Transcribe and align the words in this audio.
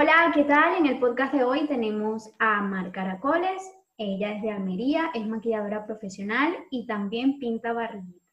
Hola, 0.00 0.30
¿qué 0.32 0.44
tal? 0.44 0.76
En 0.76 0.86
el 0.86 1.00
podcast 1.00 1.34
de 1.34 1.42
hoy 1.42 1.66
tenemos 1.66 2.32
a 2.38 2.62
Mar 2.62 2.92
Caracoles. 2.92 3.60
Ella 3.96 4.32
es 4.32 4.42
de 4.42 4.52
Almería, 4.52 5.10
es 5.12 5.26
maquilladora 5.26 5.86
profesional 5.86 6.54
y 6.70 6.86
también 6.86 7.40
pinta 7.40 7.72
barriguita. 7.72 8.24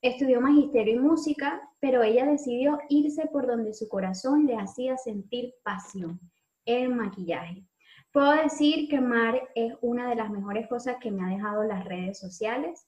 Estudió 0.00 0.40
magisterio 0.40 0.94
y 0.94 1.00
música, 1.00 1.68
pero 1.80 2.04
ella 2.04 2.24
decidió 2.26 2.78
irse 2.90 3.26
por 3.26 3.48
donde 3.48 3.74
su 3.74 3.88
corazón 3.88 4.46
le 4.46 4.54
hacía 4.56 4.96
sentir 4.96 5.54
pasión, 5.64 6.20
el 6.64 6.94
maquillaje. 6.94 7.66
Puedo 8.12 8.30
decir 8.30 8.88
que 8.88 9.00
Mar 9.00 9.48
es 9.56 9.74
una 9.80 10.08
de 10.08 10.14
las 10.14 10.30
mejores 10.30 10.68
cosas 10.68 10.98
que 11.00 11.10
me 11.10 11.24
ha 11.24 11.34
dejado 11.34 11.64
las 11.64 11.84
redes 11.86 12.20
sociales 12.20 12.86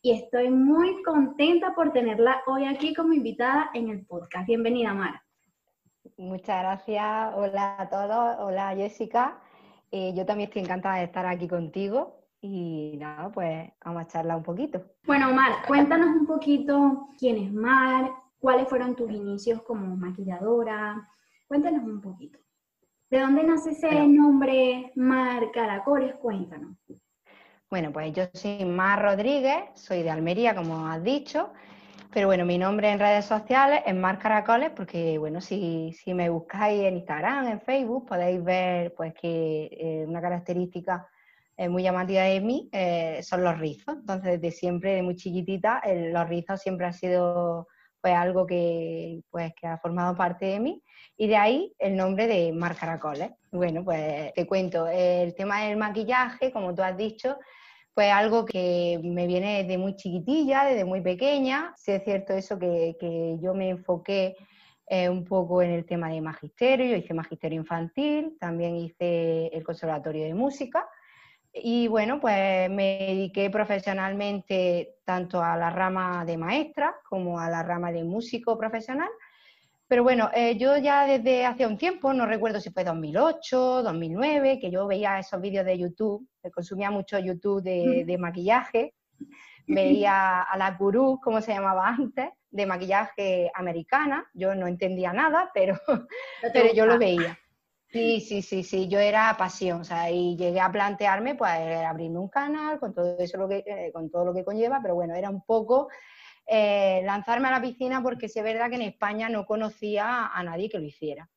y 0.00 0.12
estoy 0.12 0.48
muy 0.48 1.02
contenta 1.02 1.74
por 1.74 1.92
tenerla 1.92 2.40
hoy 2.46 2.64
aquí 2.64 2.94
como 2.94 3.12
invitada 3.12 3.68
en 3.74 3.90
el 3.90 4.06
podcast. 4.06 4.46
Bienvenida, 4.46 4.94
Mar. 4.94 5.25
Muchas 6.18 6.62
gracias. 6.62 7.34
Hola 7.34 7.76
a 7.78 7.88
todos. 7.90 8.36
Hola 8.40 8.74
Jessica. 8.74 9.38
Eh, 9.90 10.14
yo 10.14 10.24
también 10.24 10.48
estoy 10.48 10.62
encantada 10.62 10.96
de 10.96 11.04
estar 11.04 11.26
aquí 11.26 11.46
contigo 11.46 12.24
y 12.40 12.96
nada, 12.98 13.30
pues 13.30 13.70
vamos 13.84 14.02
a 14.02 14.06
charlar 14.06 14.38
un 14.38 14.42
poquito. 14.42 14.82
Bueno, 15.04 15.32
Mar, 15.34 15.52
cuéntanos 15.66 16.08
un 16.08 16.26
poquito 16.26 17.08
quién 17.18 17.36
es 17.36 17.52
Mar, 17.52 18.10
cuáles 18.38 18.66
fueron 18.66 18.96
tus 18.96 19.10
inicios 19.10 19.62
como 19.62 19.94
maquilladora. 19.94 21.06
Cuéntanos 21.46 21.84
un 21.84 22.00
poquito. 22.00 22.38
¿De 23.10 23.20
dónde 23.20 23.44
nace 23.44 23.70
ese 23.70 24.06
nombre 24.08 24.92
Mar 24.96 25.50
Caracoles? 25.52 26.14
Cuéntanos. 26.16 26.76
Bueno, 27.68 27.92
pues 27.92 28.12
yo 28.12 28.24
soy 28.32 28.64
Mar 28.64 29.02
Rodríguez, 29.02 29.64
soy 29.74 30.02
de 30.02 30.10
Almería, 30.10 30.54
como 30.54 30.86
has 30.86 31.02
dicho. 31.04 31.52
Pero 32.16 32.28
bueno, 32.28 32.46
mi 32.46 32.56
nombre 32.56 32.88
en 32.90 32.98
redes 32.98 33.26
sociales 33.26 33.82
es 33.84 33.94
Mar 33.94 34.18
Caracoles, 34.18 34.70
porque 34.70 35.18
bueno, 35.18 35.42
si, 35.42 35.92
si 35.92 36.14
me 36.14 36.30
buscáis 36.30 36.84
en 36.84 36.96
Instagram, 36.96 37.46
en 37.46 37.60
Facebook, 37.60 38.06
podéis 38.06 38.42
ver 38.42 38.94
pues 38.94 39.12
que 39.12 39.68
eh, 39.70 40.06
una 40.08 40.22
característica 40.22 41.06
eh, 41.58 41.68
muy 41.68 41.82
llamativa 41.82 42.22
de 42.22 42.40
mí 42.40 42.70
eh, 42.72 43.20
son 43.22 43.44
los 43.44 43.58
rizos. 43.58 43.96
Entonces, 43.98 44.40
desde 44.40 44.56
siempre, 44.56 44.94
de 44.94 45.02
muy 45.02 45.14
chiquitita, 45.14 45.82
los 46.10 46.26
rizos 46.26 46.62
siempre 46.62 46.86
han 46.86 46.94
sido 46.94 47.68
pues 48.00 48.14
algo 48.14 48.46
que, 48.46 49.20
pues, 49.28 49.52
que 49.54 49.66
ha 49.66 49.76
formado 49.76 50.16
parte 50.16 50.46
de 50.46 50.58
mí. 50.58 50.82
Y 51.18 51.28
de 51.28 51.36
ahí 51.36 51.74
el 51.78 51.98
nombre 51.98 52.26
de 52.26 52.50
Mar 52.50 52.76
Caracoles. 52.76 53.30
Bueno, 53.52 53.84
pues 53.84 54.32
te 54.32 54.46
cuento, 54.46 54.88
el 54.88 55.34
tema 55.34 55.64
del 55.64 55.76
maquillaje, 55.76 56.50
como 56.50 56.74
tú 56.74 56.80
has 56.80 56.96
dicho, 56.96 57.36
pues 57.96 58.12
algo 58.12 58.44
que 58.44 59.00
me 59.02 59.26
viene 59.26 59.62
desde 59.62 59.78
muy 59.78 59.96
chiquitilla, 59.96 60.66
desde 60.66 60.84
muy 60.84 61.00
pequeña. 61.00 61.72
Sí 61.78 61.92
es 61.92 62.04
cierto 62.04 62.34
eso 62.34 62.58
que, 62.58 63.38
yo 63.40 63.54
me 63.54 63.70
enfoqué 63.70 64.36
eh, 64.86 65.08
un 65.08 65.24
poco 65.24 65.62
en 65.62 65.70
el 65.70 65.86
tema 65.86 66.10
de 66.10 66.20
magisterio, 66.20 66.84
yo 66.84 66.96
hice 66.96 67.14
magisterio 67.14 67.58
infantil, 67.58 68.36
también 68.38 68.76
hice 68.76 69.46
el 69.46 69.64
conservatorio 69.64 70.24
de 70.26 70.34
música. 70.34 70.86
Y 71.54 71.88
bueno, 71.88 72.20
pues 72.20 72.68
me 72.68 72.98
dediqué 72.98 73.48
profesionalmente 73.48 74.96
tanto 75.06 75.42
a 75.42 75.56
la 75.56 75.70
rama 75.70 76.26
de 76.26 76.36
maestra 76.36 76.94
como 77.08 77.40
a 77.40 77.48
la 77.48 77.62
rama 77.62 77.92
de 77.92 78.04
músico 78.04 78.58
profesional 78.58 79.08
pero 79.88 80.02
bueno, 80.02 80.30
eh, 80.34 80.56
yo 80.58 80.76
ya 80.78 81.06
desde 81.06 81.46
hace 81.46 81.66
un 81.66 81.78
tiempo, 81.78 82.12
no 82.12 82.26
recuerdo 82.26 82.60
si 82.60 82.70
fue 82.70 82.82
2008, 82.82 83.82
2009, 83.84 84.58
que 84.60 84.70
yo 84.70 84.86
veía 84.86 85.18
esos 85.18 85.40
vídeos 85.40 85.64
de 85.64 85.78
YouTube, 85.78 86.28
consumía 86.52 86.90
mucho 86.90 87.18
YouTube 87.18 87.62
de, 87.62 88.16
maquillaje, 88.18 88.94
veía 89.66 90.42
a 90.42 90.58
la 90.58 90.72
gurú, 90.72 91.20
como 91.22 91.40
se 91.40 91.52
llamaba 91.52 91.88
antes, 91.88 92.30
de 92.50 92.66
maquillaje 92.66 93.50
americana, 93.54 94.28
yo 94.34 94.54
no 94.54 94.66
entendía 94.66 95.12
nada, 95.12 95.50
pero, 95.54 95.78
pero 96.52 96.72
yo 96.74 96.86
lo 96.86 96.98
veía. 96.98 97.38
Sí, 97.88 98.20
sí, 98.20 98.42
sí, 98.42 98.64
sí, 98.64 98.88
yo 98.88 98.98
era 98.98 99.36
pasión, 99.38 99.82
o 99.82 99.84
sea, 99.84 100.10
y 100.10 100.36
llegué 100.36 100.60
a 100.60 100.72
plantearme, 100.72 101.36
pues, 101.36 101.52
abrirme 101.86 102.18
un 102.18 102.28
canal 102.28 102.80
con 102.80 102.92
todo 102.92 103.16
eso, 103.18 103.38
lo 103.38 103.48
que, 103.48 103.62
eh, 103.64 103.90
con 103.92 104.10
todo 104.10 104.24
lo 104.24 104.34
que 104.34 104.44
conlleva, 104.44 104.80
pero 104.82 104.96
bueno, 104.96 105.14
era 105.14 105.30
un 105.30 105.42
poco 105.42 105.88
eh, 106.48 107.02
lanzarme 107.04 107.48
a 107.48 107.52
la 107.52 107.60
piscina 107.60 108.00
porque 108.02 108.28
sí 108.28 108.38
es 108.38 108.44
verdad 108.44 108.68
que 108.68 108.76
en 108.76 108.82
España 108.82 109.28
no 109.28 109.44
conocía 109.44 110.26
a 110.26 110.42
nadie 110.44 110.68
que 110.68 110.78
lo 110.78 110.84
hiciera. 110.84 111.28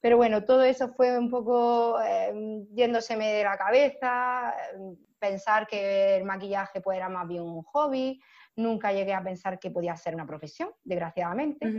Pero 0.00 0.16
bueno, 0.16 0.44
todo 0.44 0.62
eso 0.62 0.88
fue 0.94 1.18
un 1.18 1.28
poco 1.30 2.00
eh, 2.00 2.64
yéndoseme 2.72 3.32
de 3.32 3.44
la 3.44 3.58
cabeza, 3.58 4.54
eh, 4.72 4.96
pensar 5.18 5.66
que 5.66 6.16
el 6.16 6.24
maquillaje 6.24 6.80
pues, 6.80 6.96
era 6.96 7.10
más 7.10 7.28
bien 7.28 7.42
un 7.42 7.62
hobby, 7.64 8.18
nunca 8.54 8.92
llegué 8.92 9.12
a 9.12 9.22
pensar 9.22 9.58
que 9.58 9.70
podía 9.70 9.94
ser 9.96 10.14
una 10.14 10.26
profesión, 10.26 10.70
desgraciadamente, 10.84 11.70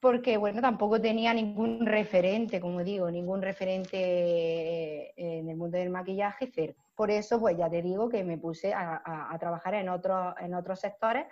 porque 0.00 0.36
bueno, 0.36 0.60
tampoco 0.60 1.00
tenía 1.00 1.32
ningún 1.32 1.86
referente, 1.86 2.60
como 2.60 2.82
digo, 2.82 3.10
ningún 3.10 3.42
referente 3.42 5.12
en 5.16 5.48
el 5.48 5.56
mundo 5.56 5.78
del 5.78 5.90
maquillaje 5.90 6.50
Por 6.96 7.12
eso, 7.12 7.38
pues 7.38 7.56
ya 7.56 7.70
te 7.70 7.82
digo 7.82 8.08
que 8.08 8.24
me 8.24 8.38
puse 8.38 8.72
a, 8.74 9.36
trabajar 9.38 9.74
en, 9.74 9.88
en 9.88 10.54
otros 10.54 10.80
sectores 10.80 11.26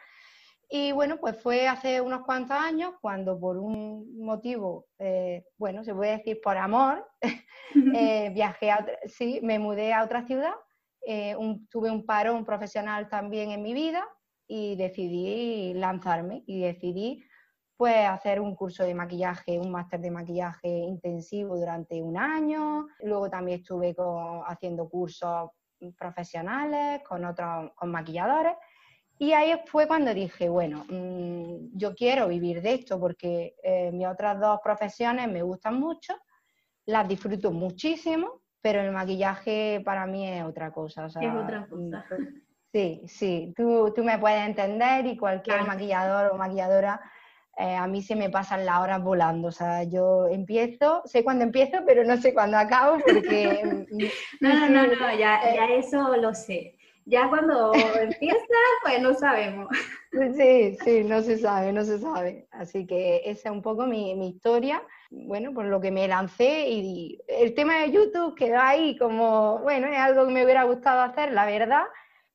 y 0.73 0.93
bueno, 0.93 1.17
pues 1.19 1.37
fue 1.43 1.67
hace 1.67 2.01
unos 2.01 2.23
cuantos 2.25 2.57
años 2.57 2.95
cuando 3.01 3.41
por 3.41 3.59
un 3.59 4.17
motivo, 4.25 4.87
eh, 5.01 5.45
bueno, 5.59 5.83
se 5.83 5.93
puede 5.93 6.19
decir 6.19 6.41
por 6.41 6.57
amor, 6.57 7.05
eh, 7.97 8.31
viajé 8.35 8.71
a, 8.71 8.87
sí, 9.07 9.41
me 9.43 9.59
mudé 9.59 9.93
a 9.93 10.05
otra 10.05 10.25
ciudad, 10.25 10.55
eh, 11.05 11.37
tuve 11.71 11.91
un 11.91 12.07
parón 12.07 12.45
profesional 12.45 13.09
también 13.09 13.51
en 13.51 13.63
mi 13.63 13.75
vida 13.75 14.07
y 14.47 14.77
decidí 14.77 15.75
lanzarme 15.75 16.45
y 16.47 16.61
decidí 16.61 17.25
pues 17.77 18.07
hacer 18.07 18.41
un 18.41 18.55
curso 18.55 18.85
de 18.85 18.95
maquillaje, 18.95 19.59
un 19.59 19.73
máster 19.73 20.01
de 20.01 20.11
maquillaje 20.13 20.69
intensivo 20.69 21.57
durante 21.57 22.01
un 22.03 22.17
año. 22.17 22.87
Luego 23.01 23.31
también 23.31 23.61
estuve 23.61 23.97
haciendo 24.47 24.89
cursos 24.89 25.51
profesionales 25.99 27.01
con 27.09 27.25
otros 27.25 27.71
con 27.75 27.91
maquilladores 27.91 28.53
y 29.23 29.35
ahí 29.35 29.53
fue 29.67 29.87
cuando 29.87 30.15
dije, 30.15 30.49
bueno, 30.49 30.87
mm, 30.89 31.77
yo 31.77 31.95
quiero 31.95 32.27
vivir 32.27 32.63
de 32.63 32.73
esto 32.73 32.99
porque 32.99 33.55
eh, 33.63 33.93
mis 33.93 34.07
otras 34.07 34.41
dos 34.41 34.61
profesiones 34.65 35.29
me 35.29 35.43
gustan 35.43 35.79
mucho, 35.79 36.15
las 36.87 37.07
disfruto 37.07 37.53
muchísimo, 37.53 38.41
pero 38.63 38.81
el 38.81 38.93
maquillaje 38.93 39.83
para 39.85 40.07
mí 40.07 40.27
es 40.27 40.43
otra 40.43 40.73
cosa. 40.73 41.05
es 41.05 41.35
otra 41.35 41.67
cosa. 41.69 42.07
Sí, 42.73 43.03
sí, 43.07 43.53
tú, 43.55 43.93
tú 43.95 44.03
me 44.03 44.19
puedes 44.19 44.41
entender 44.41 45.05
y 45.05 45.19
cualquier 45.19 45.67
maquillador 45.67 46.33
o 46.33 46.39
maquilladora, 46.39 46.99
eh, 47.59 47.77
a 47.77 47.87
mí 47.87 48.01
se 48.01 48.17
me 48.17 48.31
pasan 48.31 48.65
las 48.65 48.81
horas 48.81 49.03
volando. 49.03 49.49
O 49.49 49.53
sea, 49.53 49.83
yo 49.83 50.29
empiezo, 50.29 51.03
sé 51.05 51.23
cuándo 51.23 51.45
empiezo, 51.45 51.81
pero 51.87 52.05
no 52.05 52.17
sé 52.17 52.33
cuándo 52.33 52.57
acabo 52.57 52.97
porque... 53.05 53.85
no, 54.41 54.55
no, 54.55 54.69
no, 54.71 54.87
no, 54.87 55.15
ya, 55.15 55.43
ya 55.55 55.67
eso 55.75 56.17
lo 56.17 56.33
sé. 56.33 56.80
Ya 57.11 57.29
cuando 57.29 57.73
empieza, 57.75 58.39
pues 58.83 59.03
no 59.03 59.15
sabemos. 59.15 59.69
Sí, 60.37 60.77
sí, 60.85 61.05
no 61.05 61.21
se 61.23 61.39
sabe, 61.39 61.73
no 61.73 61.85
se 61.85 61.99
sabe. 61.99 62.47
Así 62.53 62.87
que 62.87 63.23
esa 63.25 63.49
es 63.49 63.55
un 63.55 63.63
poco 63.63 63.85
mi, 63.87 64.29
historia. 64.29 64.81
Bueno, 65.11 65.53
por 65.53 65.65
lo 65.65 65.81
que 65.81 65.91
me 65.91 66.07
lancé 66.07 66.69
y 66.69 67.21
el 67.27 67.55
tema 67.55 67.79
de 67.79 67.91
YouTube 67.91 68.37
quedó 68.37 68.61
ahí 68.61 68.97
como, 68.97 69.59
bueno, 69.59 69.89
es 69.89 69.99
algo 69.99 70.25
que 70.27 70.33
me 70.33 70.45
hubiera 70.45 70.63
gustado 70.65 71.01
hacer, 71.03 71.33
la 71.33 71.47
verdad. 71.47 71.83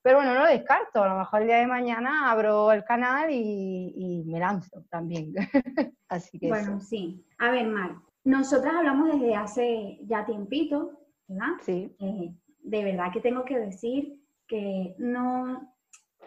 Pero 0.02 0.18
bueno, 0.18 0.34
no 0.34 0.42
lo 0.42 0.48
descarto. 0.48 1.04
A 1.04 1.08
lo 1.08 1.20
mejor 1.20 1.42
el 1.42 1.48
día 1.48 1.58
de 1.58 1.68
mañana 1.68 2.30
abro 2.30 2.74
el 2.74 2.84
canal 2.84 3.30
y, 3.32 4.24
me 4.28 4.40
lanzo 4.40 4.84
también. 4.90 5.34
Así 6.10 6.38
que. 6.38 6.50
Bueno, 6.50 6.82
sí. 6.82 7.26
A 7.40 7.50
ver, 7.52 7.66
Mar, 7.68 7.96
nosotras 8.26 8.76
hablamos 8.76 9.14
desde 9.14 9.36
hace 9.36 10.00
ya 10.02 10.26
tiempito, 10.26 11.00
¿verdad? 11.28 11.54
Sí. 11.62 11.96
Eh, 12.00 12.34
de 12.60 12.84
verdad 12.84 13.14
que 13.14 13.22
tengo 13.22 13.46
que 13.46 13.58
decir 13.58 14.25
que 14.48 14.96
no, 14.98 15.74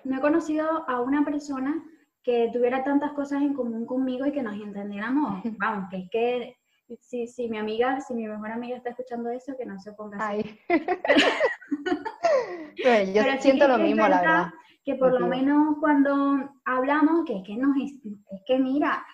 no 0.05 0.17
he 0.17 0.21
conocido 0.21 0.89
a 0.89 1.01
una 1.01 1.25
persona 1.25 1.83
que 2.23 2.51
tuviera 2.53 2.85
tantas 2.85 3.13
cosas 3.13 3.43
en 3.43 3.55
común 3.55 3.87
conmigo 3.87 4.27
y 4.27 4.33
que 4.33 4.43
nos 4.43 4.55
entendiéramos. 4.55 5.43
Vamos, 5.59 5.89
que 5.91 5.99
es 5.99 6.11
que 6.11 6.57
si, 7.01 7.27
si 7.27 7.49
mi 7.49 7.59
amiga, 7.59 8.01
si 8.01 8.15
mi 8.15 8.27
mejor 8.27 8.51
amiga 8.51 8.77
está 8.77 8.91
escuchando 8.91 9.31
eso, 9.31 9.57
que 9.57 9.67
no 9.67 9.79
se 9.79 9.93
ponga 9.93 10.29
así. 10.29 10.59
yo 13.15 13.23
siento 13.41 13.69
lo 13.69 13.79
mismo, 13.79 14.09
la 14.09 14.21
verdad. 14.21 14.47
Que 14.85 14.95
por 14.95 15.21
lo 15.21 15.27
menos 15.27 15.77
cuando 15.81 16.51
hablamos, 16.65 17.25
que 17.27 17.39
es 17.39 17.43
que 17.45 17.57
nos, 17.57 17.77
es 17.77 18.41
que 18.47 18.59
mira, 18.59 19.05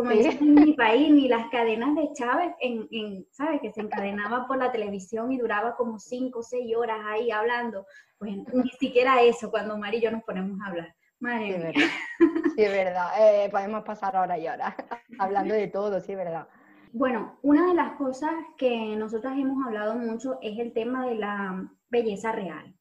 como 0.00 0.10
en 0.10 0.54
mi 0.54 0.72
país, 0.74 1.10
ni 1.10 1.28
las 1.28 1.48
cadenas 1.50 1.94
de 1.94 2.12
Chávez, 2.14 2.54
en, 2.60 2.88
en, 2.90 3.26
¿sabes? 3.30 3.60
Que 3.60 3.72
se 3.72 3.80
encadenaba 3.80 4.46
por 4.46 4.56
la 4.56 4.72
televisión 4.72 5.32
y 5.32 5.38
duraba 5.38 5.76
como 5.76 5.98
cinco 5.98 6.40
o 6.40 6.42
seis 6.42 6.74
horas 6.76 6.98
ahí 7.06 7.30
hablando. 7.30 7.86
Pues 8.18 8.36
ni 8.52 8.70
siquiera 8.78 9.22
eso, 9.22 9.50
cuando 9.50 9.76
Mari 9.76 9.98
y 9.98 10.00
yo 10.02 10.10
nos 10.10 10.22
ponemos 10.24 10.58
a 10.60 10.68
hablar. 10.68 10.94
Madre 11.20 11.46
sí, 11.46 11.52
Verdad. 11.52 11.72
Sí, 12.56 12.62
es 12.64 12.72
verdad. 12.72 13.08
Eh, 13.18 13.48
podemos 13.50 13.84
pasar 13.84 14.16
ahora 14.16 14.38
y 14.38 14.46
ahora 14.46 14.74
hablando 15.18 15.54
de 15.54 15.68
todo, 15.68 16.00
sí, 16.00 16.12
es 16.12 16.18
verdad. 16.18 16.48
Bueno, 16.92 17.38
una 17.42 17.68
de 17.68 17.74
las 17.74 17.92
cosas 17.92 18.32
que 18.56 18.96
nosotras 18.96 19.38
hemos 19.38 19.64
hablado 19.64 19.94
mucho 19.94 20.38
es 20.42 20.58
el 20.58 20.72
tema 20.72 21.06
de 21.06 21.14
la 21.14 21.70
belleza 21.88 22.32
real. 22.32 22.74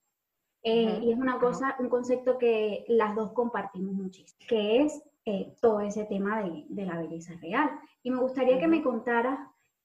Eh, 0.64 1.00
y 1.04 1.12
es 1.12 1.18
una 1.18 1.40
cosa, 1.40 1.76
un 1.80 1.90
concepto 1.90 2.38
que 2.38 2.86
las 2.88 3.16
dos 3.16 3.32
compartimos 3.34 3.94
muchísimo, 3.94 4.40
que 4.48 4.84
es 4.84 5.02
eh, 5.26 5.54
todo 5.62 5.82
ese 5.82 6.06
tema 6.06 6.42
de, 6.42 6.86
la 6.86 6.98
belleza 6.98 7.34
real. 7.42 7.70
Y 8.04 8.12
me 8.12 8.20
gustaría 8.20 8.60
que 8.60 8.68
me 8.68 8.82
contaras 8.82 9.40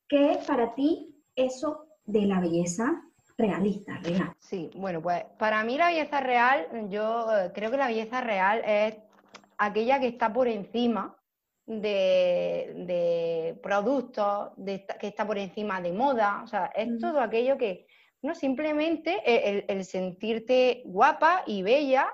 ¿Qué 0.08 0.32
es 0.32 0.38
para 0.46 0.75
ti 0.75 1.16
eso 1.34 1.86
de 2.04 2.26
la 2.26 2.40
belleza 2.40 3.02
realista, 3.38 3.98
real? 4.02 4.34
Sí, 4.38 4.70
bueno, 4.76 5.00
pues 5.02 5.25
para 5.38 5.64
mí 5.64 5.78
la 5.78 5.88
belleza 5.88 6.20
real, 6.20 6.88
yo 6.90 7.26
eh, 7.32 7.50
creo 7.54 7.70
que 7.70 7.78
la 7.78 7.88
belleza 7.88 8.20
real 8.20 8.62
es 8.66 8.96
aquella 9.56 9.98
que 10.00 10.08
está 10.08 10.32
por 10.32 10.46
encima 10.46 11.16
de, 11.66 13.58
productos, 13.62 14.50
que 15.00 15.06
está 15.06 15.26
por 15.26 15.38
encima 15.38 15.81
de 15.81 15.92
moda, 15.92 16.42
o 16.44 16.46
sea, 16.46 16.66
es 16.75 16.98
todo 16.98 17.20
aquello 17.20 17.56
que, 17.56 17.86
no 18.22 18.34
simplemente 18.34 19.22
el, 19.70 19.84
sentirte 19.84 20.82
guapa 20.86 21.42
y 21.46 21.62
bella 21.62 22.12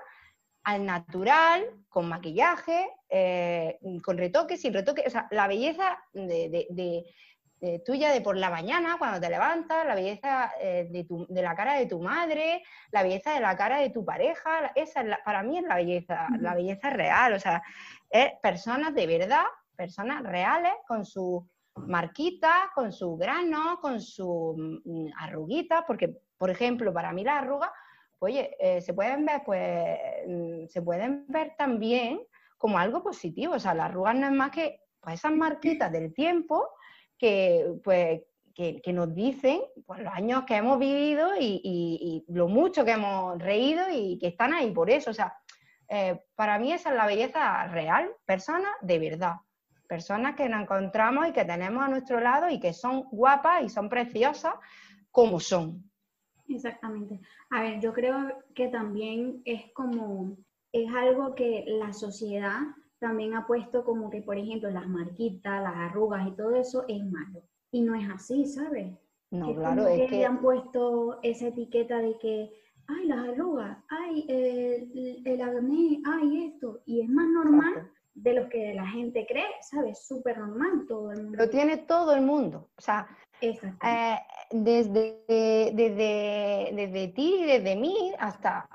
al 0.63 0.85
natural, 0.85 1.65
con 1.91 2.07
maquillaje, 2.07 2.89
eh, 3.09 3.77
con 4.01 4.17
retoque, 4.17 4.55
sin 4.55 4.73
retoque, 4.73 5.03
o 5.05 5.09
sea, 5.09 5.27
la 5.29 5.45
belleza 5.47 6.01
de, 6.13 7.05
tuya 7.85 8.13
de 8.13 8.21
por 8.21 8.37
la 8.37 8.49
mañana, 8.49 8.95
cuando 8.97 9.19
te 9.19 9.29
levantas, 9.29 9.85
la 9.85 9.93
belleza 9.93 10.53
eh, 10.61 10.87
de, 10.89 11.41
la 11.41 11.53
cara 11.53 11.73
de 11.73 11.87
tu 11.87 11.99
madre, 11.99 12.63
la 12.91 13.03
belleza 13.03 13.33
de 13.33 13.41
la 13.41 13.57
cara 13.57 13.81
de 13.81 13.89
tu 13.89 14.05
pareja, 14.05 14.71
esa 14.73 15.03
para 15.25 15.43
mí 15.43 15.57
es 15.57 15.65
la 15.65 15.75
belleza, 15.75 16.27
la 16.39 16.55
belleza 16.55 16.89
real, 16.89 17.33
o 17.33 17.39
sea, 17.39 17.61
es 18.09 18.31
personas 18.41 18.95
de 18.95 19.05
verdad, 19.05 19.43
personas 19.75 20.23
reales 20.23 20.73
con 20.87 21.03
su 21.05 21.45
marquita, 21.75 22.71
con 22.73 22.93
su 22.93 23.17
grano, 23.17 23.79
con 23.81 23.99
su 23.99 24.81
mm, 24.85 25.07
arruguita, 25.17 25.83
porque, 25.85 26.21
por 26.37 26.49
ejemplo, 26.49 26.93
para 26.93 27.11
mí 27.11 27.25
las 27.25 27.43
arrugas, 27.43 27.69
pues, 27.69 27.81
oye, 28.21 28.55
eh, 28.59 28.81
se 28.81 28.93
pueden 28.93 29.25
ver, 29.25 29.41
pues, 29.43 29.99
mm, 30.27 30.67
se 30.67 30.81
pueden 30.81 31.25
ver 31.27 31.55
también 31.57 32.21
como 32.57 32.77
algo 32.77 33.01
positivo, 33.01 33.55
o 33.55 33.59
sea, 33.59 33.73
las 33.73 33.87
arrugas 33.87 34.15
no 34.15 34.27
es 34.27 34.33
más 34.33 34.51
que 34.51 34.81
pues, 34.99 35.15
esas 35.15 35.31
marquitas 35.31 35.91
del 35.91 36.13
tiempo 36.13 36.69
que, 37.17 37.73
pues, 37.83 38.21
que, 38.53 38.93
nos 38.93 39.15
dicen 39.15 39.61
pues, 39.87 40.01
los 40.01 40.13
años 40.13 40.43
que 40.45 40.55
hemos 40.55 40.77
vivido 40.77 41.31
y, 41.39 42.23
lo 42.27 42.47
mucho 42.47 42.85
que 42.85 42.91
hemos 42.91 43.39
reído 43.39 43.85
y 43.91 44.19
que 44.19 44.27
están 44.27 44.53
ahí 44.53 44.71
por 44.71 44.91
eso. 44.91 45.09
O 45.09 45.13
sea, 45.13 45.35
eh, 45.89 46.23
para 46.35 46.59
mí 46.59 46.71
esa 46.71 46.89
es 46.89 46.95
la 46.95 47.07
belleza 47.07 47.67
real, 47.67 48.11
persona 48.25 48.69
de 48.81 48.99
verdad. 48.99 49.35
Personas 49.87 50.35
que 50.35 50.47
nos 50.47 50.61
encontramos 50.61 51.27
y 51.27 51.33
que 51.33 51.43
tenemos 51.43 51.83
a 51.83 51.89
nuestro 51.89 52.19
lado 52.19 52.49
y 52.49 52.59
que 52.59 52.73
son 52.73 53.03
guapas 53.11 53.63
y 53.63 53.69
son 53.69 53.89
preciosas 53.89 54.53
como 55.09 55.39
son. 55.39 55.90
Exactamente. 56.55 57.19
A 57.49 57.61
ver, 57.61 57.79
yo 57.79 57.93
creo 57.93 58.15
que 58.53 58.67
también 58.67 59.41
es 59.45 59.71
como, 59.73 60.37
es 60.71 60.93
algo 60.93 61.35
que 61.35 61.65
la 61.67 61.93
sociedad 61.93 62.59
también 62.99 63.33
ha 63.33 63.47
puesto 63.47 63.83
como 63.83 64.09
que, 64.09 64.21
por 64.21 64.37
ejemplo, 64.37 64.69
las 64.69 64.87
marquitas, 64.87 65.61
las 65.61 65.75
arrugas 65.75 66.27
y 66.27 66.31
todo 66.31 66.55
eso 66.55 66.85
es 66.87 67.03
malo. 67.03 67.43
Y 67.71 67.81
no 67.81 67.95
es 67.95 68.07
así, 68.09 68.45
¿sabes? 68.45 68.93
No, 69.31 69.55
claro, 69.55 69.87
es 69.87 70.09
que, 70.09 70.25
han 70.25 70.41
puesto 70.41 71.19
esa 71.23 71.47
etiqueta 71.47 71.99
de 71.99 72.17
que, 72.17 72.51
ay, 72.87 73.07
las 73.07 73.29
arrugas, 73.29 73.77
ay, 73.89 74.25
el, 74.27 75.21
el 75.25 75.41
acné, 75.41 76.01
ay, 76.05 76.51
esto. 76.53 76.81
Y 76.85 77.01
es 77.01 77.09
más 77.09 77.27
normal 77.27 77.89
de 78.13 78.33
lo 78.33 78.49
que 78.49 78.73
la 78.73 78.85
gente 78.85 79.25
cree, 79.27 79.45
¿sabes? 79.61 80.05
Súper 80.05 80.37
normal 80.37 80.85
todo 80.87 81.11
el 81.11 81.23
mundo. 81.23 81.37
Lo 81.37 81.49
tiene 81.49 81.77
todo 81.77 82.13
el 82.13 82.21
mundo. 82.21 82.69
O 82.75 82.81
sea, 82.81 83.07
eh, 83.41 84.19
desde, 84.51 85.23
desde, 85.73 86.69
desde 86.73 87.07
ti, 87.09 87.43
desde 87.45 87.75
mí, 87.75 88.13
hasta 88.19 88.67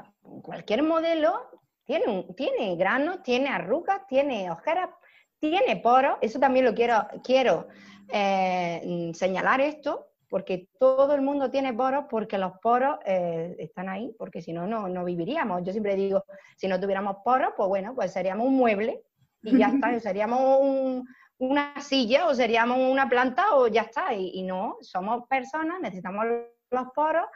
cualquier 0.42 0.82
modelo, 0.82 1.50
tiene, 1.84 2.26
tiene 2.36 2.76
granos, 2.76 3.22
tiene 3.22 3.48
arrugas, 3.48 4.06
tiene 4.08 4.50
ojeras, 4.50 4.90
tiene 5.38 5.76
poros. 5.76 6.18
Eso 6.20 6.40
también 6.40 6.64
lo 6.64 6.74
quiero, 6.74 7.06
quiero 7.22 7.68
eh, 8.12 9.10
señalar 9.14 9.60
esto, 9.60 10.08
porque 10.28 10.68
todo 10.78 11.14
el 11.14 11.22
mundo 11.22 11.50
tiene 11.50 11.72
poros, 11.72 12.06
porque 12.10 12.38
los 12.38 12.52
poros 12.60 12.98
eh, 13.06 13.54
están 13.58 13.88
ahí, 13.88 14.14
porque 14.18 14.42
si 14.42 14.52
no, 14.52 14.66
no 14.66 15.04
viviríamos. 15.04 15.62
Yo 15.64 15.72
siempre 15.72 15.94
digo, 15.94 16.24
si 16.56 16.66
no 16.66 16.80
tuviéramos 16.80 17.18
poros, 17.24 17.52
pues 17.56 17.68
bueno, 17.68 17.94
pues 17.94 18.12
seríamos 18.12 18.46
un 18.46 18.56
mueble 18.56 19.02
y 19.42 19.58
ya 19.58 19.68
está, 19.68 19.98
seríamos 20.00 21.04
una 21.38 21.80
silla 21.80 22.26
o 22.26 22.34
seríamos 22.34 22.78
una 22.78 23.08
planta 23.08 23.54
o 23.54 23.68
ya 23.68 23.82
está. 23.82 24.14
Y, 24.14 24.30
y, 24.34 24.42
no, 24.42 24.76
somos 24.80 25.26
personas, 25.28 25.80
necesitamos 25.80 26.24
los 26.70 26.86
poros 26.94 27.26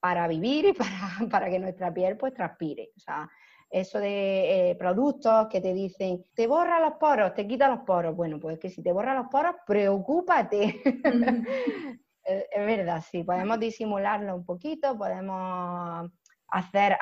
para 0.00 0.26
vivir 0.26 0.66
y 0.66 0.72
para, 0.72 1.28
para 1.30 1.50
que 1.50 1.58
nuestra 1.58 1.92
piel 1.92 2.16
pues 2.16 2.34
transpire. 2.34 2.90
O 2.96 3.00
sea, 3.00 3.30
eso 3.72 3.98
de 3.98 4.70
eh, 4.70 4.74
productos 4.76 5.48
que 5.48 5.60
te 5.60 5.72
dicen, 5.72 6.24
te 6.34 6.46
borra 6.46 6.78
los 6.78 6.94
poros, 6.94 7.34
te 7.34 7.46
quita 7.46 7.68
los 7.68 7.80
poros. 7.80 8.14
Bueno, 8.14 8.38
pues 8.38 8.58
que 8.58 8.68
si 8.68 8.82
te 8.82 8.92
borra 8.92 9.14
los 9.14 9.28
poros, 9.28 9.54
preocúpate. 9.66 10.82
es, 12.24 12.66
verdad, 12.66 13.02
sí, 13.10 13.24
podemos 13.24 13.58
disimularlo 13.58 14.36
un 14.36 14.44
poquito, 14.44 14.96
podemos 14.96 16.10
hacer, 16.48 16.98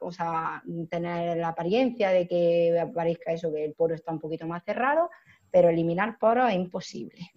o 0.00 0.10
sea, 0.10 0.62
tener 0.90 1.36
la 1.36 1.48
apariencia 1.48 2.08
de 2.08 2.26
que 2.26 2.90
parezca 2.94 3.32
eso, 3.32 3.52
que 3.52 3.66
el 3.66 3.74
poro 3.74 3.94
está 3.94 4.10
un 4.10 4.18
poquito 4.18 4.46
más 4.46 4.64
cerrado, 4.64 5.10
pero 5.50 5.68
eliminar 5.68 6.18
poros 6.18 6.48
es 6.50 6.56
imposible. 6.56 7.30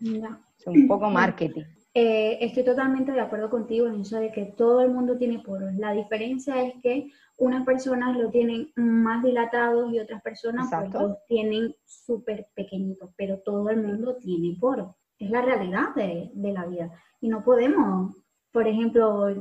Es 0.00 0.66
un 0.66 0.86
poco 0.86 1.10
marketing. 1.10 1.64
Eh, 1.94 2.38
estoy 2.44 2.64
totalmente 2.64 3.10
de 3.10 3.20
acuerdo 3.20 3.50
contigo 3.50 3.88
en 3.88 4.02
eso 4.02 4.20
de 4.20 4.30
que 4.30 4.44
todo 4.44 4.82
el 4.82 4.90
mundo 4.90 5.16
tiene 5.16 5.40
poros. 5.40 5.74
La 5.74 5.92
diferencia 5.92 6.62
es 6.62 6.74
que 6.82 7.10
unas 7.36 7.64
personas 7.64 8.16
lo 8.16 8.30
tienen 8.30 8.70
más 8.76 9.22
dilatados 9.24 9.92
y 9.92 9.98
otras 9.98 10.22
personas 10.22 10.68
pues, 10.70 10.92
los 10.92 11.24
tienen 11.26 11.74
súper 11.84 12.46
pequeñitos, 12.54 13.10
pero 13.16 13.38
todo 13.38 13.70
el 13.70 13.82
mundo 13.82 14.16
tiene 14.16 14.56
poros. 14.60 14.94
Es 15.18 15.30
la 15.30 15.42
realidad 15.42 15.94
de, 15.96 16.30
la 16.34 16.66
vida. 16.66 16.90
Y 17.20 17.28
no 17.28 17.42
podemos, 17.42 18.14
por 18.52 18.68
ejemplo, 18.68 19.34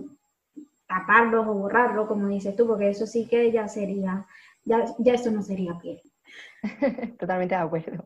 taparlos 0.87 1.45
o 1.47 1.53
borrarlos, 1.53 2.07
como 2.07 2.27
dices 2.27 2.55
tú, 2.55 2.65
porque 2.65 2.89
eso 2.89 3.05
sí 3.05 3.27
que 3.27 3.51
ya 3.51 3.67
sería, 3.67 4.25
ya, 4.63 4.85
ya 4.97 5.13
eso 5.13 5.29
no 5.29 5.43
sería 5.43 5.77
piel. 5.79 6.01
Totalmente 7.19 7.55
de 7.55 7.61
acuerdo. 7.61 8.05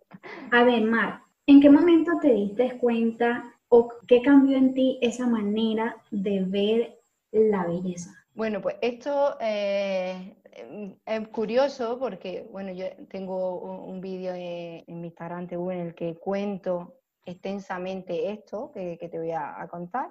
A 0.52 0.64
ver, 0.64 0.84
Mar, 0.84 1.22
¿en 1.46 1.62
qué 1.62 1.70
momento 1.70 2.12
te 2.22 2.34
diste 2.34 2.78
cuenta 2.78 3.52
¿O 3.74 3.88
qué 4.06 4.22
cambió 4.22 4.58
en 4.58 4.74
ti 4.74 5.00
esa 5.02 5.26
manera 5.26 5.96
de 6.12 6.44
ver 6.44 7.00
la 7.32 7.66
belleza? 7.66 8.12
Bueno, 8.34 8.62
pues 8.62 8.76
esto 8.82 9.38
eh, 9.40 10.36
es 11.06 11.28
curioso 11.30 11.98
porque, 11.98 12.46
bueno, 12.52 12.74
yo 12.74 12.88
tengo 13.10 13.62
un, 13.62 14.02
vídeo 14.02 14.34
en, 14.36 15.00
mi 15.00 15.08
Instagram 15.08 15.48
TV 15.48 15.74
en 15.74 15.80
el 15.88 15.96
que 15.96 16.16
cuento 16.16 16.98
extensamente 17.24 18.32
esto 18.34 18.74
que, 18.74 18.98
te 19.10 19.18
voy 19.18 19.32
a, 19.32 19.66
contar. 19.70 20.10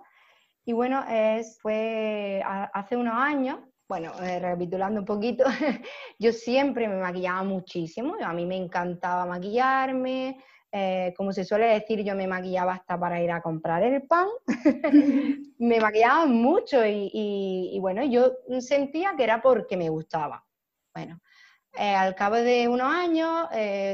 Y 0.65 0.73
bueno, 0.73 1.05
es, 1.07 1.61
fue 1.61 2.43
hace 2.43 2.97
unos 2.97 3.15
años, 3.15 3.59
bueno, 3.91 4.13
eh, 4.23 4.39
recapitulando 4.39 5.01
un 5.01 5.05
poquito, 5.05 5.43
yo 6.21 6.33
siempre 6.33 6.87
me 6.87 6.95
maquillaba 6.95 7.43
muchísimo, 7.43 8.15
a 8.25 8.33
mí 8.33 8.47
me 8.47 8.57
encantaba 8.57 9.27
maquillarme, 9.27 10.39
eh, 10.71 11.13
como 11.17 11.33
se 11.33 11.45
suele 11.45 11.67
decir, 11.67 12.05
yo 12.05 12.15
me 12.15 12.29
maquillaba 12.29 12.75
hasta 12.75 12.97
para 13.01 13.21
ir 13.21 13.33
a 13.33 13.43
comprar 13.43 13.83
el 13.83 14.03
pan, 14.03 14.29
me 15.59 15.81
maquillaba 15.81 16.25
mucho 16.27 16.87
y, 16.87 17.77
bueno, 17.81 18.05
yo 18.05 18.31
sentía 18.61 19.15
que 19.17 19.25
era 19.25 19.43
porque 19.43 19.77
me 19.77 19.89
gustaba. 19.89 20.45
Bueno, 20.95 21.21
eh, 21.77 21.93
al 21.93 22.15
cabo 22.15 22.37
de 22.37 22.69
unos 22.69 22.87
años 22.87 23.49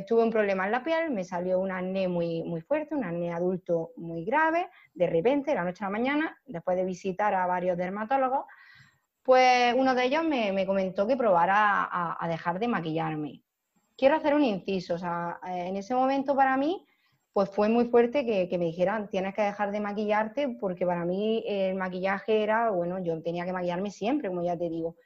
tuve 0.07 0.25
un 0.25 0.31
problema 0.31 0.67
en 0.67 0.73
la 0.73 0.85
piel, 0.85 1.11
me 1.11 1.25
salió 1.25 1.59
un 1.59 1.73
acné 1.73 2.07
muy, 2.07 2.43
muy 2.43 2.61
fuerte, 2.61 2.95
un 2.95 3.05
acné 3.05 3.33
adulto 3.33 3.93
muy 3.97 4.27
grave, 4.27 4.69
de 4.93 5.07
repente, 5.07 5.55
la 5.55 5.65
noche 5.65 5.83
a 5.85 5.87
la 5.87 5.93
mañana, 5.93 6.39
después 6.45 6.77
de 6.77 6.85
visitar 6.85 7.33
a 7.33 7.47
varios 7.47 7.79
dermatólogos, 7.79 8.45
pues 9.27 9.75
uno 9.77 9.95
de 9.95 10.05
ellos 10.05 10.25
me, 10.25 10.65
comentó 10.65 11.07
que 11.07 11.17
probara 11.17 11.89
a 11.91 12.29
dejar 12.29 12.59
de 12.59 12.69
maquillarme 12.69 13.43
quiero 13.97 14.17
hacer 14.17 14.35
un 14.35 14.45
inciso. 14.45 14.95
O 14.95 14.99
sea, 14.99 15.39
eh, 15.47 15.69
en 15.69 15.77
ese 15.77 15.95
momento 15.95 16.35
para 16.37 16.57
mí, 16.57 16.87
pues 17.33 17.51
fue 17.51 17.69
muy 17.69 17.87
fuerte 17.87 18.25
que, 18.25 18.59
me 18.59 18.65
dijeran, 18.65 19.11
tienes 19.11 19.35
que 19.35 19.43
dejar 19.43 19.71
de 19.71 19.81
maquillarte, 19.81 20.57
porque 20.61 20.87
para 20.87 21.05
mí 21.05 21.45
el 21.47 21.75
maquillaje 21.75 22.43
era, 22.43 22.71
bueno, 22.71 22.99
yo 23.03 23.21
tenía 23.23 23.45
que 23.45 23.53
maquillarme 23.53 23.91
siempre, 23.91 24.29
como 24.29 24.43
ya 24.43 24.57
te 24.57 24.71
digo. 24.71 24.97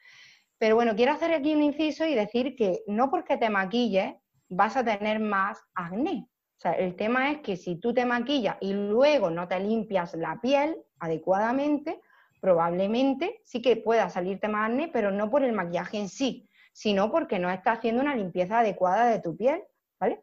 Pero 0.59 0.77
bueno, 0.77 0.95
quiero 0.95 1.12
hacer 1.12 1.33
aquí 1.33 1.55
un 1.55 1.62
inciso 1.62 2.05
y 2.05 2.15
decir 2.15 2.55
que 2.55 2.83
no 2.87 3.11
porque 3.11 3.37
te 3.37 3.50
maquilles 3.50 4.15
vas 4.49 4.77
a 4.77 4.85
tener 4.85 5.19
más 5.19 5.59
acné. 5.75 6.29
O 6.29 6.61
sea, 6.61 6.73
el 6.73 6.95
tema 6.95 7.33
es 7.33 7.39
que 7.39 7.57
si 7.57 7.77
tú 7.81 7.95
te 7.95 8.05
maquillas 8.05 8.59
y 8.61 8.75
luego 8.75 9.31
no 9.31 9.49
te 9.49 9.59
limpias 9.59 10.15
la 10.15 10.39
piel 10.41 10.77
adecuadamente, 10.99 12.00
probablemente 12.40 13.40
sí 13.44 13.62
que 13.62 13.76
pueda 13.76 14.09
salirte 14.09 14.49
más 14.49 14.70
acné, 14.70 14.88
pero 14.92 15.11
no 15.11 15.30
por 15.30 15.44
el 15.44 15.52
maquillaje 15.52 15.99
en 15.99 16.09
sí, 16.09 16.49
sino 16.73 17.11
porque 17.11 17.38
no 17.38 17.50
estás 17.50 17.78
haciendo 17.78 18.02
una 18.02 18.16
limpieza 18.16 18.61
adecuada 18.61 19.06
de 19.06 19.20
tu 19.20 19.37
piel, 19.37 19.62
¿vale? 19.99 20.23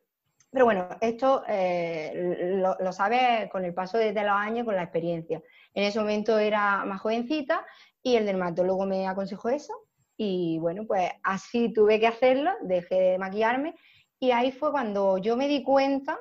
Pero 0.49 0.65
bueno, 0.65 0.87
esto 1.01 1.43
eh, 1.47 2.59
lo, 2.79 2.91
sabes 2.91 3.49
con 3.51 3.65
el 3.65 3.73
paso 3.73 3.97
de 3.97 4.13
los 4.13 4.31
años, 4.31 4.65
con 4.65 4.75
la 4.75 4.83
experiencia. 4.83 5.41
En 5.73 5.83
ese 5.83 5.99
momento 5.99 6.39
era 6.39 6.85
más 6.85 7.01
jovencita 7.01 7.65
y 8.01 8.15
el 8.15 8.25
dermatólogo 8.25 8.85
me 8.85 9.07
aconsejó 9.07 9.49
eso 9.49 9.73
y 10.15 10.57
bueno, 10.59 10.85
pues 10.87 11.11
así 11.23 11.71
tuve 11.73 11.99
que 11.99 12.07
hacerlo, 12.07 12.51
dejé 12.61 12.95
de 12.95 13.17
maquillarme 13.19 13.75
y 14.19 14.31
ahí 14.31 14.51
fue 14.51 14.71
cuando 14.71 15.17
yo 15.19 15.37
me 15.37 15.47
di 15.47 15.61
cuenta 15.63 16.17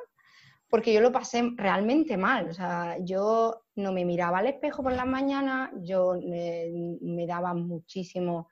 porque 0.69 0.93
yo 0.93 1.01
lo 1.01 1.13
pasé 1.13 1.51
realmente 1.57 2.17
mal. 2.17 2.49
O 2.49 2.53
sea, 2.55 2.97
yo 3.01 3.63
no 3.77 3.93
me 3.93 4.05
miraba 4.05 4.39
al 4.39 4.47
espejo 4.47 4.83
por 4.83 4.93
las 4.93 5.07
mañanas, 5.07 5.71
yo 5.83 6.15
me 6.23 7.27
daba 7.27 7.55
muchísimo 7.55 8.49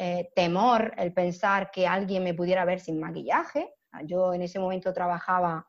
eh, 0.00 0.30
temor 0.32 0.94
el 0.96 1.12
pensar 1.12 1.72
que 1.72 1.84
alguien 1.84 2.22
me 2.22 2.32
pudiera 2.32 2.64
ver 2.64 2.78
sin 2.78 3.00
maquillaje. 3.00 3.74
Yo 4.04 4.32
en 4.32 4.42
ese 4.42 4.60
momento 4.60 4.92
trabajaba 4.92 5.66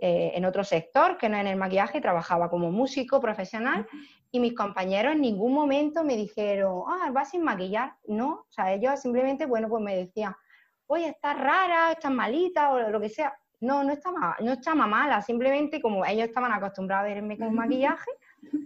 eh, 0.00 0.32
en 0.34 0.46
otro 0.46 0.64
sector 0.64 1.18
que 1.18 1.28
no 1.28 1.36
en 1.36 1.46
el 1.46 1.56
maquillaje, 1.56 2.00
trabajaba 2.00 2.48
como 2.48 2.70
músico 2.72 3.20
profesional 3.20 3.86
y 4.30 4.40
mis 4.40 4.54
compañeros 4.54 5.12
en 5.12 5.20
ningún 5.20 5.52
momento 5.52 6.04
me 6.04 6.16
dijeron, 6.16 6.84
ah, 6.86 7.10
vas 7.12 7.30
sin 7.30 7.42
maquillar. 7.42 7.94
No, 8.06 8.46
o 8.48 8.50
sea, 8.50 8.72
ellos 8.72 8.98
simplemente, 8.98 9.44
bueno, 9.44 9.68
pues 9.68 9.82
me 9.82 9.94
decían, 9.94 10.34
oye, 10.86 11.08
estás 11.08 11.38
rara, 11.38 11.92
estás 11.92 12.10
malita 12.10 12.70
o 12.70 12.78
lo 12.88 12.98
que 12.98 13.10
sea. 13.10 13.38
No, 13.60 13.82
no 13.82 13.92
estaba, 13.92 14.36
no 14.40 14.52
estaba 14.52 14.86
mala, 14.86 15.22
simplemente 15.22 15.80
como 15.80 16.04
ellos 16.04 16.28
estaban 16.28 16.52
acostumbrados 16.52 17.06
a 17.06 17.14
verme 17.14 17.38
con 17.38 17.54
maquillaje, 17.54 18.10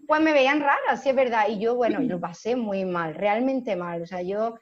pues 0.06 0.20
me 0.20 0.32
veían 0.32 0.60
rara, 0.60 0.96
sí 0.96 1.10
es 1.10 1.14
verdad. 1.14 1.46
Y 1.48 1.60
yo, 1.60 1.76
bueno, 1.76 2.00
lo 2.00 2.18
pasé 2.18 2.56
muy 2.56 2.84
mal, 2.84 3.14
realmente 3.14 3.76
mal. 3.76 4.02
O 4.02 4.06
sea, 4.06 4.22
yo 4.22 4.56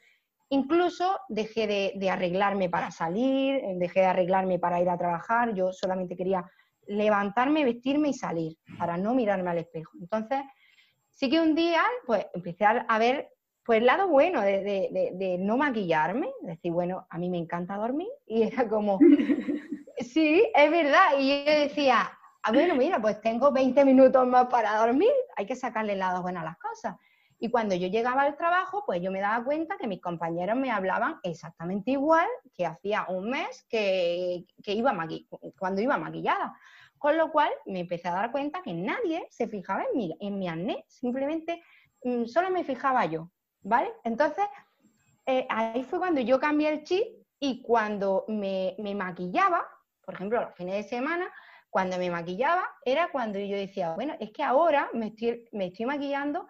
Incluso 0.51 1.21
dejé 1.29 1.93
de, 1.95 2.11
arreglarme 2.11 2.71
para 2.71 2.91
salir, 2.91 3.61
dejé 3.77 4.01
de 4.01 4.07
arreglarme 4.07 4.59
para 4.59 4.81
ir 4.81 4.89
a 4.89 4.97
trabajar, 4.97 5.55
yo 5.55 5.73
solamente 5.73 6.17
quería 6.17 6.51
levantarme, 6.87 7.65
vestirme 7.65 8.09
y 8.09 8.15
salir, 8.15 8.57
para 8.79 8.97
no 8.97 9.15
mirarme 9.15 9.51
al 9.51 9.59
espejo. 9.59 9.93
Entonces, 10.01 10.41
sí 11.11 11.29
que 11.29 11.41
un 11.41 11.55
día, 11.55 11.83
pues, 12.07 12.27
empecé 12.33 12.65
a, 12.65 12.99
ver 12.99 13.29
pues 13.63 13.81
el 13.81 13.87
lado 13.87 14.09
bueno 14.09 14.41
de, 14.41 15.37
no 15.39 15.59
maquillarme, 15.59 16.31
decir, 16.41 16.73
bueno, 16.73 17.07
a 17.11 17.19
mí 17.19 17.29
me 17.29 17.37
encanta 17.37 17.77
dormir, 17.77 18.09
y 18.27 18.45
era 18.45 18.67
como, 18.67 18.99
sí, 20.01 20.51
es 20.55 20.71
verdad, 20.71 21.19
y 21.19 21.45
yo 21.45 21.53
decía, 21.53 22.11
ah, 22.43 22.53
bueno, 22.53 22.75
mira, 22.75 23.01
pues 23.01 23.21
tengo 23.21 23.53
20 23.53 23.85
minutos 23.85 24.27
más 24.27 24.47
para 24.47 24.77
dormir, 24.79 25.13
hay 25.37 25.47
que 25.47 25.57
sacarle 25.57 25.95
el 25.95 25.99
lado 25.99 26.23
bueno 26.23 26.41
a 26.41 26.45
las 26.45 26.59
cosas. 26.59 26.97
Y 27.41 27.51
cuando 27.51 27.75
yo 27.77 27.87
llegaba 27.87 28.23
al 28.23 28.37
trabajo, 28.37 28.83
pues 28.85 29.01
yo 29.01 29.13
me 29.13 29.21
daba 29.21 29.45
cuenta 29.45 29.77
que 29.79 29.87
mis 29.87 30.01
compañeros 30.01 30.57
me 30.57 30.73
hablaban 30.73 31.21
exactamente 31.23 31.93
igual 31.93 32.27
que 32.53 32.67
hacía 32.67 33.07
un 33.09 33.31
mes 33.31 33.65
que, 33.69 34.45
iba 34.67 35.07
cuando 35.57 35.81
iba 35.81 35.97
maquillada. 35.97 36.59
Con 36.99 37.17
lo 37.17 37.31
cual 37.31 37.51
me 37.67 37.81
empecé 37.81 38.09
a 38.09 38.15
dar 38.15 38.33
cuenta 38.33 38.61
que 38.63 38.75
nadie 38.75 39.25
se 39.31 39.47
fijaba 39.47 39.85
en 39.85 39.97
mi, 39.97 40.17
en 40.19 40.39
mi 40.39 40.49
acné, 40.49 40.85
simplemente 40.89 41.63
mm, 42.03 42.25
solo 42.25 42.51
me 42.51 42.65
fijaba 42.65 43.07
yo, 43.07 43.31
¿vale? 43.63 43.93
Entonces, 44.03 44.45
eh, 45.27 45.47
ahí 45.49 45.85
fue 45.85 46.01
cuando 46.01 46.21
yo 46.21 46.41
cambié 46.41 46.71
el 46.71 46.83
chip 46.83 47.07
y 47.39 47.63
cuando 47.63 48.25
me, 48.27 48.75
me 48.79 48.97
maquillaba, 48.97 49.65
por 50.09 50.15
ejemplo, 50.15 50.41
los 50.41 50.55
fines 50.55 50.75
de 50.75 50.89
semana, 50.89 51.31
cuando 51.69 51.99
me 51.99 52.11
maquillaba, 52.11 52.67
era 52.83 53.11
cuando 53.13 53.39
yo 53.39 53.59
decía, 53.59 53.93
bueno, 53.95 54.15
es 54.19 54.31
que 54.31 54.43
ahora 54.43 54.89
me 54.95 55.09
estoy, 55.09 55.47
me 55.53 55.67
estoy 55.67 55.85
maquillando 55.85 56.49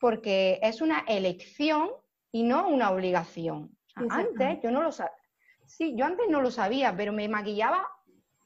porque 0.00 0.58
es 0.62 0.80
una 0.80 1.00
elección 1.06 1.90
y 2.32 2.42
no 2.42 2.66
una 2.68 2.90
obligación. 2.90 3.76
antes 3.96 4.62
yo 4.62 4.70
no 4.70 4.82
lo 4.82 4.92
sabía. 4.92 5.12
Sí, 5.66 5.94
yo 5.94 6.06
antes 6.06 6.26
no 6.30 6.40
lo 6.40 6.50
sabía, 6.50 6.96
pero 6.96 7.12
me 7.12 7.28
maquillaba 7.28 7.86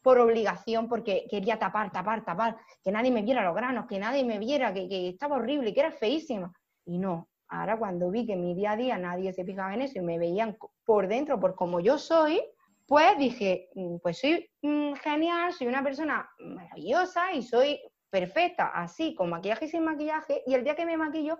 por 0.02 0.18
obligación 0.18 0.88
porque 0.88 1.28
quería 1.30 1.56
tapar, 1.56 1.92
tapar, 1.92 2.24
tapar, 2.24 2.56
que 2.82 2.90
nadie 2.90 3.12
me 3.12 3.22
viera 3.22 3.44
los 3.44 3.54
granos, 3.54 3.86
que 3.86 4.00
nadie 4.00 4.24
me 4.24 4.40
viera, 4.40 4.74
que, 4.74 5.10
estaba 5.10 5.36
horrible, 5.36 5.72
que 5.72 5.78
era 5.78 5.92
feísima. 5.92 6.52
Y 6.84 6.98
no, 6.98 7.28
ahora 7.46 7.78
cuando 7.78 8.10
vi 8.10 8.26
que 8.26 8.32
en 8.32 8.42
mi 8.42 8.56
día 8.56 8.72
a 8.72 8.76
día 8.76 8.98
nadie 8.98 9.32
se 9.32 9.44
fijaba 9.44 9.74
en 9.74 9.82
eso 9.82 10.00
y 10.00 10.02
me 10.02 10.18
veían 10.18 10.58
por 10.84 11.06
dentro, 11.06 11.38
por 11.38 11.54
como 11.54 11.78
yo 11.78 11.98
soy, 11.98 12.42
pues 12.90 13.16
dije, 13.18 13.68
mm, 13.76 13.98
pues 14.02 14.18
soy 14.18 14.50
mm, 14.62 14.94
genial, 14.94 15.52
soy 15.52 15.68
una 15.68 15.80
persona 15.80 16.28
maravillosa 16.40 17.32
y 17.32 17.40
soy 17.40 17.80
perfecta, 18.10 18.72
así, 18.74 19.14
con 19.14 19.30
maquillaje 19.30 19.66
y 19.66 19.68
sin 19.68 19.84
maquillaje, 19.84 20.42
y 20.44 20.54
el 20.54 20.64
día 20.64 20.74
que 20.74 20.84
me 20.84 20.96
maquillo, 20.96 21.38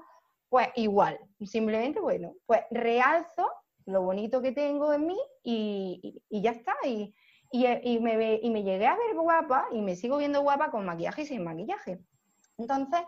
pues 0.48 0.68
igual, 0.76 1.18
simplemente, 1.42 1.98
bueno, 1.98 2.34
pues 2.46 2.60
realzo 2.70 3.50
lo 3.84 4.00
bonito 4.02 4.40
que 4.40 4.52
tengo 4.52 4.92
en 4.92 5.08
mí 5.08 5.18
y, 5.42 6.22
ya 6.30 6.52
está. 6.52 6.76
Y, 6.84 7.12
me 7.98 8.38
y 8.40 8.50
me 8.50 8.62
llegué 8.62 8.86
a 8.86 8.94
ver 8.94 9.16
guapa 9.16 9.66
y 9.72 9.82
me 9.82 9.96
sigo 9.96 10.18
viendo 10.18 10.42
guapa 10.42 10.70
con 10.70 10.86
maquillaje 10.86 11.22
y 11.22 11.26
sin 11.26 11.42
maquillaje. 11.42 11.98
Entonces, 12.58 13.00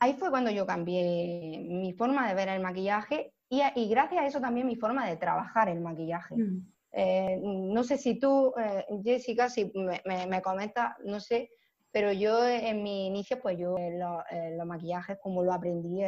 ahí 0.00 0.12
fue 0.12 0.28
cuando 0.28 0.50
yo 0.50 0.66
cambié 0.66 1.64
mi 1.66 1.94
forma 1.94 2.28
de 2.28 2.34
ver 2.34 2.50
el 2.50 2.60
maquillaje 2.60 3.32
y, 3.48 3.88
gracias 3.88 4.22
a 4.22 4.26
eso 4.26 4.40
también 4.42 4.66
mi 4.66 4.76
forma 4.76 5.08
de 5.08 5.16
trabajar 5.16 5.70
el 5.70 5.80
maquillaje. 5.80 6.36
Mm. 6.36 6.75
Eh, 6.98 7.38
no 7.42 7.84
sé 7.84 7.98
si 7.98 8.18
tú, 8.18 8.54
eh, 8.58 8.84
Jessica, 9.04 9.50
si 9.50 9.70
me, 9.74 10.00
me, 10.06 10.26
me 10.26 10.40
comentas, 10.40 10.94
no 11.04 11.20
sé, 11.20 11.50
pero 11.96 12.12
yo 12.12 12.46
en 12.46 12.82
mi 12.82 13.06
inicio, 13.06 13.40
pues 13.40 13.56
yo 13.58 13.74
los 13.78 14.66
maquillajes, 14.66 15.16
como 15.22 15.42
lo 15.42 15.54
aprendí, 15.54 16.02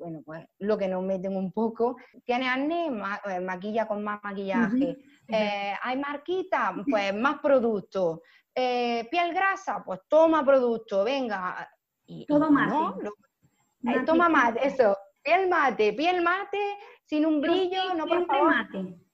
bueno, 0.00 0.22
pues 0.24 0.44
lo 0.58 0.76
que 0.76 0.88
nos 0.88 1.04
meten 1.04 1.36
un 1.36 1.52
poco. 1.52 1.96
Tiene 2.24 2.48
acné, 2.48 2.88
eh, 3.26 3.38
maquilla 3.38 3.86
con 3.86 4.02
más 4.02 4.18
maquillaje. 4.24 4.96
Eh, 5.28 5.72
hay 5.80 5.96
marquita, 5.98 6.74
pues 6.90 7.14
más 7.14 7.38
producto. 7.38 8.22
Eh, 8.52 9.06
piel 9.08 9.32
grasa, 9.32 9.84
pues 9.84 10.00
toma 10.08 10.44
producto, 10.44 11.04
venga. 11.04 11.70
Y, 12.06 12.26
Todo 12.26 12.50
mate. 12.50 13.08
toma 14.04 14.28
mate, 14.28 14.66
eso. 14.66 14.96
Piel 15.22 15.48
mate, 15.48 15.92
piel 15.92 16.22
mate, 16.22 16.58
sin 17.04 17.24
un 17.24 17.40
brillo, 17.40 17.94
no 17.94 18.04
por 18.04 18.26
favor. 18.26 18.48
mate. 18.48 19.09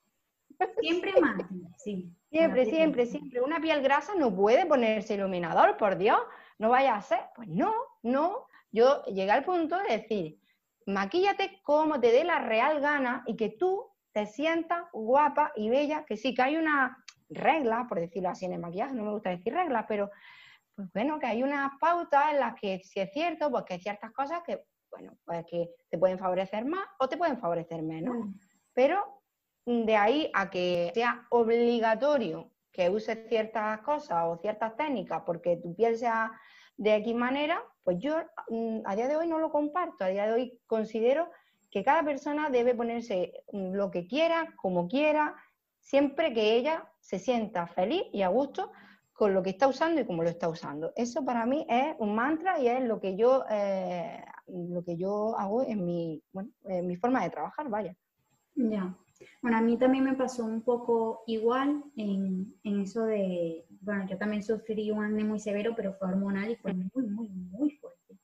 Siempre 0.81 1.13
mate, 1.21 1.45
sí. 1.77 2.11
Siempre, 2.31 2.67
siempre, 2.67 3.07
siempre. 3.07 3.41
Una 3.41 3.61
piel 3.61 3.83
grasa 3.83 4.15
no 4.15 4.35
puede 4.35 4.67
ponerse 4.67 5.15
iluminador, 5.15 5.77
por 5.77 5.97
Dios, 5.97 6.19
no 6.59 6.71
vaya 6.71 6.95
a 6.95 7.03
ser. 7.03 7.21
Pues 7.35 7.49
no, 7.49 7.73
no. 8.03 8.47
Yo 8.73 9.05
llegué 9.05 9.31
al 9.31 9.45
punto 9.45 9.79
de 9.79 9.99
decir, 9.99 10.39
maquíllate 10.87 11.61
como 11.63 12.01
te 12.01 12.13
dé 12.13 12.25
la 12.25 12.41
real 12.41 12.81
gana 12.81 13.25
y 13.27 13.37
que 13.37 13.51
tú 13.51 13.87
te 14.13 14.27
sientas 14.27 14.85
guapa 14.93 15.53
y 15.57 15.69
bella, 15.69 16.05
que 16.05 16.17
sí 16.17 16.35
que 16.35 16.43
hay 16.43 16.57
una 16.57 17.03
regla, 17.29 17.87
por 17.89 18.01
decirlo 18.01 18.31
así 18.31 18.47
en 18.47 18.53
el 18.53 18.61
maquillaje, 18.61 18.95
no 18.95 19.05
me 19.05 19.13
gusta 19.13 19.31
decir 19.31 19.53
reglas, 19.53 19.85
pero 19.89 20.11
pues 20.75 20.93
bueno, 20.93 21.19
que 21.19 21.27
hay 21.27 21.43
unas 21.43 21.73
pautas 21.81 22.33
en 22.33 22.41
las 22.41 22.55
que 22.55 22.81
si 22.85 23.01
es 23.01 23.11
cierto, 23.13 23.51
pues 23.51 23.65
que 23.65 23.75
hay 23.75 23.81
ciertas 23.81 24.13
cosas 24.13 24.43
que, 24.45 24.65
bueno, 24.91 25.17
pues 25.25 25.45
que 25.47 25.71
te 25.89 25.99
pueden 25.99 26.19
favorecer 26.19 26.65
más 26.65 26.87
o 26.99 27.09
te 27.09 27.17
pueden 27.17 27.39
favorecer 27.39 27.83
menos. 27.83 28.15
Mm. 28.15 28.35
Pero 28.75 29.23
de 29.67 29.97
ahí 29.97 30.31
a 30.33 30.49
que 30.49 30.93
sea 30.95 31.27
obligatorio 31.31 32.51
que 32.73 32.89
uses 32.89 33.29
ciertas 33.29 33.81
cosas 33.81 34.25
o 34.27 34.39
ciertas 34.39 34.77
técnicas 34.77 35.23
porque 35.27 35.57
tu 35.57 35.75
piel 35.75 35.97
sea 35.97 36.31
de 36.77 36.95
X 36.97 37.15
manera, 37.15 37.63
pues 37.83 37.99
yo 37.99 38.17
mm, 38.49 38.81
a 38.85 38.95
día 38.95 39.09
de 39.09 39.17
hoy 39.17 39.27
no 39.27 39.39
lo 39.39 39.51
comparto. 39.51 40.05
A 40.05 40.09
día 40.09 40.27
de 40.27 40.33
hoy 40.33 40.61
considero 40.67 41.31
que 41.71 41.83
cada 41.83 42.05
persona 42.05 42.51
debe 42.51 42.75
ponerse 42.75 43.33
mm, 43.53 43.73
lo 43.73 43.91
que 43.91 44.07
quiera, 44.07 44.55
como 44.57 44.89
quiera, 44.89 45.35
siempre 45.81 46.33
que 46.33 46.55
ella 46.57 46.89
se 47.01 47.19
sienta 47.19 47.67
feliz 47.67 48.03
y 48.13 48.23
a 48.23 48.29
gusto 48.29 48.71
con 49.13 49.33
lo 49.33 49.43
que 49.43 49.51
está 49.51 49.67
usando 49.67 50.01
y 50.01 50.07
como 50.07 50.23
lo 50.23 50.29
está 50.29 50.49
usando. 50.49 50.93
Eso 50.95 51.25
para 51.25 51.47
mí 51.47 51.67
es 51.69 51.95
un 51.99 52.15
mantra 52.15 52.61
y 52.61 52.69
es 52.69 52.85
lo 52.85 53.01
que 53.01 53.17
yo, 53.17 53.45
eh, 53.49 54.23
lo 54.47 54.85
que 54.85 54.97
yo 54.97 55.37
hago 55.39 55.63
en 55.63 55.85
mi, 55.87 56.23
en 56.65 56.87
mi 56.87 56.97
forma 56.97 57.23
de 57.23 57.31
trabajar, 57.31 57.71
vaya. 57.71 57.97
Ya. 58.55 58.95
Bueno, 59.43 59.59
a 59.59 59.61
mí 59.61 59.79
también 59.79 60.05
me 60.05 60.15
pasó 60.15 60.45
un 60.45 60.63
poco 60.63 61.23
igual 61.27 61.83
en, 61.97 62.55
eso 62.65 63.05
de, 63.05 63.65
bueno, 63.81 64.07
yo 64.09 64.19
también 64.19 64.43
sufrí 64.43 64.91
un 64.91 65.05
acné 65.05 65.25
muy 65.25 65.39
severo, 65.39 65.75
pero 65.77 65.95
fue 65.95 66.09
hormonal 66.09 66.51
y 66.51 66.57
fue 66.57 66.73
muy, 66.73 67.07
muy, 67.07 67.29
muy 67.29 67.71
fuerte. 67.73 68.19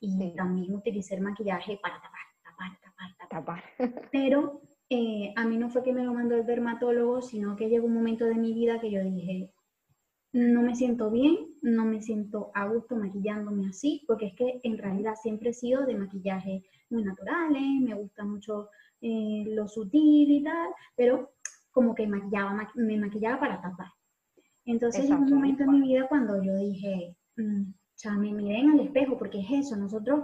Y 0.00 0.34
también 0.36 0.74
utilicé 0.74 1.14
el 1.14 1.22
maquillaje 1.22 1.78
para 1.82 1.96
tapar, 1.96 2.20
tapar, 2.42 2.78
tapar, 2.82 3.28
tapar. 3.28 3.64
Pero 4.12 4.60
eh, 4.90 5.32
a 5.34 5.46
mí 5.46 5.56
no 5.56 5.70
fue 5.70 5.82
que 5.82 5.94
me 5.94 6.04
lo 6.04 6.12
mandó 6.12 6.36
el 6.36 6.44
dermatólogo, 6.44 7.22
sino 7.22 7.56
que 7.56 7.68
llegó 7.68 7.86
un 7.86 7.94
momento 7.94 8.26
de 8.26 8.34
mi 8.34 8.52
vida 8.52 8.80
que 8.80 8.90
yo 8.90 9.02
dije, 9.02 9.50
no 10.34 10.62
me 10.62 10.74
siento 10.74 11.10
bien, 11.10 11.36
no 11.62 11.84
me 11.84 12.02
siento 12.02 12.50
a 12.54 12.66
gusto 12.66 12.96
maquillándome 12.96 13.68
así, 13.68 14.04
porque 14.06 14.26
es 14.26 14.34
que 14.34 14.60
en 14.64 14.78
realidad 14.78 15.14
siempre 15.22 15.50
he 15.50 15.54
sido 15.54 15.86
de 15.86 15.94
maquillaje 15.94 16.64
muy 16.90 17.04
naturales, 17.04 17.62
me 17.80 17.94
gusta 17.94 18.24
mucho 18.24 18.68
eh, 19.06 19.44
lo 19.48 19.68
sutil 19.68 20.30
y 20.30 20.42
tal, 20.42 20.70
pero 20.96 21.34
como 21.70 21.94
que 21.94 22.06
maquillaba, 22.06 22.70
me 22.74 22.96
maquillaba 22.96 23.38
para 23.38 23.60
tapar. 23.60 23.88
Entonces 24.64 25.10
en 25.10 25.16
un 25.16 25.30
momento 25.30 25.64
en 25.64 25.72
mi 25.72 25.88
vida 25.88 26.08
cuando 26.08 26.42
yo 26.42 26.56
dije, 26.56 27.14
mm, 27.36 27.68
o 27.68 27.96
sea, 27.96 28.12
me 28.12 28.32
miré 28.32 28.60
en 28.60 28.70
el 28.70 28.80
espejo, 28.80 29.18
porque 29.18 29.40
es 29.40 29.66
eso, 29.66 29.76
nosotros 29.76 30.20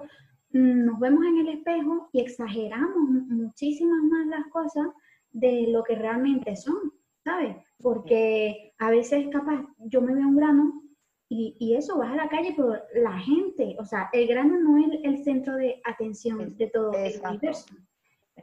mm, 0.52 0.86
nos 0.86 0.98
vemos 0.98 1.26
en 1.26 1.38
el 1.40 1.48
espejo 1.58 2.08
y 2.14 2.20
exageramos 2.20 3.10
muchísimas 3.28 4.02
más 4.04 4.26
las 4.28 4.46
cosas 4.46 4.86
de 5.30 5.66
lo 5.68 5.84
que 5.84 5.96
realmente 5.96 6.56
son, 6.56 6.90
¿sabes? 7.22 7.56
Porque 7.82 8.72
a 8.78 8.90
veces 8.90 9.28
capaz 9.30 9.62
yo 9.76 10.00
me 10.00 10.14
veo 10.14 10.26
un 10.26 10.36
grano 10.36 10.82
y, 11.28 11.54
y, 11.60 11.74
eso, 11.74 11.98
vas 11.98 12.12
a 12.12 12.16
la 12.16 12.30
calle, 12.30 12.54
pero 12.56 12.76
la 12.94 13.18
gente, 13.18 13.76
o 13.78 13.84
sea, 13.84 14.08
el 14.14 14.26
grano 14.26 14.58
no 14.58 14.78
es 14.78 15.00
el 15.04 15.22
centro 15.22 15.54
de 15.56 15.82
atención 15.84 16.56
de 16.56 16.66
todo 16.68 16.92
el 16.94 17.20
universo. 17.28 17.74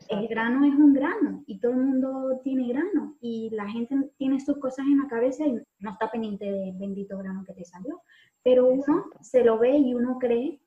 El 0.10 0.28
grano 0.28 0.66
es 0.66 0.74
un 0.74 0.94
grano 0.94 1.44
y 1.48 1.60
todo 1.60 1.74
el 1.74 1.80
mundo 1.80 2.40
tiene 2.44 2.68
grano 2.68 3.16
y 3.22 3.50
la 3.52 3.68
gente 3.70 3.96
tiene 4.18 4.40
sus 4.40 4.58
cosas 4.58 4.86
en 4.86 5.00
la 5.00 5.08
cabeza 5.08 5.46
y 5.46 5.60
no 5.80 5.92
está 5.92 6.10
pendiente 6.12 6.46
del 6.46 6.74
bendito 6.74 7.18
grano 7.18 7.44
que 7.46 7.54
te 7.54 7.66
salió. 7.66 8.02
Pero 8.44 8.68
uno 8.68 9.06
se 9.22 9.44
lo 9.44 9.58
ve 9.58 9.78
y 9.78 9.94
uno 9.94 10.18
cree, 10.20 10.60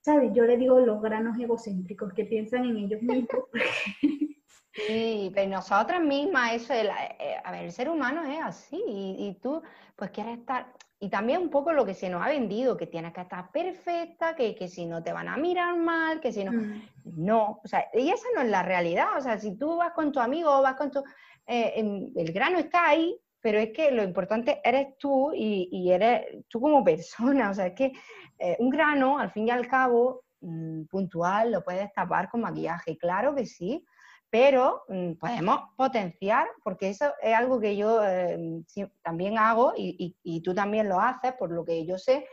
¿sabes? 0.00 0.32
Yo 0.34 0.44
le 0.44 0.56
digo 0.56 0.80
los 0.80 1.00
granos 1.00 1.38
egocéntricos 1.38 2.12
que 2.12 2.24
piensan 2.24 2.64
en 2.64 2.76
ellos 2.76 3.02
mismos. 3.02 3.44
Sí, 4.74 5.30
pero 5.34 5.50
nosotras 5.50 6.00
mismas, 6.00 6.54
eso, 6.54 6.72
el, 6.72 6.86
eh, 6.86 7.36
a 7.44 7.52
ver, 7.52 7.64
el 7.66 7.72
ser 7.72 7.90
humano 7.90 8.24
es 8.24 8.40
así 8.42 8.82
y, 8.86 9.38
tú 9.42 9.62
pues 9.96 10.10
quieres 10.10 10.38
estar, 10.38 10.72
y 11.02 11.08
también 11.08 11.42
un 11.42 11.50
poco 11.50 11.72
lo 11.72 11.84
que 11.84 11.94
se 11.94 12.08
nos 12.08 12.22
ha 12.22 12.28
vendido, 12.28 12.76
que 12.76 12.86
tienes 12.86 13.12
que 13.12 13.22
estar 13.22 13.50
perfecta, 13.50 14.36
que, 14.36 14.54
que 14.54 14.68
si 14.68 14.86
no 14.86 15.02
te 15.02 15.12
van 15.12 15.26
a 15.26 15.36
mirar 15.36 15.76
mal, 15.76 16.20
que 16.20 16.32
si 16.32 16.44
no, 16.44 16.52
mm. 16.52 16.82
no, 17.04 17.60
o 17.64 17.66
sea, 17.66 17.88
y 17.92 18.08
esa 18.08 18.28
no 18.36 18.42
es 18.42 18.48
la 18.48 18.62
realidad, 18.62 19.08
o 19.18 19.20
sea, 19.20 19.36
si 19.36 19.58
tú 19.58 19.78
vas 19.78 19.90
con 19.94 20.12
tu 20.12 20.20
amigo, 20.20 20.62
vas 20.62 20.76
con 20.76 20.92
tu, 20.92 21.02
eh, 21.48 21.74
el 22.14 22.32
grano 22.32 22.60
está 22.60 22.88
ahí, 22.88 23.18
pero 23.40 23.58
es 23.58 23.70
que 23.72 23.90
lo 23.90 24.04
importante 24.04 24.60
eres 24.62 24.96
tú 24.96 25.32
y, 25.34 25.90
eres 25.90 26.24
tú 26.48 26.60
como 26.60 26.84
persona, 26.84 27.50
o 27.50 27.54
sea, 27.54 27.66
es 27.66 27.74
que 27.74 27.92
eh, 28.38 28.56
un 28.60 28.70
grano, 28.70 29.18
al 29.18 29.32
fin 29.32 29.48
y 29.48 29.50
al 29.50 29.66
cabo, 29.66 30.22
mm, 30.40 30.84
puntual, 30.84 31.50
lo 31.50 31.64
puedes 31.64 31.92
tapar 31.92 32.30
con 32.30 32.42
maquillaje, 32.42 32.96
claro 32.96 33.34
que 33.34 33.44
sí, 33.44 33.84
pero 34.32 34.84
mm, 34.88 35.12
podemos 35.20 35.60
potenciar, 35.76 36.48
porque 36.64 36.88
eso 36.88 37.12
es 37.20 37.34
algo 37.34 37.60
que 37.60 37.76
yo 37.76 38.02
eh, 38.02 38.62
también 39.02 39.36
hago 39.36 39.74
y, 39.76 40.40
tú 40.42 40.54
también 40.54 40.88
lo 40.88 40.98
haces, 40.98 41.34
por 41.34 41.52
lo 41.52 41.66
que 41.66 41.84
yo 41.84 41.98
sé, 41.98 42.26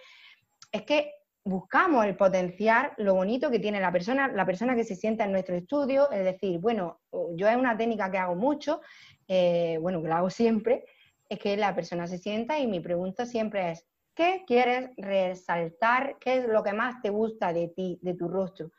es 0.71 0.83
que 0.83 1.11
buscamos 1.43 2.05
el 2.05 2.15
potenciar 2.15 2.93
lo 2.95 3.15
bonito 3.15 3.51
que 3.51 3.59
tiene 3.59 3.81
la 3.81 3.91
persona, 3.91 4.29
la 4.29 4.45
persona 4.45 4.77
que 4.77 4.85
se 4.85 4.95
sienta 4.95 5.25
en 5.25 5.33
nuestro 5.33 5.57
estudio, 5.57 6.09
es 6.09 6.23
decir, 6.23 6.59
bueno, 6.59 7.01
yo 7.35 7.49
es 7.49 7.57
una 7.57 7.75
técnica 7.75 8.09
que 8.09 8.17
hago 8.17 8.35
mucho, 8.35 8.79
eh, 9.27 9.77
bueno, 9.81 10.01
que 10.01 10.07
la 10.07 10.19
hago 10.19 10.29
siempre, 10.29 10.85
es 11.27 11.37
que 11.37 11.57
la 11.57 11.75
persona 11.75 12.07
se 12.07 12.17
sienta 12.17 12.59
y 12.59 12.67
mi 12.67 12.79
pregunta 12.79 13.25
siempre 13.25 13.71
es, 13.71 13.85
¿qué 14.15 14.45
quieres 14.47 14.91
resaltar? 14.95 16.15
¿Qué 16.17 16.37
es 16.37 16.47
lo 16.47 16.63
que 16.63 16.71
más 16.71 17.01
te 17.01 17.09
gusta 17.09 17.51
de 17.51 17.67
ti, 17.67 17.99
de 18.01 18.13
tu 18.13 18.29
rostro? 18.29 18.71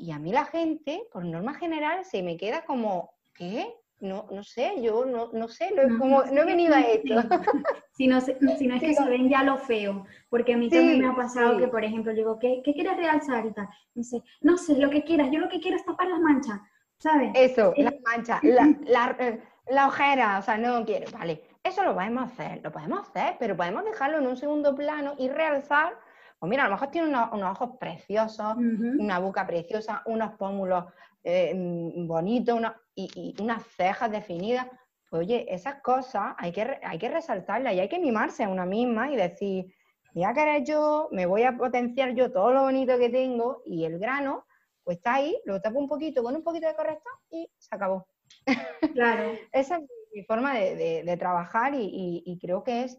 Y 0.00 0.12
a 0.12 0.18
mí 0.18 0.32
la 0.32 0.46
gente, 0.46 1.06
por 1.12 1.24
norma 1.24 1.54
general, 1.54 2.04
se 2.06 2.22
me 2.22 2.38
queda 2.38 2.64
como, 2.64 3.12
¿qué? 3.34 3.66
No, 4.00 4.26
no 4.30 4.42
sé, 4.42 4.80
yo 4.80 5.04
no, 5.04 5.30
no 5.34 5.46
sé, 5.48 5.72
no, 5.74 5.98
como, 5.98 6.24
no 6.24 6.40
he 6.40 6.44
venido 6.46 6.74
a 6.74 6.80
esto. 6.80 7.14
Si 7.92 8.06
no, 8.06 8.18
si 8.22 8.32
no 8.66 8.76
es 8.76 8.80
que 8.80 8.94
se 8.94 9.04
ven 9.04 9.28
ya 9.28 9.42
lo 9.42 9.58
feo, 9.58 10.06
porque 10.30 10.54
a 10.54 10.56
mí 10.56 10.70
también 10.70 11.00
me 11.00 11.06
ha 11.06 11.14
pasado 11.14 11.58
que, 11.58 11.68
por 11.68 11.84
ejemplo, 11.84 12.14
digo, 12.14 12.38
¿qué, 12.38 12.62
¿qué 12.64 12.72
quieres 12.72 12.96
realzar 12.96 13.44
y 13.44 13.52
tal? 13.52 13.68
dice, 13.94 14.22
no 14.40 14.56
sé, 14.56 14.78
lo 14.78 14.88
que 14.88 15.04
quieras, 15.04 15.28
yo 15.30 15.38
lo 15.38 15.50
que 15.50 15.60
quiero 15.60 15.76
es 15.76 15.84
tapar 15.84 16.08
las 16.08 16.18
manchas, 16.18 16.60
¿sabes? 16.96 17.30
Eso, 17.34 17.74
las 17.76 17.92
manchas, 18.00 18.42
la, 18.42 18.74
la, 18.86 19.16
eh, 19.18 19.42
la, 19.68 19.86
ojera, 19.86 20.38
o 20.38 20.42
sea, 20.42 20.56
no 20.56 20.82
quiero, 20.86 21.10
vale, 21.10 21.42
eso 21.62 21.84
lo 21.84 21.92
podemos 21.92 22.32
hacer, 22.32 22.62
lo 22.64 22.72
podemos 22.72 23.06
hacer, 23.06 23.36
pero 23.38 23.54
podemos 23.54 23.84
dejarlo 23.84 24.16
en 24.16 24.28
un 24.28 24.36
segundo 24.38 24.74
plano 24.74 25.14
y 25.18 25.28
realzar 25.28 25.98
pues 26.40 26.48
mira, 26.48 26.64
a 26.64 26.68
lo 26.68 26.72
mejor 26.72 26.88
tiene 26.88 27.08
unos, 27.08 27.50
ojos 27.52 27.76
preciosos, 27.78 28.56
una 28.56 29.18
boca 29.18 29.46
preciosa, 29.46 30.02
unos 30.06 30.32
pómulos 30.36 30.86
eh, 31.22 31.52
mm, 31.54 32.06
bonitos 32.06 32.58
y, 32.94 33.36
unas 33.38 33.62
cejas 33.76 34.10
definidas. 34.10 34.66
Pues 35.10 35.20
oye, 35.20 35.46
esas 35.52 35.82
cosas 35.82 36.34
hay 36.38 36.50
que, 36.50 36.80
hay 36.82 36.98
que 36.98 37.10
resaltarlas 37.10 37.74
y 37.74 37.80
hay 37.80 37.90
que 37.90 37.98
mimarse 37.98 38.44
a 38.44 38.48
una 38.48 38.64
misma 38.64 39.12
y 39.12 39.16
decir, 39.16 39.66
voy 40.14 40.24
a 40.24 40.32
querer 40.32 40.64
yo, 40.64 41.08
me 41.12 41.26
voy 41.26 41.42
a 41.42 41.58
potenciar 41.58 42.14
yo 42.14 42.32
todo 42.32 42.52
lo 42.52 42.62
bonito 42.62 42.96
que 42.98 43.10
tengo 43.10 43.62
y 43.66 43.84
el 43.84 43.98
grano, 43.98 44.46
pues 44.82 44.96
está 44.96 45.16
ahí, 45.16 45.38
lo 45.44 45.60
tapo 45.60 45.78
un 45.78 45.88
poquito 45.88 46.22
con 46.22 46.34
un 46.34 46.42
poquito 46.42 46.68
de 46.68 46.74
corrector 46.74 47.12
y 47.28 47.50
se 47.58 47.74
acabó. 47.74 48.06
Claro. 48.94 49.32
Esa 49.52 49.76
es 49.76 49.82
mi 50.14 50.24
forma 50.24 50.54
de, 50.54 51.16
trabajar 51.18 51.74
y 51.74 52.38
creo 52.40 52.64
que 52.64 52.84
es 52.84 52.98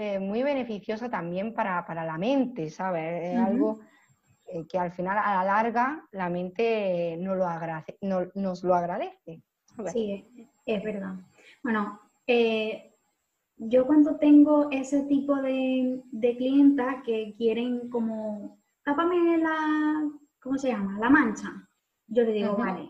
eh, 0.00 0.20
muy 0.20 0.44
beneficiosa 0.44 1.10
también 1.10 1.52
para, 1.52 1.84
la 2.04 2.16
mente, 2.16 2.70
¿sabes? 2.70 3.32
Es 3.32 3.36
algo 3.36 3.80
eh, 4.46 4.64
que 4.68 4.78
al 4.78 4.92
final, 4.92 5.18
a 5.18 5.34
la 5.34 5.44
larga, 5.44 6.06
la 6.12 6.30
mente 6.30 7.16
no 7.18 7.34
lo 7.34 7.48
nos 8.36 8.62
lo 8.62 8.74
agradece. 8.76 9.42
Sí, 9.92 10.24
es 10.64 10.84
verdad. 10.84 11.14
Bueno, 11.64 12.00
eh, 12.28 12.94
yo 13.56 13.86
cuando 13.88 14.18
tengo 14.18 14.70
ese 14.70 15.02
tipo 15.02 15.34
de, 15.42 16.00
de 16.12 16.36
clientas 16.36 17.02
que 17.04 17.34
quieren 17.36 17.90
como, 17.90 18.60
tápame 18.84 19.38
la, 19.38 20.08
¿cómo 20.40 20.58
se 20.58 20.68
llama? 20.68 20.96
La 21.00 21.10
mancha. 21.10 21.48
Yo 22.06 22.22
le 22.22 22.34
digo, 22.34 22.56
vale, 22.56 22.88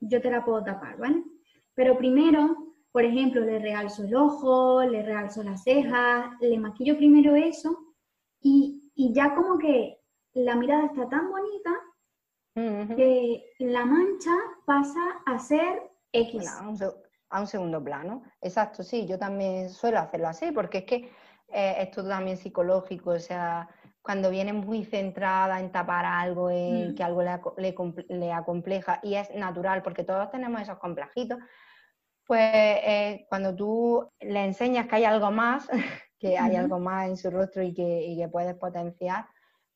yo 0.00 0.22
te 0.22 0.30
la 0.30 0.42
puedo 0.42 0.64
tapar, 0.64 0.96
¿vale? 0.96 1.22
Pero 1.74 1.98
primero 1.98 2.69
por 2.92 3.04
ejemplo, 3.04 3.40
le 3.42 3.58
realzo 3.58 4.04
el 4.04 4.14
ojo, 4.14 4.82
le 4.82 5.02
realzo 5.02 5.42
las 5.42 5.62
cejas, 5.62 6.30
le 6.40 6.58
maquillo 6.58 6.96
primero 6.96 7.34
eso 7.36 7.94
y, 8.42 8.76
ya 9.12 9.34
como 9.34 9.58
que 9.58 9.98
la 10.34 10.56
mirada 10.56 10.86
está 10.86 11.08
tan 11.08 11.30
bonita 11.30 11.70
que 12.54 13.44
la 13.60 13.86
mancha 13.86 14.30
pasa 14.66 15.00
a 15.24 15.38
ser 15.38 15.82
X. 16.12 16.46
a, 17.30 17.40
un, 17.40 17.46
segundo 17.46 17.82
plano. 17.82 18.22
Exacto, 18.42 18.82
sí, 18.82 19.06
yo 19.06 19.18
también 19.18 19.70
suelo 19.70 19.98
hacerlo 19.98 20.28
así 20.28 20.50
porque 20.52 20.78
es 20.78 20.84
que 20.84 20.96
eh, 21.48 21.76
es 21.78 21.90
todo 21.92 22.08
también 22.08 22.36
psicológico, 22.36 23.10
o 23.10 23.18
sea, 23.18 23.68
cuando 24.02 24.30
viene 24.30 24.52
muy 24.52 24.84
centrada 24.84 25.60
en 25.60 25.72
tapar 25.72 26.04
algo, 26.04 26.50
en 26.50 26.92
mm. 26.92 26.94
que 26.94 27.02
algo 27.02 27.22
le, 27.22 27.40
le, 27.56 27.74
le, 28.08 28.32
acompleja 28.32 29.00
y 29.02 29.14
es 29.14 29.34
natural 29.34 29.82
porque 29.82 30.04
todos 30.04 30.30
tenemos 30.30 30.60
esos 30.60 30.78
complejitos, 30.78 31.38
pues 32.30 32.44
eh, 32.44 33.26
cuando 33.28 33.56
tú 33.56 34.08
le 34.20 34.44
enseñas 34.44 34.86
que 34.86 34.94
hay 34.94 35.04
algo 35.04 35.32
más, 35.32 35.68
que 36.20 36.38
hay 36.38 36.54
algo 36.54 36.78
más 36.78 37.08
en 37.08 37.16
su 37.16 37.28
rostro 37.28 37.60
y 37.60 37.74
que, 37.74 38.28
puedes 38.30 38.54
potenciar, 38.54 39.26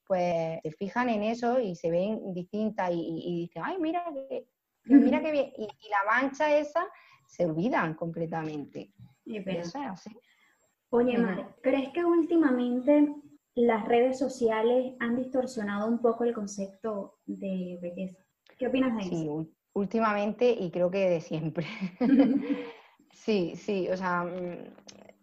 pues 0.06 0.60
se 0.62 0.70
fijan 0.70 1.08
en 1.08 1.24
eso 1.24 1.58
y 1.58 1.74
se 1.74 1.90
ven 1.90 2.32
distintas 2.32 2.92
y, 2.92 3.48
dicen, 3.48 3.62
ay, 3.66 3.78
mira 3.80 4.04
que, 4.28 4.46
mira 4.84 5.20
qué 5.20 5.32
bien. 5.32 5.52
Y, 5.58 5.66
la 5.88 5.98
mancha 6.08 6.56
esa 6.56 6.86
se 7.26 7.44
olvidan 7.44 7.94
completamente. 7.94 8.92
eso 9.26 9.78
es 9.80 9.90
así. 9.90 10.16
Oye, 10.90 11.18
Mare, 11.18 11.46
¿crees 11.60 11.88
que 11.92 12.04
últimamente 12.04 13.16
las 13.56 13.84
redes 13.84 14.16
sociales 14.16 14.94
han 15.00 15.16
distorsionado 15.16 15.88
un 15.88 15.98
poco 15.98 16.22
el 16.22 16.32
concepto 16.32 17.18
de 17.26 17.80
belleza? 17.82 18.24
¿Qué 18.56 18.68
opinas 18.68 18.96
de 18.96 19.02
eso? 19.02 19.48
Últimamente 19.74 20.50
y 20.50 20.70
creo 20.70 20.90
que 20.90 21.10
de 21.10 21.20
siempre. 21.20 21.66
sí, 23.12 23.54
sí, 23.56 23.88
o 23.90 23.96
sea, 23.96 24.24
mm, 24.24 24.58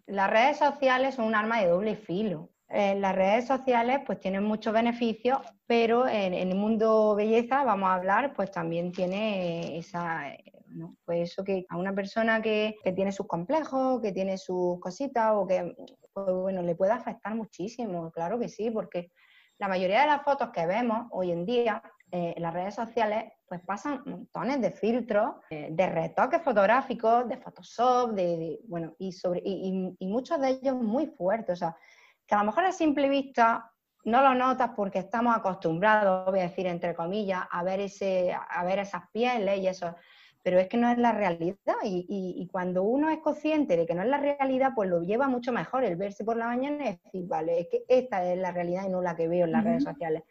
las 0.07 0.29
redes 0.29 0.57
sociales 0.57 1.15
son 1.15 1.25
un 1.25 1.35
arma 1.35 1.61
de 1.61 1.67
doble 1.67 1.95
filo. 1.95 2.49
Eh, 2.69 2.95
las 2.95 3.15
redes 3.15 3.47
sociales 3.47 3.99
pues 4.05 4.19
tienen 4.19 4.43
muchos 4.43 4.71
beneficios, 4.71 5.39
pero 5.67 6.07
en, 6.07 6.33
el 6.33 6.55
mundo 6.55 7.15
belleza, 7.15 7.65
vamos 7.65 7.89
a 7.89 7.95
hablar, 7.95 8.33
pues 8.33 8.49
también 8.49 8.93
tiene 8.93 9.77
esa, 9.77 10.33
¿no? 10.67 10.95
pues 11.03 11.31
eso 11.31 11.43
que 11.43 11.65
a 11.67 11.75
una 11.75 11.93
persona 11.93 12.41
que, 12.41 12.77
que, 12.81 12.93
tiene 12.93 13.11
sus 13.11 13.27
complejos, 13.27 14.01
que 14.01 14.13
tiene 14.13 14.37
sus 14.37 14.79
cositas 14.79 15.33
o 15.33 15.45
que, 15.45 15.75
pues 16.13 16.31
bueno, 16.31 16.61
le 16.61 16.75
puede 16.75 16.93
afectar 16.93 17.35
muchísimo, 17.35 18.09
claro 18.09 18.39
que 18.39 18.47
sí, 18.47 18.71
porque 18.71 19.11
la 19.57 19.67
mayoría 19.67 20.01
de 20.01 20.07
las 20.07 20.23
fotos 20.23 20.49
que 20.51 20.65
vemos 20.65 21.07
hoy 21.11 21.31
en 21.31 21.45
día 21.45 21.83
eh, 22.11 22.33
en 22.35 22.43
las 22.43 22.53
redes 22.53 22.75
sociales 22.75 23.31
pues 23.47 23.61
pasan 23.65 24.01
montones 24.05 24.61
de 24.61 24.71
filtros, 24.71 25.35
eh, 25.49 25.69
de 25.71 25.87
retoques 25.87 26.41
fotográficos, 26.41 27.27
de 27.27 27.37
Photoshop, 27.37 28.11
de, 28.11 28.59
bueno, 28.67 28.95
y, 28.99 29.11
sobre, 29.11 29.41
y, 29.43 29.95
muchos 30.07 30.39
de 30.39 30.49
ellos 30.49 30.75
muy 30.75 31.07
fuertes, 31.07 31.53
o 31.53 31.55
sea, 31.55 31.77
que 32.25 32.35
a 32.35 32.39
lo 32.39 32.45
mejor 32.45 32.65
a 32.65 32.71
simple 32.71 33.09
vista 33.09 33.71
no 34.05 34.21
lo 34.21 34.33
notas 34.33 34.71
porque 34.75 34.99
estamos 34.99 35.35
acostumbrados, 35.35 36.31
voy 36.31 36.39
a 36.39 36.43
decir 36.43 36.67
entre 36.67 36.95
comillas, 36.95 37.43
a 37.49 37.63
ver, 37.63 37.79
ese, 37.79 38.33
a 38.33 38.63
ver 38.63 38.79
esas 38.79 39.03
pieles 39.11 39.59
y 39.59 39.67
eso, 39.67 39.95
pero 40.43 40.59
es 40.59 40.67
que 40.67 40.77
no 40.77 40.89
es 40.89 40.97
la 40.97 41.11
realidad. 41.11 41.75
Y, 41.83 42.05
y, 42.09 42.47
cuando 42.47 42.83
uno 42.83 43.09
es 43.09 43.19
consciente 43.19 43.77
de 43.77 43.85
que 43.85 43.93
no 43.93 44.01
es 44.01 44.09
la 44.09 44.17
realidad, 44.17 44.71
pues 44.75 44.89
lo 44.89 45.01
lleva 45.01 45.27
mucho 45.27 45.51
mejor 45.51 45.83
el 45.83 45.95
verse 45.95 46.23
por 46.23 46.37
la 46.37 46.47
mañana 46.47 46.85
y 46.85 46.99
decir, 47.03 47.27
vale, 47.27 47.59
es 47.59 47.67
que 47.69 47.83
esta 47.87 48.25
es 48.25 48.37
la 48.37 48.51
realidad 48.51 48.85
y 48.85 48.89
no 48.89 49.01
la 49.01 49.15
que 49.15 49.27
veo 49.27 49.45
en 49.45 49.51
las 49.51 49.63
redes 49.63 49.83
sociales. 49.83 50.23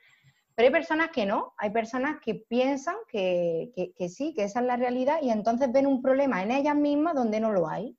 Pero 0.54 0.66
hay 0.66 0.72
personas 0.72 1.10
que 1.10 1.26
no, 1.26 1.54
hay 1.56 1.70
personas 1.70 2.20
que 2.20 2.34
piensan 2.34 2.96
que, 3.08 3.72
sí, 4.08 4.34
que 4.34 4.44
esa 4.44 4.60
es 4.60 4.66
la 4.66 4.76
realidad 4.76 5.18
y 5.22 5.30
entonces 5.30 5.72
ven 5.72 5.86
un 5.86 6.02
problema 6.02 6.42
en 6.42 6.50
ellas 6.50 6.76
mismas 6.76 7.14
donde 7.14 7.40
no 7.40 7.52
lo 7.52 7.68
hay. 7.68 7.96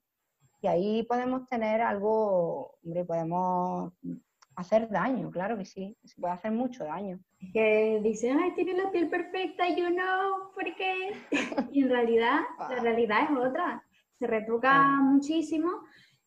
Y 0.60 0.68
ahí 0.68 1.02
podemos 1.02 1.48
tener 1.48 1.80
algo, 1.80 2.76
hombre, 2.84 3.04
podemos 3.04 3.92
hacer 4.54 4.88
daño, 4.90 5.30
claro 5.30 5.56
que 5.56 5.64
sí, 5.64 5.96
se 6.04 6.20
puede 6.20 6.34
hacer 6.34 6.52
mucho 6.52 6.84
daño. 6.84 7.18
Que 7.52 8.00
dicen, 8.02 8.38
ay, 8.38 8.52
tiene 8.54 8.74
la 8.74 8.90
piel 8.90 9.08
perfecta, 9.08 9.68
yo 9.74 9.90
no, 9.90 10.52
¿por 10.54 10.64
qué? 10.76 11.14
y 11.72 11.82
en 11.82 11.90
realidad, 11.90 12.40
la 12.58 12.66
ah. 12.66 12.80
realidad 12.80 13.24
es 13.24 13.48
otra, 13.48 13.82
se 14.18 14.26
retruca 14.26 15.00
muchísimo 15.00 15.68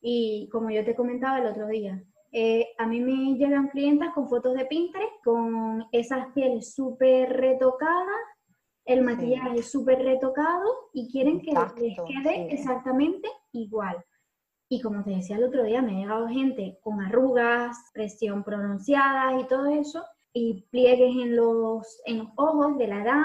y 0.02 0.50
como 0.52 0.70
yo 0.70 0.84
te 0.84 0.96
comentaba 0.96 1.40
el 1.40 1.48
otro 1.48 1.68
día, 1.68 2.04
eh, 2.38 2.68
a 2.78 2.86
mí 2.86 3.00
me 3.00 3.38
llegan 3.38 3.70
clientas 3.70 4.14
con 4.14 4.28
fotos 4.28 4.56
de 4.56 4.66
Pinterest, 4.66 5.14
con 5.24 5.86
esas 5.92 6.28
pieles 6.34 6.74
súper 6.74 7.30
retocadas 7.30 8.36
el 8.86 9.02
maquillaje 9.02 9.64
súper 9.64 10.00
retocado 10.04 10.90
y 10.94 11.12
quieren 11.12 11.42
que 11.42 11.52
les 11.52 11.98
quede 11.98 12.54
exactamente 12.54 13.28
igual. 13.52 13.98
Y 14.70 14.82
como 14.82 15.04
te 15.04 15.12
decía 15.12 15.38
el 15.38 15.44
otro 15.44 15.64
día, 15.64 15.82
me 15.82 15.92
ha 15.92 16.00
llegado 16.00 16.28
gente 16.28 16.78
con 16.82 17.02
arrugas, 17.02 17.78
presión 17.94 18.44
pronunciada 18.44 19.40
y 19.40 19.48
todo 19.48 19.68
eso, 19.68 20.04
y 20.34 20.68
pliegues 20.70 21.16
en 21.16 21.36
los, 21.36 22.02
en 22.06 22.20
los 22.20 22.28
ojos 22.36 22.78
de 22.78 22.88
la 22.88 23.02
edad, 23.02 23.24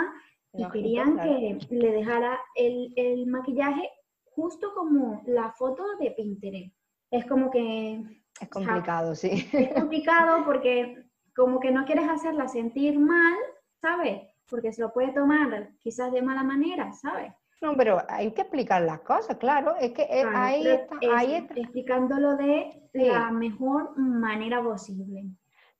y 0.53 0.68
querían 0.70 1.16
que 1.18 1.59
le 1.70 1.92
dejara 1.92 2.38
el, 2.57 2.92
el 2.96 3.27
maquillaje 3.27 3.88
justo 4.25 4.73
como 4.75 5.23
la 5.27 5.53
foto 5.53 5.85
de 5.99 6.11
Pinterest. 6.12 6.75
Es 7.11 7.27
como 7.27 7.51
que... 7.51 8.03
Es 8.40 8.48
complicado, 8.48 9.14
sí. 9.14 9.48
Es 9.53 9.72
complicado 9.74 10.44
porque 10.44 11.05
como 11.35 11.61
que 11.61 11.70
no 11.70 11.85
quieres 11.85 12.09
hacerla 12.09 12.48
sentir 12.48 12.98
mal, 12.98 13.35
¿sabes? 13.81 14.22
Porque 14.48 14.72
se 14.72 14.83
lo 14.83 14.92
puede 14.92 15.12
tomar 15.12 15.70
quizás 15.79 16.12
de 16.12 16.22
mala 16.22 16.42
manera, 16.42 16.92
¿sabes? 16.92 17.33
No, 17.61 17.76
pero 17.76 18.03
hay 18.09 18.33
que 18.33 18.40
explicar 18.40 18.83
las 18.83 19.00
cosas, 19.00 19.37
claro. 19.37 19.76
Es 19.76 19.92
que 19.92 20.03
eh, 20.03 20.24
ahí, 20.35 20.66
está, 20.66 20.96
ahí 21.14 21.46
Explicándolo 21.55 22.37
de 22.37 22.88
la 22.94 23.31
mejor 23.31 23.96
manera 23.98 24.62
posible. 24.62 25.26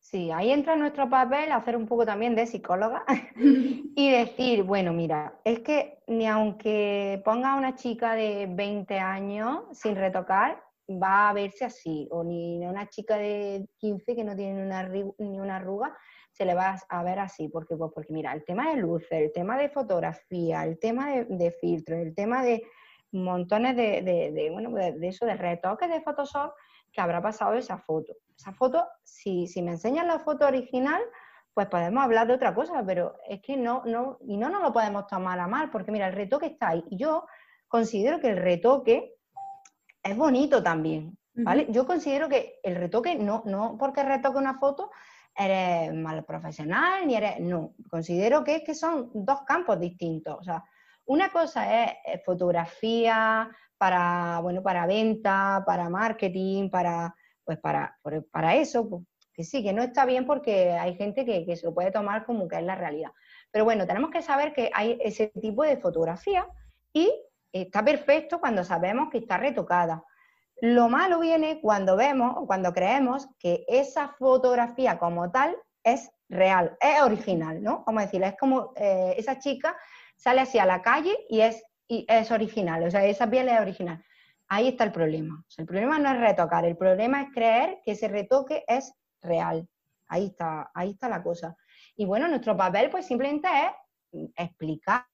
Sí, 0.01 0.31
ahí 0.31 0.51
entra 0.51 0.77
nuestro 0.77 1.09
papel 1.09 1.53
hacer 1.53 1.77
un 1.77 1.87
poco 1.87 2.07
también 2.07 2.35
de 2.35 2.47
psicóloga 2.47 3.05
y 3.37 4.11
decir, 4.11 4.63
bueno, 4.63 4.93
mira, 4.93 5.35
es 5.45 5.61
que 5.61 6.03
ni 6.07 6.27
aunque 6.27 7.21
ponga 7.25 7.53
a 7.53 7.57
una 7.57 7.77
chica 7.77 8.15
de 8.15 8.47
20 8.51 8.99
años 8.99 9.65
sin 9.73 9.97
retocar, 9.97 10.63
va 10.99 11.29
a 11.29 11.33
verse 11.33 11.65
así, 11.65 12.09
o 12.11 12.25
ni 12.25 12.65
una 12.67 12.89
chica 12.89 13.17
de 13.17 13.69
15 13.79 14.15
que 14.15 14.25
no 14.25 14.35
tiene 14.35 14.65
una, 14.65 14.89
ni 14.89 15.41
una 15.41 15.57
arruga 15.57 15.97
se 16.33 16.45
le 16.45 16.55
va 16.55 16.77
a 16.89 17.03
ver 17.03 17.19
así, 17.19 17.49
porque, 17.49 17.77
pues, 17.77 17.93
porque 17.95 18.13
mira, 18.13 18.33
el 18.33 18.45
tema 18.45 18.71
de 18.71 18.77
luces, 18.77 19.13
el 19.13 19.33
tema 19.33 19.59
de 19.59 19.69
fotografía, 19.69 20.65
el 20.65 20.79
tema 20.79 21.11
de, 21.11 21.25
de 21.25 21.51
filtros, 21.51 21.99
el 21.99 22.15
tema 22.15 22.43
de 22.43 22.63
montones 23.13 23.77
de, 23.77 24.03
de, 24.03 24.51
bueno, 24.51 24.71
de, 24.71 25.09
eso, 25.09 25.27
de 25.27 25.35
retoques 25.35 25.91
de 25.91 26.01
Photoshop, 26.01 26.53
que 26.93 27.01
habrá 27.01 27.21
pasado 27.21 27.55
esa 27.55 27.79
foto. 27.79 28.15
Esa 28.37 28.53
foto, 28.53 28.87
si, 29.05 29.47
si 29.49 29.63
me 29.63 29.73
enseñan 29.73 30.07
la 30.07 30.19
foto 30.19 30.47
original, 30.47 31.03
pues 31.53 31.67
podemos 31.67 32.03
hablar 32.03 32.27
de 32.27 32.35
otra 32.35 32.55
cosa, 32.55 32.83
pero 32.87 33.17
es 33.29 33.43
que 33.43 33.57
no, 33.57 33.83
no, 33.85 34.19
y 34.23 34.37
no 34.37 34.49
nos 34.49 34.63
lo 34.63 34.73
podemos 34.73 35.07
tomar 35.09 35.39
a 35.41 35.47
mal, 35.47 35.71
porque 35.71 35.93
mira, 35.93 36.07
el 36.07 36.15
retoque 36.15 36.47
está 36.47 36.69
ahí. 36.69 36.85
Y 36.91 36.97
yo 36.97 37.27
considero 37.69 38.21
que 38.21 38.29
el 38.29 38.37
retoque 38.37 39.15
es 40.03 40.17
bonito 40.17 40.63
también, 40.63 41.17
¿vale? 41.35 41.67
Yo 41.71 41.87
considero 41.87 42.29
que 42.29 42.59
el 42.63 42.77
retoque, 42.77 43.17
no, 43.17 43.43
no 43.47 43.77
porque 43.79 44.03
retoque 44.03 44.39
una 44.39 44.59
foto, 44.59 44.91
eres 45.37 45.95
mal 45.95 46.25
profesional, 46.25 47.07
ni 47.07 47.15
eres, 47.15 47.41
no, 47.41 47.75
considero 47.89 48.43
que 48.45 48.57
es 48.57 48.63
que 48.65 48.75
son 48.75 49.11
dos 49.15 49.43
campos 49.43 49.79
distintos, 49.79 50.37
o 50.39 50.43
sea, 50.43 50.65
una 51.07 51.31
cosa 51.31 51.83
es 51.83 51.93
eh, 52.07 52.23
fotografía 52.25 53.51
para, 53.77 54.39
bueno, 54.43 54.63
para 54.63 54.87
venta, 54.87 55.63
para 55.67 55.89
marketing, 55.89 56.71
para, 56.71 57.15
pues 57.45 57.59
para, 57.59 57.99
para 58.31 58.55
eso, 58.55 58.89
pues, 58.89 59.03
que 59.33 59.43
sí, 59.43 59.63
que 59.63 59.73
no 59.73 59.83
está 59.83 60.05
bien 60.05 60.27
porque 60.27 60.71
hay 60.73 60.95
gente 60.95 61.25
que, 61.25 61.45
que 61.45 61.57
se 61.57 61.67
lo 61.67 61.75
puede 61.75 61.91
tomar 61.91 62.25
como 62.27 62.47
que 62.47 62.57
es 62.57 62.63
la 62.63 62.77
realidad. 62.77 63.11
Pero 63.51 63.65
bueno, 63.65 63.87
tenemos 63.87 64.11
que 64.11 64.23
saber 64.23 64.53
que 64.53 64.71
hay 64.73 64.99
ese 65.03 65.29
tipo 65.41 65.65
de 65.65 65.79
fotografía 65.79 66.47
y 66.93 67.13
está 67.53 67.85
perfecto 67.85 68.41
cuando 68.41 68.65
sabemos 68.65 69.11
que 69.11 69.19
está 69.19 69.39
retocada. 69.39 70.05
Lo 70.61 70.89
malo 70.89 71.21
viene 71.21 71.61
cuando 71.61 71.97
vemos 71.97 72.35
o 72.37 72.47
cuando 72.47 72.73
creemos 72.73 73.29
que 73.39 73.65
esa 73.69 74.09
fotografía 74.19 74.99
como 74.99 75.31
tal 75.31 75.57
es 75.83 76.11
real, 76.29 76.77
es 76.81 77.03
original, 77.03 77.63
¿no? 77.63 77.85
Como 77.85 78.01
decir, 78.01 78.23
es 78.23 78.37
como 78.37 78.73
eh, 78.77 79.15
esa 79.17 79.39
chica 79.39 79.77
sale 80.17 80.43
así 80.43 80.59
a 80.59 80.67
la 80.67 80.83
calle 80.83 81.17
y 81.29 81.41
es, 81.41 81.63
es 81.89 82.31
original, 82.31 82.85
o 82.85 82.91
sea, 82.91 83.05
esa 83.05 83.29
piel 83.29 83.49
es 83.49 83.61
original. 83.61 84.05
Ahí 84.49 84.69
está 84.69 84.85
el 84.85 84.93
problema. 84.93 85.45
el 85.57 85.67
problema 85.67 85.99
no 85.99 86.11
es 86.11 86.21
retocar, 86.21 86.65
el 86.65 86.77
problema 86.77 87.23
es 87.23 87.29
creer 87.33 87.81
que 87.85 87.93
ese 87.93 88.09
retoque 88.09 88.65
es 88.67 88.93
real. 89.23 89.67
Ahí 90.09 90.27
está, 90.27 90.71
ahí 90.75 90.91
está 90.91 91.09
la 91.09 91.23
cosa. 91.23 91.57
Y 91.97 92.05
bueno, 92.05 92.29
nuestro 92.29 92.57
papel 92.57 92.91
pues 92.91 93.07
simplemente 93.07 93.49
es 94.13 94.29
explicar, 94.37 95.07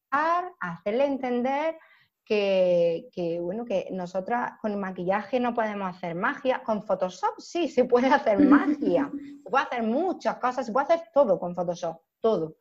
hacerle 0.61 1.05
entender 1.05 1.79
que, 2.26 3.38
bueno, 3.40 3.64
que 3.64 3.88
nosotras 3.92 4.54
con 4.60 4.72
el 4.72 4.78
maquillaje 4.78 5.38
no 5.38 5.54
podemos 5.54 5.96
hacer 5.96 6.16
magia, 6.16 6.62
con 6.64 6.82
Photoshop 6.82 7.38
sí 7.38 7.68
se 7.68 7.84
puede 7.84 8.08
hacer 8.08 8.40
magia, 8.40 9.10
se 9.44 9.50
puede 9.50 9.64
hacer 9.64 9.82
muchas 9.84 10.36
cosas, 10.36 10.66
se 10.66 10.72
puede 10.72 10.92
hacer 10.92 11.08
todo 11.14 11.38
con 11.38 11.54
Photoshop, 11.54 12.00
todo. 12.20 12.56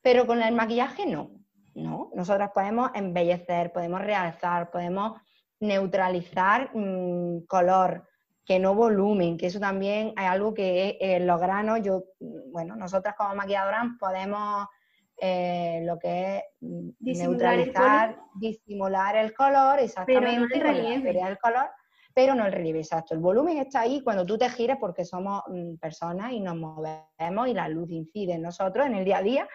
Pero 0.00 0.26
con 0.26 0.42
el 0.42 0.54
maquillaje 0.54 1.04
no, 1.04 1.30
no. 1.74 2.10
Nosotras 2.14 2.50
podemos 2.54 2.90
embellecer, 2.94 3.70
podemos 3.72 4.00
realzar, 4.00 4.70
podemos 4.70 5.20
neutralizar 5.60 6.70
mm, 6.74 7.44
color, 7.46 8.08
que 8.46 8.58
no 8.60 8.74
volumen, 8.74 9.36
que 9.36 9.46
eso 9.46 9.58
también 9.58 10.14
es 10.16 10.24
algo 10.24 10.54
que 10.54 10.96
en 11.00 11.26
los 11.26 11.40
granos, 11.40 11.80
yo, 11.82 12.04
bueno, 12.20 12.76
nosotras 12.76 13.16
como 13.16 13.34
maquilladoras 13.34 13.86
podemos 13.98 14.68
eh, 15.18 15.80
lo 15.84 15.98
que 15.98 16.36
es 16.36 16.42
mm, 16.60 16.90
neutralizar, 17.00 18.18
disimular 18.34 19.16
el 19.16 19.34
color, 19.34 19.78
exactamente, 19.80 20.58
pero 20.60 20.72
no 20.72 21.28
el, 21.28 21.38
color, 21.38 21.70
pero 22.14 22.34
no 22.34 22.46
el 22.46 22.52
relieve, 22.52 22.80
exacto. 22.80 23.14
El 23.14 23.20
volumen 23.20 23.58
está 23.58 23.80
ahí 23.80 24.02
cuando 24.02 24.26
tú 24.26 24.36
te 24.36 24.48
gires 24.50 24.76
porque 24.78 25.04
somos 25.04 25.42
mm, 25.48 25.76
personas 25.76 26.32
y 26.32 26.40
nos 26.40 26.56
movemos 26.56 27.48
y 27.48 27.54
la 27.54 27.68
luz 27.68 27.90
incide 27.90 28.34
en 28.34 28.42
nosotros 28.42 28.86
en 28.86 28.94
el 28.94 29.04
día 29.04 29.18
a 29.18 29.22
día, 29.22 29.48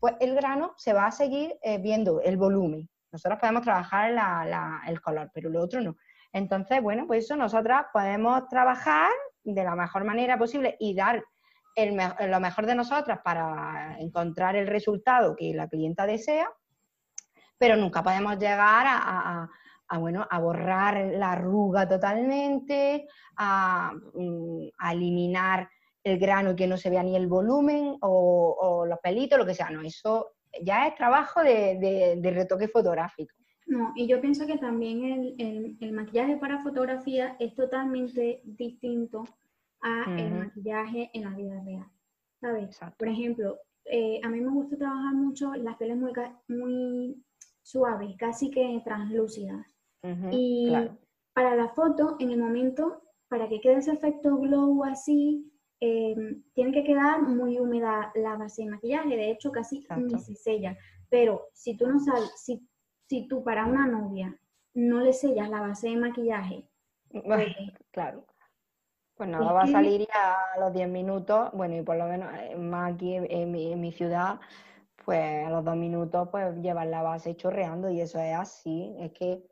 pues 0.00 0.14
el 0.20 0.34
grano 0.34 0.74
se 0.76 0.92
va 0.92 1.06
a 1.06 1.12
seguir 1.12 1.56
eh, 1.62 1.78
viendo 1.78 2.20
el 2.20 2.36
volumen. 2.36 2.88
Nosotros 3.12 3.38
podemos 3.40 3.62
trabajar 3.62 4.12
el 4.88 5.00
color, 5.00 5.30
pero 5.32 5.48
lo 5.48 5.62
otro 5.62 5.80
no. 5.80 5.96
Entonces, 6.32 6.82
bueno, 6.82 7.06
pues 7.06 7.24
eso 7.24 7.36
nosotras 7.36 7.86
podemos 7.92 8.48
trabajar 8.48 9.08
de 9.44 9.62
la 9.62 9.76
mejor 9.76 10.02
manera 10.02 10.36
posible 10.36 10.76
y 10.80 10.96
dar 10.96 11.22
lo 11.76 12.40
mejor 12.40 12.66
de 12.66 12.74
nosotras 12.74 13.20
para 13.24 13.96
encontrar 13.98 14.56
el 14.56 14.66
resultado 14.66 15.34
que 15.34 15.52
la 15.54 15.68
clienta 15.68 16.06
desea, 16.06 16.48
pero 17.58 17.76
nunca 17.76 18.02
podemos 18.02 18.38
llegar 18.38 18.86
a, 18.88 19.48
bueno, 19.98 20.26
a 20.28 20.38
borrar 20.38 21.12
la 21.12 21.32
arruga 21.32 21.88
totalmente, 21.88 23.06
a, 23.36 23.92
mm, 24.14 24.68
eliminar 24.90 25.68
el 26.02 26.18
grano 26.18 26.50
y 26.50 26.56
que 26.56 26.66
no 26.66 26.76
se 26.76 26.90
vea 26.90 27.02
ni 27.02 27.16
el 27.16 27.26
volumen 27.26 27.96
o, 28.00 28.84
los 28.86 28.98
pelitos, 29.00 29.38
lo 29.38 29.46
que 29.46 29.54
sea. 29.54 29.70
No, 29.70 29.80
eso 29.82 30.32
ya 30.62 30.86
es 30.86 30.94
trabajo 30.94 31.42
de, 31.42 32.20
retoque 32.22 32.68
fotográfico. 32.68 33.34
No, 33.66 33.92
y 33.96 34.06
yo 34.06 34.20
pienso 34.20 34.46
que 34.46 34.58
también 34.58 35.34
el, 35.38 35.76
el, 35.80 35.92
maquillaje 35.92 36.36
para 36.36 36.62
fotografía 36.62 37.34
es 37.38 37.54
totalmente 37.54 38.42
distinto 38.44 39.24
a 39.84 40.16
el 40.18 40.32
maquillaje 40.32 41.10
en 41.12 41.24
la 41.24 41.30
vida 41.36 41.62
real, 41.62 41.86
¿sabes? 42.40 42.80
Por 42.98 43.08
ejemplo, 43.08 43.58
eh, 43.84 44.18
a 44.24 44.28
mí 44.30 44.40
me 44.40 44.50
gusta 44.50 44.78
trabajar 44.78 45.14
mucho 45.14 45.54
las 45.54 45.76
pieles 45.76 45.98
muy, 45.98 46.12
muy 46.48 47.22
suaves, 47.62 48.16
casi 48.18 48.50
que 48.50 48.80
translúcidas. 48.84 49.66
y 50.32 50.72
para 51.34 51.54
la 51.54 51.68
foto, 51.68 52.16
en 52.18 52.30
el 52.30 52.38
momento, 52.38 53.02
para 53.28 53.48
que 53.48 53.60
quede 53.60 53.78
ese 53.78 53.92
efecto 53.92 54.38
glow 54.38 54.84
así, 54.84 55.50
em, 55.80 56.42
tiene 56.54 56.72
que 56.72 56.84
quedar 56.84 57.22
muy 57.22 57.58
húmeda 57.58 58.12
la 58.14 58.36
base 58.36 58.62
de 58.62 58.70
maquillaje, 58.70 59.16
de 59.16 59.30
hecho 59.32 59.50
casi 59.50 59.86
ni 59.96 60.18
se 60.18 60.34
sella. 60.34 60.76
Pero 61.10 61.48
si 61.52 61.76
tú 61.76 61.86
no 61.88 61.98
sabes, 62.00 62.30
si, 62.36 62.66
si 63.08 63.26
tú 63.28 63.42
para 63.42 63.66
una 63.66 63.86
novia 63.86 64.38
no 64.74 65.00
le 65.00 65.12
sellas 65.12 65.50
la 65.50 65.60
base 65.60 65.88
de 65.88 65.96
maquillaje, 65.96 66.68
pues, 67.10 67.54
claro. 67.90 68.24
Pues 69.16 69.28
nada, 69.28 69.52
va 69.52 69.62
a 69.62 69.66
salir 69.68 70.00
ya 70.00 70.36
a 70.56 70.58
los 70.58 70.72
10 70.72 70.88
minutos, 70.88 71.50
bueno, 71.52 71.76
y 71.76 71.82
por 71.82 71.96
lo 71.96 72.06
menos 72.06 72.32
eh, 72.34 72.56
más 72.56 72.94
aquí 72.94 73.14
en 73.14 73.80
mi, 73.80 73.92
ciudad, 73.92 74.40
pues 75.04 75.46
a 75.46 75.50
los 75.50 75.64
dos 75.64 75.76
minutos 75.76 76.28
pues 76.32 76.56
llevan 76.56 76.90
la 76.90 77.02
base 77.02 77.36
chorreando 77.36 77.90
y 77.90 78.00
eso 78.00 78.18
es 78.18 78.34
así, 78.34 78.92
es 78.98 79.12
que, 79.12 79.44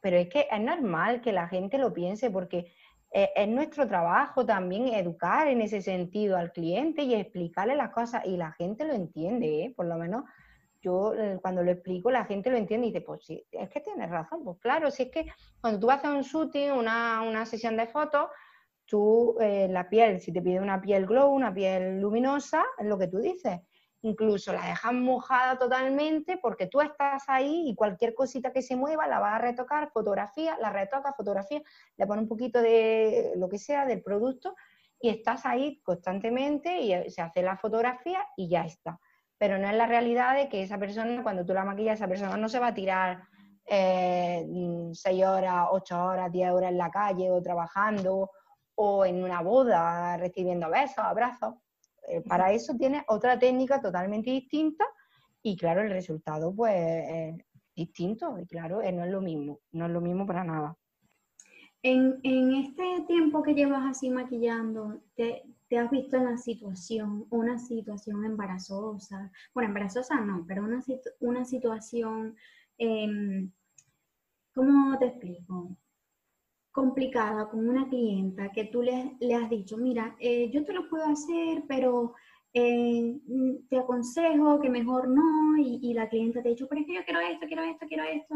pero 0.00 0.16
es 0.16 0.30
que 0.30 0.48
es 0.50 0.60
normal 0.60 1.20
que 1.20 1.32
la 1.32 1.46
gente 1.48 1.76
lo 1.76 1.92
piense 1.92 2.30
porque 2.30 2.72
es, 3.10 3.28
es 3.36 3.48
nuestro 3.48 3.86
trabajo 3.86 4.46
también 4.46 4.88
educar 4.88 5.46
en 5.46 5.60
ese 5.60 5.82
sentido 5.82 6.38
al 6.38 6.50
cliente 6.50 7.02
y 7.02 7.14
explicarle 7.14 7.76
las 7.76 7.90
cosas 7.90 8.24
y 8.24 8.38
la 8.38 8.52
gente 8.52 8.86
lo 8.86 8.94
entiende, 8.94 9.64
¿eh? 9.64 9.74
por 9.76 9.84
lo 9.84 9.98
menos 9.98 10.24
yo 10.80 11.12
eh, 11.14 11.38
cuando 11.42 11.62
lo 11.62 11.70
explico 11.70 12.10
la 12.10 12.24
gente 12.24 12.48
lo 12.48 12.56
entiende 12.56 12.86
y 12.86 12.92
dice, 12.92 13.04
pues 13.04 13.26
sí, 13.26 13.44
es 13.52 13.68
que 13.68 13.80
tienes 13.80 14.08
razón, 14.08 14.42
pues 14.42 14.58
claro, 14.58 14.90
si 14.90 15.02
es 15.02 15.10
que 15.10 15.26
cuando 15.60 15.80
tú 15.80 15.90
hacer 15.90 16.10
un 16.10 16.22
shooting, 16.22 16.72
una, 16.72 17.20
una 17.20 17.44
sesión 17.44 17.76
de 17.76 17.86
fotos, 17.86 18.28
tú, 18.92 19.38
eh, 19.40 19.68
la 19.70 19.88
piel, 19.88 20.20
si 20.20 20.34
te 20.34 20.42
pide 20.42 20.60
una 20.60 20.78
piel 20.78 21.06
glow, 21.06 21.30
una 21.32 21.54
piel 21.54 21.98
luminosa, 21.98 22.62
es 22.76 22.84
lo 22.84 22.98
que 22.98 23.06
tú 23.06 23.20
dices. 23.20 23.58
Incluso 24.02 24.52
la 24.52 24.66
dejas 24.66 24.92
mojada 24.92 25.56
totalmente 25.56 26.36
porque 26.36 26.66
tú 26.66 26.82
estás 26.82 27.24
ahí 27.28 27.70
y 27.70 27.74
cualquier 27.74 28.12
cosita 28.12 28.52
que 28.52 28.60
se 28.60 28.76
mueva 28.76 29.06
la 29.06 29.18
vas 29.18 29.36
a 29.36 29.38
retocar, 29.38 29.90
fotografía, 29.92 30.58
la 30.60 30.68
retoca, 30.68 31.14
fotografía, 31.14 31.62
le 31.96 32.06
pone 32.06 32.20
un 32.20 32.28
poquito 32.28 32.60
de 32.60 33.32
lo 33.36 33.48
que 33.48 33.56
sea 33.56 33.86
del 33.86 34.02
producto 34.02 34.54
y 35.00 35.08
estás 35.08 35.46
ahí 35.46 35.80
constantemente 35.82 36.78
y 36.78 37.10
se 37.10 37.22
hace 37.22 37.40
la 37.40 37.56
fotografía 37.56 38.26
y 38.36 38.50
ya 38.50 38.66
está. 38.66 39.00
pero 39.38 39.58
no 39.58 39.68
es 39.68 39.74
la 39.74 39.86
realidad 39.86 40.36
de 40.36 40.50
que 40.50 40.62
esa 40.62 40.78
persona, 40.78 41.22
cuando 41.22 41.46
tú 41.46 41.54
la 41.54 41.64
maquillas, 41.64 41.98
esa 41.98 42.08
persona 42.08 42.36
no 42.36 42.48
se 42.50 42.58
va 42.58 42.68
a 42.68 42.74
tirar 42.74 43.22
eh, 43.64 44.46
seis 44.92 45.24
horas, 45.24 45.68
ocho 45.70 46.04
horas, 46.04 46.30
diez 46.30 46.50
horas 46.50 46.70
en 46.70 46.78
la 46.78 46.90
calle 46.90 47.30
o 47.30 47.40
trabajando 47.40 48.30
o 48.74 49.04
en 49.04 49.22
una 49.22 49.42
boda 49.42 50.16
recibiendo 50.16 50.70
besos, 50.70 50.98
abrazos. 50.98 51.54
Eh, 52.08 52.20
para 52.22 52.52
eso 52.52 52.74
tiene 52.76 53.04
otra 53.08 53.38
técnica 53.38 53.80
totalmente 53.80 54.30
distinta 54.30 54.84
y 55.42 55.56
claro, 55.56 55.82
el 55.82 55.90
resultado 55.90 56.54
pues 56.54 56.74
es 56.74 57.44
distinto 57.74 58.38
y 58.38 58.46
claro, 58.46 58.80
eh, 58.82 58.92
no 58.92 59.04
es 59.04 59.10
lo 59.10 59.20
mismo, 59.20 59.60
no 59.72 59.86
es 59.86 59.92
lo 59.92 60.00
mismo 60.00 60.26
para 60.26 60.44
nada. 60.44 60.76
En, 61.84 62.20
este 62.54 63.04
tiempo 63.08 63.42
que 63.42 63.54
llevas 63.54 63.84
así 63.84 64.08
maquillando, 64.08 65.00
te, 65.16 65.42
has 65.76 65.90
visto 65.90 66.16
en 66.16 66.26
la 66.26 66.36
situación, 66.36 67.26
una 67.30 67.58
situación 67.58 68.24
embarazosa, 68.24 69.32
bueno, 69.52 69.68
embarazosa 69.68 70.20
no, 70.20 70.44
pero 70.46 70.62
una, 70.62 70.80
una 71.18 71.44
situación, 71.44 72.36
em, 72.78 73.50
¿cómo 74.54 74.96
te 74.98 75.06
explico? 75.06 75.76
Complicada 76.72 77.48
con 77.48 77.68
una 77.68 77.88
clienta 77.88 78.50
que 78.50 78.64
tú 78.64 78.82
le, 78.82 79.16
le 79.20 79.34
has 79.34 79.48
dicho, 79.48 79.76
mira, 79.76 80.16
eh, 80.18 80.50
yo 80.50 80.64
te 80.64 80.72
lo 80.72 80.88
puedo 80.88 81.04
hacer, 81.04 81.64
pero 81.68 82.14
eh, 82.54 83.18
mm, 83.26 83.68
te 83.68 83.78
aconsejo 83.78 84.58
que 84.60 84.70
mejor 84.70 85.08
no, 85.08 85.56
y, 85.58 85.92
la 85.92 86.08
clienta 86.08 86.42
te 86.42 86.48
ha 86.48 86.52
dicho, 86.52 86.66
pero 86.68 86.80
es 86.80 86.86
que 86.86 86.94
yo 86.94 87.04
quiero 87.04 87.20
esto, 87.20 87.46
quiero 87.46 87.62
esto, 87.62 87.86
quiero 87.86 88.04
esto. 88.04 88.34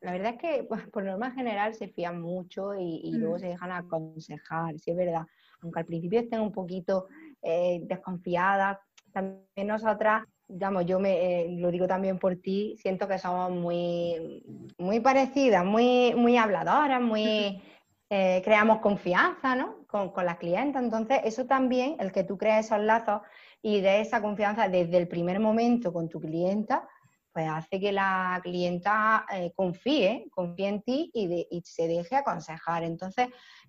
La 0.00 0.12
verdad 0.12 0.34
es 0.34 0.38
que 0.40 0.64
pues, 0.64 0.88
por 0.88 1.04
norma 1.04 1.32
general 1.32 1.74
se 1.74 1.88
fían 1.88 2.20
mucho 2.20 2.74
y, 2.76 3.10
luego 3.12 3.34
mm. 3.34 3.40
se 3.40 3.46
dejan 3.48 3.72
aconsejar, 3.72 4.78
sí 4.78 4.92
es 4.92 4.96
verdad. 4.96 5.26
Aunque 5.60 5.80
al 5.80 5.86
principio 5.86 6.20
estén 6.20 6.40
un 6.40 6.52
poquito 6.52 7.08
eh, 7.42 7.80
desconfiadas, 7.82 8.78
también 9.12 9.66
nosotras 9.66 10.24
digamos, 10.48 10.86
yo 10.86 10.98
me 10.98 11.42
eh, 11.42 11.48
lo 11.58 11.70
digo 11.70 11.86
también 11.86 12.18
por 12.18 12.36
ti, 12.36 12.76
siento 12.78 13.06
que 13.06 13.18
somos 13.18 13.50
muy, 13.50 14.42
muy 14.78 15.00
parecidas, 15.00 15.64
muy, 15.64 16.14
muy 16.14 16.38
habladoras, 16.38 17.00
muy 17.00 17.62
eh, 18.10 18.40
creamos 18.42 18.78
confianza 18.78 19.54
¿no? 19.54 19.86
con, 19.86 20.10
con 20.10 20.24
las 20.24 20.38
clientes. 20.38 20.82
Entonces, 20.82 21.20
eso 21.24 21.44
también, 21.44 21.96
el 22.00 22.12
que 22.12 22.24
tú 22.24 22.38
creas 22.38 22.66
esos 22.66 22.80
lazos 22.80 23.20
y 23.60 23.80
de 23.82 24.00
esa 24.00 24.22
confianza 24.22 24.68
desde 24.68 24.96
el 24.96 25.08
primer 25.08 25.38
momento 25.38 25.92
con 25.92 26.08
tu 26.08 26.18
clienta, 26.18 26.88
pues 27.32 27.46
hace 27.48 27.78
que 27.78 27.92
la 27.92 28.40
clienta 28.42 29.26
eh, 29.30 29.52
confíe, 29.54 30.26
confíe 30.30 30.68
en 30.68 30.82
ti 30.82 31.10
y, 31.12 31.46
y, 31.50 31.60
se 31.62 31.86
deje 31.86 32.16
aconsejar. 32.16 32.84
Entonces, 32.84 33.28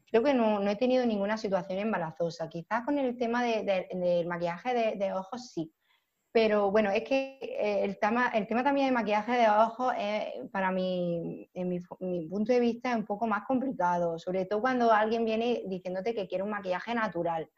creo 0.10 0.24
que 0.24 0.34
no, 0.34 0.60
no, 0.60 0.72
he 0.72 0.78
tenido 0.78 1.06
ninguna 1.06 1.38
situación 1.38 1.80
embarazosa. 1.80 2.48
Quizás 2.48 2.86
con 2.86 2.98
el 2.98 3.18
tema 3.18 3.44
de, 3.44 3.88
del 3.92 4.28
maquillaje 4.28 4.96
de 4.96 5.14
ojos 5.14 5.52
sí 5.52 5.74
pero 6.32 6.72
bueno, 6.72 6.92
es 6.92 7.04
que 7.04 7.40
eh, 7.42 7.84
el 7.84 7.98
tema, 7.98 8.30
el 8.30 8.48
tema 8.48 8.64
también 8.64 8.88
de 8.88 8.94
maquillaje 8.94 9.32
de 9.34 9.50
ojos, 9.50 9.94
para 10.52 10.72
mí, 10.72 11.50
en 11.54 11.70
mi, 11.70 11.80
punto 12.28 12.54
de 12.54 12.60
vista, 12.60 12.92
es 12.92 12.98
un 12.98 13.06
poco 13.06 13.28
más 13.28 13.46
complicado, 13.46 14.20
sobre 14.20 14.46
todo 14.46 14.62
cuando 14.62 14.92
alguien 14.92 15.26
viene 15.26 15.64
diciéndote 15.66 16.14
que 16.14 16.28
quiere 16.28 16.44
un 16.44 16.52
maquillaje 16.52 16.94
natural. 16.94 17.50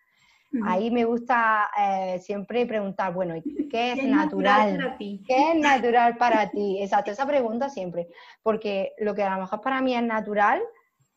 Ahí 0.66 0.92
me 0.92 1.06
gusta 1.06 1.70
eh, 1.80 2.20
siempre 2.20 2.66
preguntar, 2.66 3.14
bueno, 3.14 3.36
¿qué 3.70 3.94
es 3.94 4.04
natural? 4.04 4.98
¿Qué 5.26 5.52
es 5.52 5.56
natural 5.56 6.18
para 6.18 6.50
ti? 6.50 6.82
Exacto, 6.82 7.12
esa 7.12 7.26
pregunta 7.26 7.70
siempre, 7.70 8.10
porque 8.44 8.94
lo 8.98 9.16
que 9.16 9.24
a 9.24 9.34
lo 9.36 9.42
mejor 9.42 9.62
para 9.62 9.82
mí 9.82 9.96
es 9.96 10.04
natural, 10.04 10.62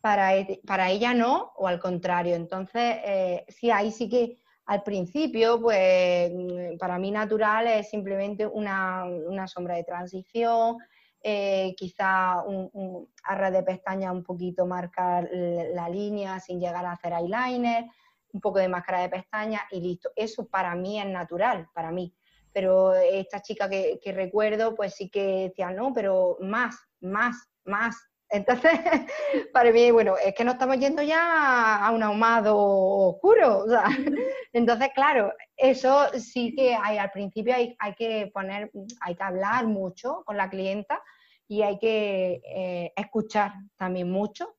para, 0.01 0.37
e, 0.37 0.61
para 0.65 0.91
ella 0.91 1.15
no, 1.15 1.53
o 1.57 1.67
al 1.67 1.81
contrario. 1.81 2.37
Entonces, 2.37 2.97
eh, 3.05 3.45
sí, 3.49 3.71
ahí 3.71 3.91
sí 3.91 4.09
que 4.09 4.39
al 4.67 4.83
principio, 4.83 5.61
pues 5.61 6.33
mm, 6.33 6.79
para 6.79 6.99
mí 6.99 7.11
natural 7.11 7.67
es 7.67 7.91
simplemente 7.91 8.47
una, 8.47 9.07
sombra 9.47 9.77
de 9.77 9.85
transición, 9.85 10.79
eh, 11.23 11.75
quizá 11.77 12.43
un, 12.43 12.71
un, 12.73 13.09
arra 13.25 13.51
de 13.51 13.63
pestaña 13.63 14.13
un 14.13 14.23
poquito 14.23 14.67
marcar 14.67 15.29
la 15.33 15.89
línea 15.89 16.39
sin 16.41 16.61
llegar 16.61 16.85
a 16.85 16.93
hacer 16.93 17.13
eyeliner, 17.13 17.87
un 18.33 18.41
poco 18.41 18.59
de 18.59 18.69
máscara 18.69 19.01
de 19.01 19.09
pestaña 19.09 19.63
y 19.71 19.81
listo. 19.81 20.11
Eso 20.17 20.47
para 20.47 20.75
mí 20.75 21.01
es 21.01 21.07
natural, 21.07 21.69
para 21.73 21.91
mí. 21.91 22.15
Pero 22.53 22.95
esta 22.95 23.41
chica 23.41 23.69
que, 23.69 23.99
que 24.03 24.13
recuerdo, 24.13 24.75
pues 24.75 24.95
sí 24.95 25.09
que 25.09 25.49
decía, 25.49 25.71
no, 25.71 25.93
pero 25.93 26.37
más, 26.41 26.77
más, 27.01 27.49
más, 27.65 27.97
entonces, 28.35 28.73
para 29.53 29.71
mí, 29.71 29.91
bueno, 29.93 30.17
es 30.17 30.35
que 30.35 30.45
no 30.45 30.53
estamos 30.53 30.79
yendo 30.79 31.03
ya 31.03 31.87
a 31.87 31.91
un 31.93 32.03
ahumado 32.03 32.57
oscuro. 32.57 33.65
entonces, 34.53 34.89
claro, 34.95 35.33
eso 35.57 36.09
sí 36.19 36.53
que 36.55 36.75
hay, 36.75 36.99
al 36.99 37.13
principio 37.13 37.55
hay, 37.55 37.95
que 37.97 38.31
poner, 38.35 38.73
hay 39.01 39.15
que 39.15 39.23
hablar 39.23 39.67
mucho 39.67 40.23
con 40.27 40.37
la 40.37 40.51
clienta 40.51 41.01
y 41.47 41.63
hay 41.63 41.79
que 41.79 42.43
eh, 42.45 42.93
escuchar 42.97 43.53
también 43.77 44.11
mucho 44.11 44.57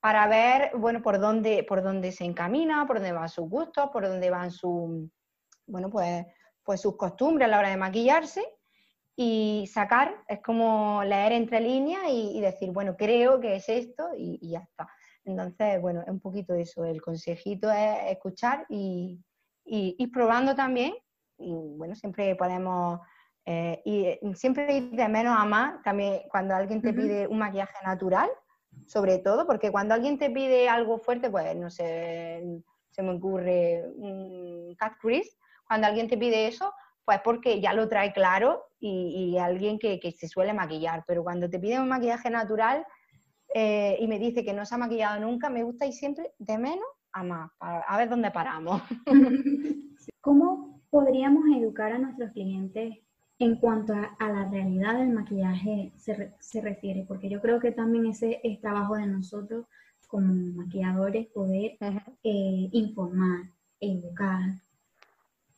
para 0.00 0.28
ver, 0.28 0.70
bueno, 0.76 1.02
por 1.02 1.18
dónde, 1.18 1.64
por 1.64 1.82
dónde 1.82 2.12
se 2.12 2.24
encamina, 2.24 2.86
por 2.86 2.96
dónde 2.96 3.12
van 3.12 3.28
sus 3.28 3.48
gustos, 3.48 3.90
por 3.90 4.06
dónde 4.06 4.30
van 4.30 4.52
su, 4.52 5.10
bueno, 5.66 5.90
pues, 5.90 6.24
pues 6.62 6.80
sus 6.80 6.96
costumbres 6.96 7.46
a 7.46 7.50
la 7.50 7.58
hora 7.58 7.70
de 7.70 7.76
maquillarse 7.76 8.46
y 9.16 9.68
sacar, 9.72 10.14
es 10.26 10.40
como 10.40 11.02
leer 11.04 11.32
entre 11.32 11.60
líneas 11.60 12.02
y, 12.08 12.40
decir, 12.40 12.70
bueno, 12.70 12.96
creo 12.96 13.40
que 13.40 13.56
es 13.56 13.68
esto 13.68 14.08
y, 14.16 14.38
ya 14.48 14.60
está. 14.60 14.88
Entonces, 15.24 15.80
bueno, 15.80 16.02
es 16.02 16.08
un 16.08 16.20
poquito 16.20 16.54
eso, 16.54 16.84
el 16.84 17.00
consejito 17.00 17.70
es 17.70 18.12
escuchar 18.12 18.66
y, 18.68 19.20
ir 19.64 20.10
probando 20.10 20.54
también. 20.54 20.94
Y 21.38 21.52
bueno, 21.76 21.94
siempre 21.94 22.34
podemos 22.36 23.00
eh, 23.44 23.82
y 23.84 24.34
siempre 24.34 24.76
ir 24.76 24.90
de 24.90 25.08
menos 25.08 25.36
a 25.38 25.44
más, 25.44 25.82
también 25.82 26.22
cuando 26.30 26.54
alguien 26.54 26.80
te 26.80 26.92
pide 26.92 27.26
un 27.26 27.38
maquillaje 27.38 27.84
natural, 27.84 28.30
sobre 28.86 29.18
todo, 29.18 29.46
porque 29.46 29.70
cuando 29.70 29.94
alguien 29.94 30.18
te 30.18 30.30
pide 30.30 30.68
algo 30.68 30.98
fuerte, 30.98 31.30
pues 31.30 31.54
no 31.56 31.68
sé, 31.68 32.42
se 32.90 33.02
me 33.02 33.12
ocurre 33.12 33.84
un 33.96 34.74
cat 34.76 34.94
crease, 35.00 35.36
cuando 35.66 35.86
alguien 35.86 36.08
te 36.08 36.18
pide 36.18 36.46
eso, 36.46 36.72
pues 37.04 37.20
porque 37.24 37.60
ya 37.60 37.72
lo 37.72 37.88
trae 37.88 38.12
claro 38.12 38.64
y, 38.78 39.36
alguien 39.38 39.78
que, 39.78 40.00
se 40.16 40.28
suele 40.28 40.52
maquillar. 40.52 41.04
Pero 41.06 41.22
cuando 41.22 41.48
te 41.48 41.58
piden 41.58 41.82
un 41.82 41.88
maquillaje 41.88 42.30
natural 42.30 42.84
eh, 43.54 43.96
y 44.00 44.06
me 44.06 44.18
dice 44.18 44.44
que 44.44 44.52
no 44.52 44.64
se 44.64 44.74
ha 44.74 44.78
maquillado 44.78 45.20
nunca, 45.20 45.50
me 45.50 45.62
gusta 45.62 45.86
ir 45.86 45.92
siempre 45.92 46.32
de 46.38 46.58
menos 46.58 46.86
a 47.12 47.22
más, 47.22 47.50
a 47.60 47.98
ver 47.98 48.08
dónde 48.08 48.30
paramos. 48.30 48.82
¿Cómo 50.20 50.80
podríamos 50.90 51.44
educar 51.56 51.92
a 51.92 51.98
nuestros 51.98 52.30
clientes 52.32 52.98
en 53.38 53.56
cuanto 53.56 53.92
a, 53.92 54.28
la 54.28 54.48
realidad 54.48 54.98
del 54.98 55.10
maquillaje 55.10 55.92
se, 55.96 56.60
refiere? 56.60 57.04
Porque 57.06 57.28
yo 57.28 57.40
creo 57.40 57.60
que 57.60 57.72
también 57.72 58.06
ese 58.06 58.40
es 58.42 58.60
trabajo 58.60 58.96
de 58.96 59.06
nosotros 59.06 59.66
como 60.06 60.32
maquilladores, 60.32 61.26
poder 61.28 61.76
eh, 61.80 62.68
informar, 62.72 63.50
educar. 63.80 64.42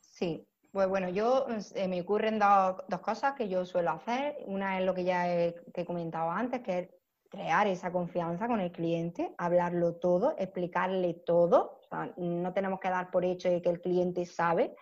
Sí, 0.00 0.46
pues 0.74 0.88
bueno, 0.88 1.08
yo 1.08 1.46
eh, 1.76 1.86
me 1.86 2.00
ocurren 2.00 2.40
dos, 2.40 3.00
cosas 3.00 3.34
que 3.34 3.48
yo 3.48 3.64
suelo 3.64 3.92
hacer. 3.92 4.38
Una 4.46 4.80
es 4.80 4.84
lo 4.84 4.92
que 4.92 5.04
ya 5.04 5.32
he, 5.32 5.52
te 5.72 5.82
he 5.82 5.84
comentado 5.84 6.32
antes, 6.32 6.62
que 6.62 6.78
es 6.80 6.88
crear 7.30 7.68
esa 7.68 7.92
confianza 7.92 8.48
con 8.48 8.58
el 8.58 8.72
cliente, 8.72 9.32
hablarlo 9.38 9.94
todo, 9.94 10.34
explicarle 10.36 11.14
todo. 11.14 11.80
no 12.16 12.52
tenemos 12.52 12.80
que 12.80 12.90
dar 12.90 13.12
por 13.12 13.24
hecho 13.24 13.48
de 13.48 13.62
que 13.62 13.70
el 13.70 13.80
cliente 13.80 14.26
sabe 14.26 14.74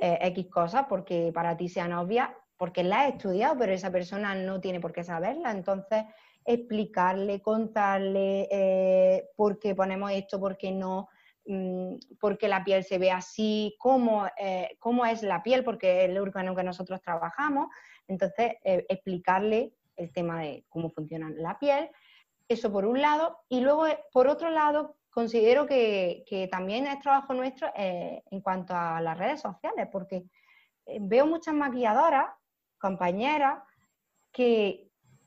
eh, 0.00 0.18
X 0.20 0.48
cosas 0.50 0.86
porque 0.88 1.30
para 1.32 1.56
ti 1.56 1.68
sean 1.68 1.92
obvias, 1.92 2.30
porque 2.56 2.82
la 2.82 3.02
has 3.02 3.14
estudiado, 3.14 3.56
pero 3.56 3.72
esa 3.72 3.92
persona 3.92 4.34
no 4.34 4.60
tiene 4.60 4.80
por 4.80 4.92
qué 4.92 5.04
saberla. 5.04 5.52
Entonces, 5.52 6.06
explicarle, 6.44 7.40
contarle 7.40 8.48
eh, 8.50 9.28
por 9.36 9.60
qué 9.60 9.76
ponemos 9.76 10.10
esto, 10.10 10.40
por 10.40 10.56
qué 10.56 10.72
no, 10.72 11.08
por 12.18 12.38
qué 12.38 12.48
la 12.48 12.64
piel 12.64 12.84
se 12.84 12.98
ve 12.98 13.10
así, 13.10 13.74
cómo, 13.78 14.26
eh, 14.38 14.76
cómo 14.78 15.06
es 15.06 15.22
la 15.22 15.42
piel, 15.42 15.64
porque 15.64 16.04
es 16.04 16.10
el 16.10 16.18
órgano 16.18 16.54
que 16.54 16.64
nosotros 16.64 17.00
trabajamos. 17.00 17.68
Entonces, 18.08 18.54
eh, 18.64 18.84
explicarle 18.88 19.72
el 19.96 20.12
tema 20.12 20.40
de 20.40 20.64
cómo 20.68 20.90
funciona 20.90 21.30
la 21.30 21.58
piel, 21.58 21.90
eso 22.48 22.72
por 22.72 22.84
un 22.84 23.00
lado. 23.00 23.38
Y 23.48 23.60
luego, 23.60 23.86
eh, 23.86 23.98
por 24.12 24.28
otro 24.28 24.50
lado, 24.50 24.96
considero 25.10 25.66
que, 25.66 26.24
que 26.26 26.48
también 26.48 26.86
es 26.86 27.00
trabajo 27.00 27.32
nuestro 27.32 27.70
en 27.74 28.40
cuanto 28.42 28.74
a 28.74 29.00
las 29.00 29.16
redes 29.16 29.40
sociales, 29.40 29.88
porque 29.90 30.24
veo 31.00 31.26
muchas 31.26 31.54
maquilladoras, 31.54 32.26
compañeras, 32.78 33.62
que 34.30 34.85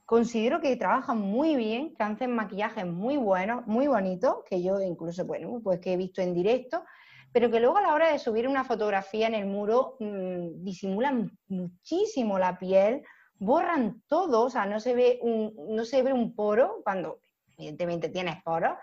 Considero 0.09 0.59
que 0.59 0.75
trabajan 0.75 1.19
muy 1.19 1.55
bien, 1.55 1.93
que 1.93 2.01
hacen 2.01 2.31
maquillajes 2.31 2.83
muy 2.83 3.17
buenos, 3.17 3.67
muy 3.67 3.85
bonitos, 3.85 4.37
que 4.49 4.63
yo 4.63 4.81
incluso, 4.81 5.23
bueno, 5.23 5.61
pues 5.63 5.79
que 5.81 5.93
he 5.93 5.97
visto 5.97 6.19
en 6.19 6.33
directo, 6.33 6.83
pero 7.31 7.51
que 7.51 7.59
luego 7.59 7.77
a 7.77 7.83
la 7.83 7.93
hora 7.93 8.11
de 8.11 8.17
subir 8.17 8.47
una 8.47 8.63
fotografía 8.63 9.27
en 9.27 9.35
el 9.35 9.45
muro 9.45 9.97
mmm, 9.99 10.63
disimulan 10.63 11.37
muchísimo 11.47 12.39
la 12.39 12.57
piel, 12.57 13.03
borran 13.37 14.01
todo, 14.07 14.45
o 14.45 14.49
sea, 14.49 14.65
no 14.65 14.79
se 14.79 14.95
ve 14.95 15.19
un, 15.21 15.53
no 15.75 15.85
se 15.85 16.01
ve 16.01 16.11
un 16.11 16.33
poro 16.33 16.81
cuando 16.83 17.19
evidentemente 17.55 18.09
tienes 18.09 18.41
poros. 18.41 18.79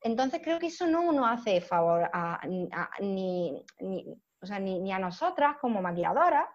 Entonces 0.00 0.40
creo 0.42 0.58
que 0.58 0.68
eso 0.68 0.86
no 0.86 1.12
nos 1.12 1.28
hace 1.30 1.60
favor 1.60 2.08
a, 2.10 2.40
ni, 3.00 3.62
o 4.40 4.46
sea, 4.46 4.58
ni, 4.58 4.80
ni 4.80 4.92
a 4.92 4.98
nosotras 4.98 5.58
como 5.60 5.82
maquilladoras, 5.82 6.46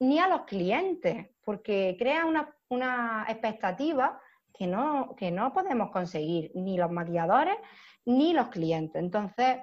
ni 0.00 0.18
a 0.18 0.28
los 0.28 0.42
clientes, 0.42 1.30
porque 1.42 1.96
crea 1.98 2.26
una, 2.26 2.53
una 2.68 3.26
expectativa 3.28 4.20
que 4.52 4.66
no, 4.66 5.14
que 5.16 5.30
no 5.30 5.52
podemos 5.52 5.90
conseguir, 5.90 6.50
ni 6.54 6.76
los 6.76 6.90
maquilladores 6.90 7.56
ni 8.06 8.32
los 8.32 8.48
clientes. 8.48 9.02
Entonces, 9.02 9.58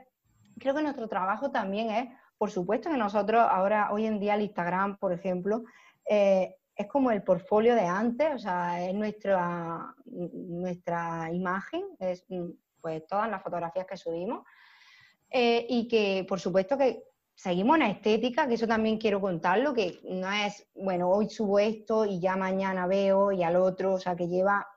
creo 0.59 0.75
que 0.75 0.83
nuestro 0.83 1.07
trabajo 1.07 1.51
también 1.51 1.91
es, 1.91 2.09
por 2.37 2.51
supuesto 2.51 2.89
que 2.89 2.97
nosotros 2.97 3.45
ahora, 3.49 3.91
hoy 3.91 4.05
en 4.05 4.19
día, 4.19 4.35
el 4.35 4.41
Instagram, 4.41 4.97
por 4.97 5.13
ejemplo, 5.13 5.63
eh, 6.09 6.55
es 6.75 6.87
como 6.87 7.11
el 7.11 7.23
portfolio 7.23 7.75
de 7.75 7.85
antes, 7.85 8.35
o 8.35 8.39
sea, 8.39 8.83
es 8.85 8.93
nuestra, 8.93 9.93
nuestra 10.05 11.31
imagen, 11.31 11.83
es 11.99 12.25
pues 12.81 13.05
todas 13.05 13.29
las 13.29 13.43
fotografías 13.43 13.85
que 13.85 13.97
subimos. 13.97 14.43
Eh, 15.29 15.65
y 15.69 15.87
que, 15.87 16.25
por 16.27 16.39
supuesto, 16.39 16.77
que 16.77 17.03
seguimos 17.41 17.77
una 17.77 17.89
estética, 17.89 18.47
que 18.47 18.53
eso 18.53 18.67
también 18.67 18.99
quiero 18.99 19.19
contarlo, 19.19 19.73
que 19.73 19.99
no 20.03 20.31
es, 20.31 20.69
bueno, 20.75 21.09
hoy 21.09 21.27
subo 21.27 21.57
esto 21.57 22.05
y 22.05 22.19
ya 22.19 22.35
mañana 22.35 22.85
veo 22.85 23.31
y 23.31 23.41
al 23.41 23.55
otro, 23.55 23.95
o 23.95 23.99
sea, 23.99 24.15
que 24.15 24.27
lleva 24.27 24.67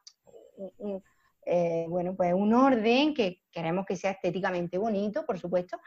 eh, 1.45 1.85
bueno, 1.91 2.17
pues 2.17 2.33
un 2.33 2.55
orden 2.55 3.13
que 3.13 3.43
queremos 3.53 3.85
que 3.85 3.97
sea 3.97 4.13
estéticamente 4.13 4.79
bonito, 4.79 5.27
por 5.27 5.39
supuesto, 5.39 5.79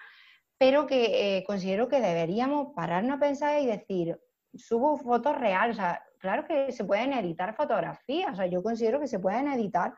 pero 0.55 0.85
que 0.85 1.37
eh, 1.37 1.43
considero 1.47 1.87
que 1.87 1.99
deberíamos 1.99 2.75
pararnos 2.75 3.17
a 3.17 3.21
pensar 3.21 3.59
y 3.59 3.65
decir, 3.65 4.15
subo 4.53 4.97
fotos 4.97 5.35
reales, 5.35 5.77
o 5.77 5.81
sea, 5.81 6.03
claro 6.19 6.45
que 6.45 6.71
se 6.71 6.85
pueden 6.85 7.11
editar 7.13 7.55
fotografías, 7.55 8.33
o 8.33 8.35
sea, 8.35 8.45
yo 8.45 8.61
considero 8.61 8.99
que 8.99 9.07
se 9.07 9.17
pueden 9.17 9.47
editar, 9.47 9.95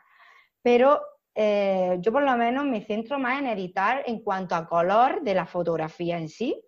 pero 0.61 1.01
eh, 1.35 1.97
yo 1.99 2.13
por 2.13 2.23
lo 2.23 2.37
menos 2.37 2.63
me 2.63 2.79
centro 2.85 3.19
más 3.19 3.41
en 3.41 3.47
editar 3.47 4.01
en 4.05 4.21
cuanto 4.21 4.55
a 4.55 4.65
color 4.65 5.21
de 5.23 5.33
la 5.33 5.45
fotografía 5.45 6.17
en 6.17 6.29
sí, 6.29 6.63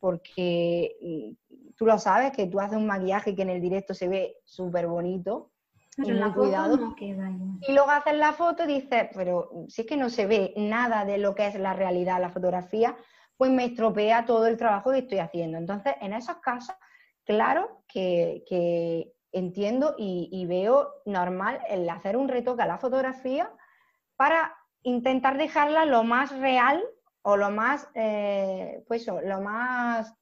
porque 0.00 0.96
mm, 1.00 1.74
tú 1.76 1.86
lo 1.86 1.98
sabes 1.98 2.32
que 2.32 2.46
tú 2.46 2.58
haces 2.58 2.78
un 2.78 2.86
maquillaje 2.86 3.36
que 3.36 3.42
en 3.42 3.50
el 3.50 3.60
directo 3.60 3.94
se 3.94 4.08
ve 4.08 4.36
súper 4.44 4.88
bonito, 4.88 5.52
pero 5.96 6.34
cuidado. 6.34 6.94
Y 6.98 7.72
luego 7.72 7.90
haces 7.90 8.14
la 8.14 8.32
foto 8.32 8.64
y 8.64 8.80
dices, 8.80 9.08
pero 9.14 9.66
si 9.68 9.82
es 9.82 9.86
que 9.86 9.96
no 9.96 10.08
se 10.08 10.26
ve 10.26 10.54
nada 10.56 11.04
de 11.04 11.18
lo 11.18 11.34
que 11.34 11.46
es 11.46 11.58
la 11.58 11.74
realidad, 11.74 12.20
la 12.20 12.30
fotografía, 12.30 12.96
pues 13.36 13.50
me 13.50 13.64
estropea 13.66 14.26
todo 14.26 14.46
el 14.46 14.56
trabajo 14.56 14.90
que 14.90 14.98
estoy 14.98 15.18
haciendo. 15.18 15.58
Entonces, 15.58 15.94
en 16.00 16.12
esos 16.12 16.36
casos, 16.36 16.74
claro 17.24 17.84
que, 17.88 19.12
entiendo 19.32 19.94
y, 19.96 20.44
veo 20.46 20.92
normal 21.06 21.60
el 21.68 21.88
hacer 21.88 22.16
un 22.16 22.28
retoque 22.28 22.62
a 22.62 22.66
la 22.66 22.78
fotografía 22.78 23.50
para 24.16 24.54
intentar 24.82 25.38
dejarla 25.38 25.84
lo 25.84 26.02
más 26.04 26.36
real 26.38 26.82
o 27.22 27.36
lo 27.36 27.50
más, 27.50 27.88
eh, 27.94 28.82
pues 28.86 29.06
lo 29.06 29.40
más 29.40 30.12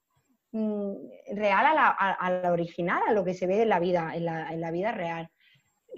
mm, 0.52 0.92
real 1.34 1.66
a 1.66 2.40
la, 2.42 2.52
original, 2.52 3.02
a 3.06 3.12
lo 3.12 3.24
que 3.24 3.34
se 3.34 3.46
ve 3.46 3.62
en 3.62 3.68
la 3.68 3.78
vida, 3.78 4.12
en 4.14 4.60
la 4.60 4.70
vida 4.70 4.92
real 4.92 5.30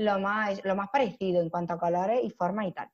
lo 0.00 0.18
más, 0.18 0.64
lo 0.64 0.74
más 0.76 0.88
parecido 0.90 1.42
en 1.42 1.50
cuanto 1.50 1.74
a 1.74 1.78
colores 1.78 2.20
y 2.22 2.30
formas 2.30 2.66
y 2.66 2.72
tal. 2.72 2.88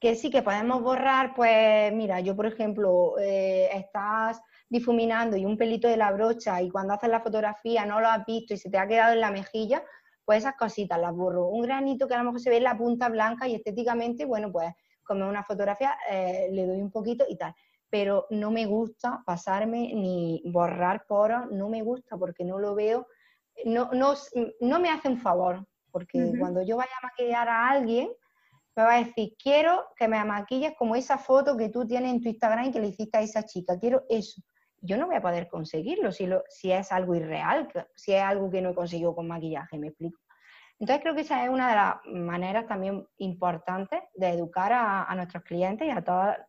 Que 0.00 0.14
sí 0.14 0.30
que 0.30 0.42
podemos 0.42 0.82
borrar, 0.82 1.34
pues 1.34 1.92
mira, 1.92 2.20
yo 2.20 2.36
por 2.36 2.46
ejemplo, 2.46 3.18
eh, 3.18 3.68
estás 3.72 4.40
difuminando 4.68 5.36
y 5.36 5.44
un 5.44 5.56
pelito 5.56 5.88
de 5.88 5.96
la 5.96 6.10
brocha 6.12 6.60
y 6.60 6.68
cuando 6.68 6.94
haces 6.94 7.08
la 7.08 7.20
fotografía 7.20 7.86
no 7.86 8.00
lo 8.00 8.08
has 8.08 8.26
visto 8.26 8.54
y 8.54 8.58
se 8.58 8.70
te 8.70 8.78
ha 8.78 8.86
quedado 8.86 9.14
en 9.14 9.20
la 9.20 9.30
mejilla, 9.30 9.82
pues 10.24 10.38
esas 10.38 10.56
cositas 10.56 11.00
las 11.00 11.14
borro. 11.14 11.46
Un 11.48 11.62
granito 11.62 12.08
que 12.08 12.14
a 12.14 12.18
lo 12.18 12.24
mejor 12.24 12.40
se 12.40 12.50
ve 12.50 12.56
en 12.56 12.64
la 12.64 12.76
punta 12.76 13.08
blanca 13.08 13.46
y 13.46 13.54
estéticamente, 13.54 14.24
bueno, 14.24 14.50
pues 14.50 14.74
como 15.06 15.28
una 15.28 15.44
fotografía 15.44 15.96
eh, 16.10 16.48
le 16.52 16.66
doy 16.66 16.80
un 16.80 16.90
poquito 16.90 17.24
y 17.28 17.36
tal. 17.36 17.54
Pero 17.88 18.26
no 18.30 18.50
me 18.50 18.66
gusta 18.66 19.22
pasarme 19.24 19.92
ni 19.94 20.42
borrar 20.44 21.06
poros, 21.06 21.50
no 21.50 21.68
me 21.68 21.82
gusta 21.82 22.16
porque 22.16 22.44
no 22.44 22.58
lo 22.58 22.74
veo, 22.74 23.06
no, 23.64 23.90
no, 23.92 24.14
no 24.60 24.80
me 24.80 24.90
hace 24.90 25.08
un 25.08 25.18
favor 25.18 25.64
porque 25.96 26.30
cuando 26.38 26.60
yo 26.60 26.76
vaya 26.76 26.90
a 27.00 27.06
maquillar 27.06 27.48
a 27.48 27.70
alguien, 27.70 28.10
me 28.76 28.82
va 28.82 28.96
a 28.96 28.98
decir, 28.98 29.34
quiero 29.42 29.86
que 29.96 30.08
me 30.08 30.22
maquilles 30.26 30.74
como 30.76 30.94
esa 30.94 31.16
foto 31.16 31.56
que 31.56 31.70
tú 31.70 31.86
tienes 31.86 32.12
en 32.12 32.20
tu 32.20 32.28
Instagram 32.28 32.66
y 32.66 32.70
que 32.70 32.80
le 32.80 32.88
hiciste 32.88 33.16
a 33.16 33.22
esa 33.22 33.44
chica, 33.44 33.78
quiero 33.78 34.04
eso. 34.10 34.42
Yo 34.82 34.98
no 34.98 35.06
voy 35.06 35.16
a 35.16 35.22
poder 35.22 35.48
conseguirlo 35.48 36.12
si, 36.12 36.26
lo, 36.26 36.42
si 36.50 36.70
es 36.70 36.92
algo 36.92 37.14
irreal, 37.14 37.68
si 37.94 38.12
es 38.12 38.22
algo 38.22 38.50
que 38.50 38.60
no 38.60 38.70
he 38.70 38.74
conseguido 38.74 39.14
con 39.14 39.26
maquillaje, 39.26 39.78
me 39.78 39.88
explico. 39.88 40.20
Entonces 40.78 41.02
creo 41.02 41.14
que 41.14 41.22
esa 41.22 41.44
es 41.44 41.50
una 41.50 41.70
de 41.70 41.74
las 41.74 41.96
maneras 42.06 42.66
también 42.66 43.06
importantes 43.18 44.00
de 44.14 44.28
educar 44.28 44.72
a, 44.72 45.14
nuestros 45.14 45.42
clientes 45.44 45.86
y 45.86 45.90
a 45.90 46.04
toda 46.04 46.46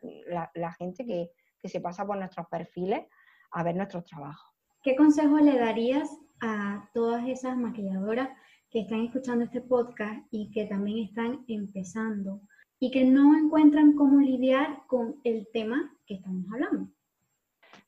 la, 0.53 0.73
gente 0.73 1.05
que, 1.05 1.31
que 1.59 1.69
se 1.69 1.79
pasa 1.79 2.05
por 2.05 2.17
nuestros 2.17 2.47
perfiles 2.47 3.05
a 3.51 3.63
ver 3.63 3.75
nuestros 3.75 4.03
trabajos. 4.03 4.51
¿Qué 4.83 4.95
consejo 4.95 5.37
le 5.37 5.57
darías 5.57 6.09
a 6.41 6.89
todas 6.93 7.27
esas 7.27 7.57
maquilladoras 7.57 8.29
que 8.69 8.81
están 8.81 9.05
escuchando 9.05 9.45
este 9.45 9.61
podcast 9.61 10.27
y 10.31 10.51
que 10.51 10.65
también 10.65 11.07
están 11.07 11.45
empezando 11.47 12.41
y 12.79 12.91
que 12.91 13.03
no 13.05 13.35
encuentran 13.37 13.93
cómo 13.93 14.19
lidiar 14.19 14.85
con 14.87 15.19
el 15.23 15.47
tema 15.51 15.91
que 16.05 16.15
estamos 16.15 16.45
hablando. 16.53 16.91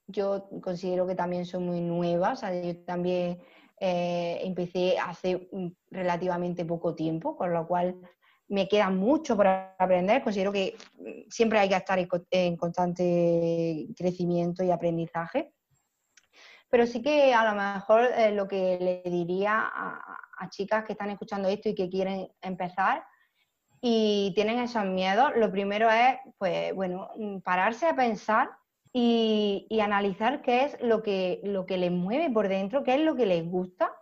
Yo 0.07 0.49
considero 0.61 1.05
que 1.05 1.15
también 1.15 1.45
soy 1.45 1.63
muy 1.63 1.81
nueva, 1.81 2.31
o 2.31 2.35
sea, 2.35 2.59
yo 2.59 2.75
también 2.83 3.37
eh, 3.79 4.41
empecé 4.43 4.97
hace 4.99 5.49
relativamente 5.89 6.65
poco 6.65 6.95
tiempo, 6.95 7.37
con 7.37 7.53
lo 7.53 7.67
cual 7.67 7.95
me 8.49 8.67
queda 8.67 8.89
mucho 8.89 9.37
por 9.37 9.47
aprender. 9.47 10.23
Considero 10.23 10.51
que 10.51 10.75
siempre 11.29 11.59
hay 11.59 11.69
que 11.69 11.75
estar 11.75 11.99
en 12.31 12.57
constante 12.57 13.87
crecimiento 13.95 14.63
y 14.63 14.71
aprendizaje. 14.71 15.53
Pero 16.69 16.85
sí 16.85 17.01
que 17.01 17.33
a 17.33 17.51
lo 17.51 17.59
mejor 17.59 18.09
eh, 18.15 18.31
lo 18.31 18.47
que 18.47 19.01
le 19.03 19.09
diría 19.09 19.71
a, 19.73 20.49
chicas 20.49 20.85
que 20.85 20.93
están 20.93 21.09
escuchando 21.09 21.49
esto 21.49 21.69
y 21.69 21.75
que 21.75 21.89
quieren 21.89 22.31
empezar 22.41 23.03
y 23.81 24.31
tienen 24.35 24.59
esos 24.59 24.85
miedos, 24.85 25.31
lo 25.35 25.51
primero 25.51 25.89
es, 25.89 26.15
pues, 26.37 26.73
bueno, 26.73 27.09
mm, 27.17 27.39
pararse 27.39 27.87
a 27.87 27.95
pensar 27.95 28.49
y, 28.91 29.79
analizar 29.81 30.41
qué 30.41 30.65
es 30.65 30.77
lo 30.81 31.01
que, 31.03 31.41
lo 31.43 31.65
que 31.65 31.77
les 31.77 31.91
mueve 31.91 32.29
por 32.29 32.47
dentro, 32.47 32.83
qué 32.83 32.95
es 32.95 33.01
lo 33.01 33.15
que 33.15 33.25
les 33.25 33.45
gusta, 33.45 33.93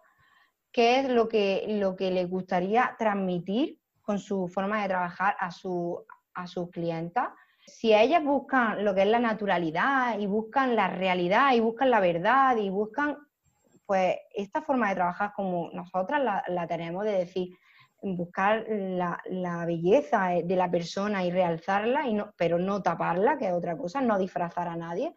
qué 0.71 0.99
es 0.99 1.09
lo 1.09 1.27
que, 1.27 1.65
lo 1.67 1.95
que 1.95 2.11
les 2.11 2.29
gustaría 2.29 2.95
transmitir 2.97 3.79
con 4.01 4.19
su 4.19 4.47
forma 4.47 4.81
de 4.81 4.87
trabajar 4.87 5.35
a, 5.39 5.51
su, 5.51 6.05
a 6.33 6.47
sus 6.47 6.69
clientas. 6.71 7.29
Si 7.65 7.93
ellas 7.93 8.23
buscan 8.23 8.85
lo 8.85 8.95
que 8.95 9.01
es 9.01 9.07
la 9.07 9.19
naturalidad 9.19 10.17
y 10.17 10.25
buscan 10.25 10.75
la 10.75 10.87
realidad 10.87 11.53
y 11.53 11.59
buscan 11.59 11.89
la 11.91 11.99
verdad 11.99 12.55
y 12.55 12.69
buscan, 12.69 13.17
pues 13.85 14.15
esta 14.33 14.61
forma 14.61 14.89
de 14.89 14.95
trabajar 14.95 15.33
como 15.35 15.69
nosotras 15.73 16.21
la, 16.47 16.67
tenemos, 16.67 17.03
de 17.03 17.11
decir, 17.11 17.49
buscar 18.01 18.65
la, 18.69 19.65
belleza 19.65 20.29
de 20.43 20.55
la 20.55 20.69
persona 20.69 21.23
y 21.25 21.31
realzarla, 21.31 22.07
y 22.07 22.13
no, 22.13 22.33
pero 22.37 22.59
no 22.59 22.81
taparla, 22.81 23.37
que 23.37 23.47
es 23.47 23.53
otra 23.53 23.77
cosa, 23.77 24.01
no 24.01 24.19
disfrazar 24.19 24.67
a 24.67 24.75
nadie, 24.75 25.15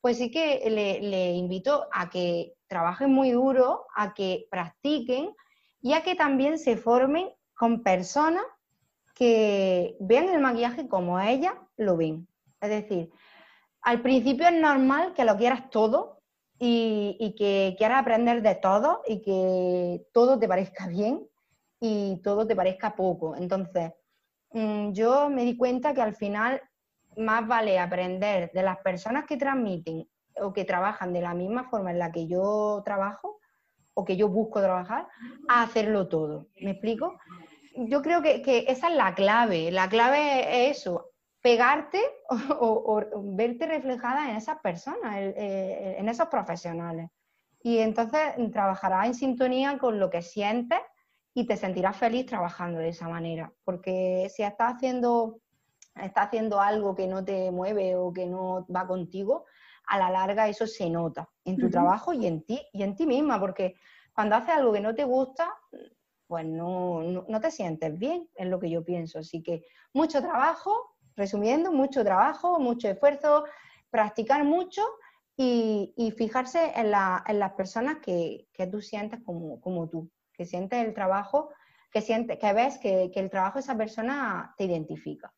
pues 0.00 0.18
sí 0.18 0.30
que 0.30 0.68
le, 0.70 1.32
invito 1.32 1.86
a 1.92 2.08
que 2.08 2.54
trabajen 2.66 3.12
muy 3.12 3.30
duro, 3.32 3.86
a 3.94 4.14
que 4.14 4.46
practiquen 4.50 5.34
y 5.80 5.92
a 5.92 6.02
que 6.02 6.14
también 6.14 6.58
se 6.58 6.76
formen 6.76 7.28
con 7.54 7.82
personas 7.82 8.44
que 9.14 9.96
vean 10.00 10.28
el 10.28 10.40
maquillaje 10.40 10.88
como 10.88 11.20
ella 11.20 11.54
lo 11.76 11.96
ven. 11.96 12.26
Es 12.60 12.70
decir, 12.70 13.10
al 13.82 14.00
principio 14.00 14.46
es 14.46 14.54
normal 14.54 15.12
que 15.14 15.24
lo 15.24 15.36
quieras 15.36 15.68
todo 15.70 16.20
y, 16.58 17.34
que 17.38 17.74
quieras 17.78 18.00
aprender 18.00 18.42
de 18.42 18.54
todo 18.54 19.02
y 19.06 19.22
que 19.22 20.06
todo 20.12 20.38
te 20.38 20.48
parezca 20.48 20.86
bien 20.86 21.26
y 21.80 22.20
todo 22.22 22.46
te 22.46 22.54
parezca 22.54 22.94
poco. 22.94 23.34
Entonces, 23.34 23.92
mm, 24.52 24.92
yo 24.92 25.30
me 25.30 25.44
di 25.44 25.56
cuenta 25.56 25.94
que 25.94 26.02
al 26.02 26.14
final 26.14 26.60
más 27.16 27.46
vale 27.46 27.78
aprender 27.78 28.50
de 28.52 28.62
las 28.62 28.78
personas 28.78 29.24
que 29.26 29.36
transmiten 29.36 30.08
o 30.40 30.52
que 30.52 30.64
trabajan 30.64 31.12
de 31.12 31.22
la 31.22 31.34
misma 31.34 31.68
forma 31.68 31.90
en 31.90 31.98
la 31.98 32.12
que 32.12 32.26
yo 32.26 32.82
trabajo 32.84 33.40
o 33.94 34.04
que 34.04 34.16
yo 34.16 34.28
busco 34.28 34.60
trabajar, 34.60 35.08
a 35.48 35.62
hacerlo 35.62 36.08
todo. 36.08 36.46
¿Me 36.60 36.70
explico? 36.70 37.18
Yo 37.76 38.02
creo 38.02 38.22
que, 38.22 38.40
que 38.40 38.64
esa 38.68 38.88
es 38.88 38.94
la 38.94 39.14
clave. 39.14 39.70
La 39.70 39.88
clave 39.88 40.68
es 40.68 40.78
eso, 40.78 41.10
pegarte 41.42 42.00
o, 42.60 43.02
verte 43.34 43.66
reflejada 43.66 44.30
en 44.30 44.36
esas 44.36 44.58
personas, 44.60 45.16
eh, 45.16 45.96
en 45.98 46.08
esos 46.08 46.28
profesionales. 46.28 47.10
Y 47.62 47.78
entonces 47.78 48.20
trabajarás 48.52 49.06
en 49.06 49.14
sintonía 49.14 49.78
con 49.78 49.98
lo 49.98 50.08
que 50.08 50.22
sientes 50.22 50.78
y 51.34 51.46
te 51.46 51.56
sentirás 51.56 51.96
feliz 51.96 52.26
trabajando 52.26 52.78
de 52.78 52.88
esa 52.88 53.08
manera. 53.08 53.52
Porque 53.64 54.30
si 54.34 54.42
estás 54.42 54.74
haciendo, 54.74 55.40
estás 55.94 56.26
haciendo 56.26 56.60
algo 56.60 56.94
que 56.94 57.06
no 57.06 57.24
te 57.24 57.50
mueve 57.50 57.96
o 57.96 58.12
que 58.12 58.26
no 58.26 58.66
va 58.74 58.86
contigo, 58.86 59.46
a 59.86 59.98
la 59.98 60.10
larga 60.10 60.48
eso 60.48 60.66
se 60.66 60.88
nota 60.88 61.28
en 61.44 61.56
tu 61.56 61.68
trabajo 61.68 62.12
y 62.12 62.26
en 62.26 62.42
ti 62.44 62.60
y 62.72 62.82
en 62.82 62.94
ti 62.94 63.06
misma, 63.06 63.40
porque 63.40 63.74
cuando 64.14 64.36
haces 64.36 64.50
algo 64.50 64.72
que 64.72 64.80
no 64.80 64.94
te 64.94 65.04
gusta, 65.04 65.52
pues 66.26 66.44
no, 66.44 67.02
no 67.02 67.40
te 67.40 67.50
sientes 67.50 67.98
bien, 67.98 68.28
es 68.34 68.46
lo 68.46 68.60
que 68.60 68.70
yo 68.70 68.84
pienso. 68.84 69.18
Así 69.18 69.42
que 69.42 69.64
mucho 69.92 70.20
trabajo, 70.20 70.96
resumiendo, 71.16 71.72
mucho 71.72 72.04
trabajo, 72.04 72.60
mucho 72.60 72.88
esfuerzo, 72.88 73.44
practicar 73.90 74.44
mucho 74.44 74.82
y, 75.36 76.14
fijarse 76.16 76.72
en, 76.76 76.90
las 76.90 77.52
personas 77.56 77.98
que, 77.98 78.46
tú 78.70 78.80
sientes 78.80 79.20
como, 79.24 79.88
tú, 79.88 80.10
que 80.40 80.46
sientes 80.46 80.82
el 80.82 80.94
trabajo, 80.94 81.50
que, 81.92 82.00
sientes, 82.00 82.38
que 82.38 82.54
ves 82.54 82.78
que, 82.78 83.12
el 83.14 83.28
trabajo 83.28 83.56
de 83.56 83.60
esa 83.60 83.76
persona 83.76 84.54
te 84.56 84.64
identifica. 84.64 85.30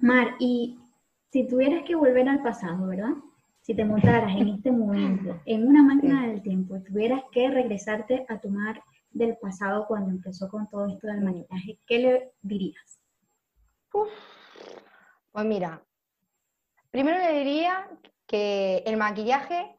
Mar, 0.00 0.28
y 0.38 0.78
si 1.30 1.46
tuvieras 1.46 1.84
que 1.84 1.94
volver 1.94 2.26
al 2.26 2.42
pasado, 2.42 2.86
¿verdad? 2.86 3.12
Si 3.60 3.74
te 3.74 3.84
montaras 3.84 4.34
en 4.34 4.48
este 4.48 4.72
momento, 4.72 5.38
en 5.44 5.68
una 5.68 5.82
máquina 5.82 6.26
del 6.26 6.40
tiempo, 6.40 6.80
tuvieras 6.80 7.22
que 7.32 7.50
regresarte 7.50 8.24
a 8.30 8.40
tomar 8.40 8.82
del 9.10 9.36
pasado 9.36 9.84
cuando 9.86 10.08
empezó 10.08 10.48
con 10.48 10.66
todo 10.70 10.86
esto 10.86 11.08
del 11.08 11.20
maquillaje, 11.20 11.78
¿qué 11.86 11.98
le 11.98 12.32
dirías? 12.40 12.98
Pues 13.90 15.44
mira, 15.44 15.82
primero 16.90 17.18
le 17.18 17.40
diría 17.40 17.90
que 18.26 18.84
el 18.86 18.96
maquillaje 18.96 19.78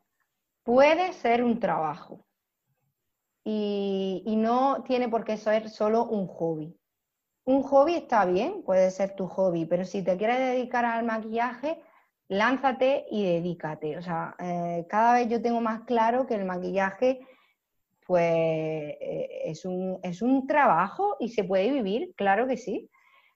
puede 0.61 1.13
ser 1.13 1.43
un 1.43 1.59
trabajo 1.59 2.23
y, 3.45 4.35
no 4.37 4.83
tiene 4.83 5.09
por 5.09 5.23
qué 5.23 5.37
ser 5.37 5.69
solo 5.69 6.05
un 6.05 6.27
hobby. 6.27 6.77
Un 7.45 7.63
hobby 7.63 7.95
está 7.95 8.25
bien, 8.25 8.63
puede 8.63 8.89
ser 8.91 9.15
tu 9.15 9.27
hobby, 9.27 9.65
pero 9.65 9.85
si 9.85 10.03
te 10.03 10.17
quieres 10.17 10.39
dedicar 10.39 10.85
al 10.85 11.05
maquillaje, 11.05 11.81
lánzate 12.29 13.05
y 13.11 13.23
dedícate. 13.23 13.97
O 13.97 14.01
sea, 14.01 14.35
eh, 14.39 14.85
cada 14.89 15.15
vez 15.15 15.27
yo 15.29 15.41
tengo 15.41 15.61
más 15.61 15.81
claro 15.81 16.25
que 16.25 16.35
el 16.35 16.45
maquillaje 16.45 17.19
pues 18.05 18.23
eh, 18.23 19.41
es, 19.45 19.65
un, 19.65 19.99
es 20.03 20.21
un 20.21 20.45
trabajo 20.47 21.17
y 21.19 21.29
se 21.29 21.43
puede 21.43 21.71
vivir, 21.71 22.13
claro 22.15 22.47
que 22.47 22.57
sí. 22.57 22.89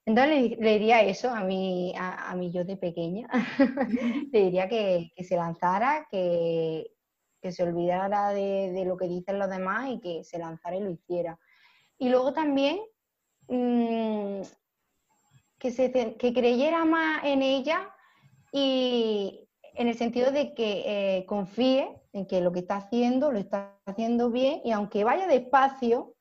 Entonces 0.04 0.58
le, 0.58 0.72
diría 0.72 1.02
eso 1.02 1.30
a 1.30 1.42
mí, 1.42 1.92
a, 1.98 2.34
mí 2.34 2.50
yo 2.50 2.64
de 2.64 2.76
pequeña. 2.76 3.28
le 4.32 4.40
diría 4.40 4.68
que, 4.68 5.10
se 5.22 5.36
lanzara, 5.36 6.06
que, 6.10 6.92
se 7.42 7.62
olvidara 7.62 8.30
de, 8.30 8.84
lo 8.86 8.96
que 8.96 9.08
dicen 9.08 9.38
los 9.38 9.48
demás 9.48 9.88
y 9.90 10.00
que 10.00 10.24
se 10.24 10.38
lanzara 10.38 10.76
y 10.76 10.80
lo 10.80 10.90
hiciera. 10.90 11.38
Y 11.98 12.08
luego 12.08 12.32
también 12.32 12.78
mm, 13.48 14.42
que, 15.58 15.70
se, 15.70 16.16
que 16.16 16.32
creyera 16.32 16.84
más 16.84 17.24
en 17.24 17.42
ella 17.42 17.94
y 18.52 19.48
en 19.74 19.88
el 19.88 19.96
sentido 19.96 20.32
de 20.32 20.54
que 20.54 20.82
eh, 21.18 21.26
confíe 21.26 22.00
en 22.12 22.26
que 22.26 22.40
lo 22.40 22.52
que 22.52 22.60
está 22.60 22.76
haciendo 22.76 23.30
lo 23.30 23.38
está 23.38 23.78
haciendo 23.86 24.30
bien 24.30 24.60
y 24.64 24.72
aunque 24.72 25.04
vaya 25.04 25.26
despacio, 25.26 26.14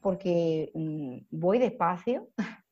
porque 0.00 0.70
mm, 0.74 1.18
voy 1.30 1.58
despacio, 1.58 2.28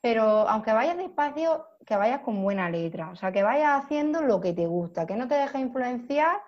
pero 0.00 0.22
aunque 0.22 0.72
vayas 0.72 0.98
despacio, 0.98 1.64
que 1.86 1.96
vayas 1.96 2.20
con 2.20 2.42
buena 2.42 2.70
letra, 2.70 3.10
o 3.10 3.16
sea, 3.16 3.32
que 3.32 3.42
vayas 3.42 3.82
haciendo 3.82 4.20
lo 4.20 4.40
que 4.40 4.52
te 4.52 4.66
gusta, 4.66 5.06
que 5.06 5.16
no 5.16 5.26
te 5.26 5.36
dejes 5.36 5.60
influenciar 5.60 6.38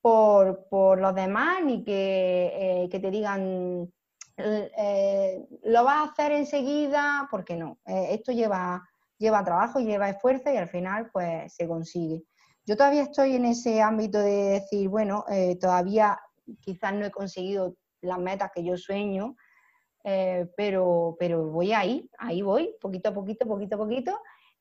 por, 0.00 1.00
los 1.00 1.14
demás 1.14 1.62
ni 1.64 1.84
que, 1.84 2.84
eh, 2.84 2.88
te 2.88 3.10
digan 3.10 3.90
eh, 4.36 5.46
lo 5.64 5.84
vas 5.84 5.96
a 5.96 6.12
hacer 6.12 6.32
enseguida, 6.32 7.28
porque 7.30 7.56
no, 7.56 7.78
eh, 7.84 8.08
esto 8.12 8.32
lleva, 8.32 8.82
lleva 9.18 9.44
trabajo, 9.44 9.80
lleva 9.80 10.08
esfuerzo 10.08 10.50
y 10.50 10.56
al 10.56 10.68
final 10.68 11.10
pues 11.12 11.52
se 11.54 11.68
consigue. 11.68 12.22
Yo 12.64 12.76
todavía 12.76 13.02
estoy 13.02 13.36
en 13.36 13.44
ese 13.44 13.82
ámbito 13.82 14.18
de 14.18 14.60
decir, 14.60 14.88
bueno, 14.88 15.24
todavía 15.60 16.18
quizás 16.60 16.94
no 16.94 17.04
he 17.04 17.10
conseguido 17.10 17.74
las 18.00 18.18
metas 18.18 18.50
que 18.54 18.62
yo 18.62 18.76
sueño, 18.76 19.34
pero, 20.56 21.16
pero 21.18 21.48
voy 21.48 21.72
ahí, 21.72 22.08
ahí 22.18 22.42
voy, 22.42 22.76
poquito 22.80 23.08
a 23.08 23.14
poquito, 23.14 23.46
poquito 23.46 23.74
a 23.74 23.78
poquito, 23.78 24.20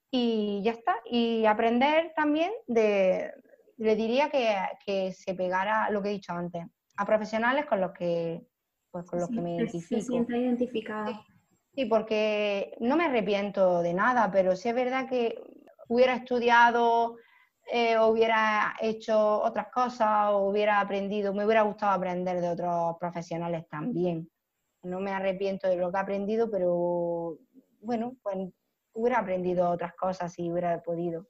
y 0.09 0.61
ya 0.63 0.71
está. 0.71 0.95
Y 1.05 1.45
aprender 1.45 2.13
también 2.15 2.51
de, 2.67 3.31
le 3.80 3.95
diría 3.95 4.30
que, 4.30 5.11
se 5.11 5.34
pegara 5.34 5.89
lo 5.89 6.01
que 6.01 6.09
he 6.09 6.13
dicho 6.13 6.34
antes, 6.34 6.65
a 6.97 7.05
profesionales 7.05 7.65
con 7.65 7.82
los 7.82 7.91
que, 7.91 8.45
pues, 8.91 9.05
con 9.05 9.19
los 9.19 9.30
que 9.30 9.41
me 9.41 9.55
identifico. 9.55 10.01
Se 10.01 10.07
sienta 10.07 10.38
identificada. 10.38 11.25
Sí, 11.73 11.86
porque 11.86 12.75
no 12.80 12.95
me 12.97 13.05
arrepiento 13.05 13.82
de 13.82 13.93
nada, 13.93 14.30
pero 14.32 14.55
sí 14.55 14.69
es 14.69 14.75
verdad 14.75 15.07
que 15.07 15.41
hubiera 15.88 16.15
estudiado, 16.15 17.17
eh, 17.71 17.97
hubiera 17.99 18.75
hecho 18.82 19.41
otras 19.41 19.67
cosas, 19.71 20.32
o 20.32 20.49
hubiera 20.49 20.80
aprendido, 20.80 21.34
me 21.34 21.45
hubiera 21.45 21.61
gustado 21.61 21.93
aprender 21.93 22.41
de 22.41 22.49
otros 22.49 22.97
profesionales 22.99 23.67
también 23.69 24.30
no 24.84 24.99
me 24.99 25.11
arrepiento 25.11 25.67
de 25.67 25.77
lo 25.77 25.91
que 25.91 25.97
he 25.97 26.01
aprendido, 26.01 26.49
pero 26.49 27.38
bueno, 27.82 28.15
pues 28.21 28.38
hubiera 28.93 29.19
aprendido 29.19 29.69
otras 29.69 29.93
cosas 29.95 30.38
y 30.39 30.51
hubiera 30.51 30.82
podido, 30.82 31.27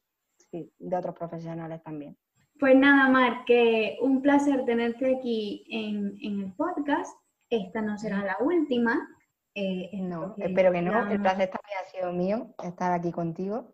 de 0.52 0.98
otros 0.98 1.16
profesionales 1.16 1.82
también. 1.84 2.18
Pues 2.60 2.76
nada, 2.76 3.10
Mar, 3.10 3.46
que 3.46 3.98
un 4.02 4.22
placer 4.22 4.66
tenerte 4.66 5.16
aquí 5.16 5.66
en, 5.70 6.18
el 6.22 6.52
podcast. 6.58 7.18
Esta 7.50 7.82
no 7.82 7.98
será 7.98 8.22
la 8.22 8.36
última. 8.42 9.08
Eh, 9.56 9.90
no, 9.94 10.36
espero 10.38 10.74
que 10.74 10.82
no. 10.82 11.10
El 11.10 11.22
placer 11.22 11.50
también 11.50 11.78
ha 11.82 11.86
sido 11.86 12.12
mío 12.12 12.54
estar 12.62 12.92
aquí 12.92 13.14
contigo. 13.14 13.74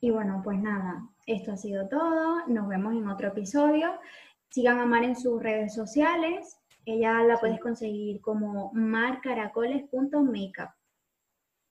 Y 0.00 0.12
bueno, 0.12 0.40
pues 0.44 0.60
nada, 0.60 1.02
esto 1.26 1.50
ha 1.50 1.56
sido 1.56 1.88
todo. 1.88 2.46
Nos 2.46 2.68
vemos 2.68 2.94
en 2.94 3.08
otro 3.08 3.26
episodio. 3.28 3.90
Sigan 4.50 4.78
a 4.78 4.86
Mar 4.86 5.02
en 5.02 5.16
sus 5.16 5.42
redes 5.42 5.74
sociales. 5.74 6.56
Ella 6.84 7.24
la 7.24 7.40
puedes 7.40 7.58
conseguir 7.58 8.20
como 8.20 8.70
marcaracoles.makeup. 8.72 10.70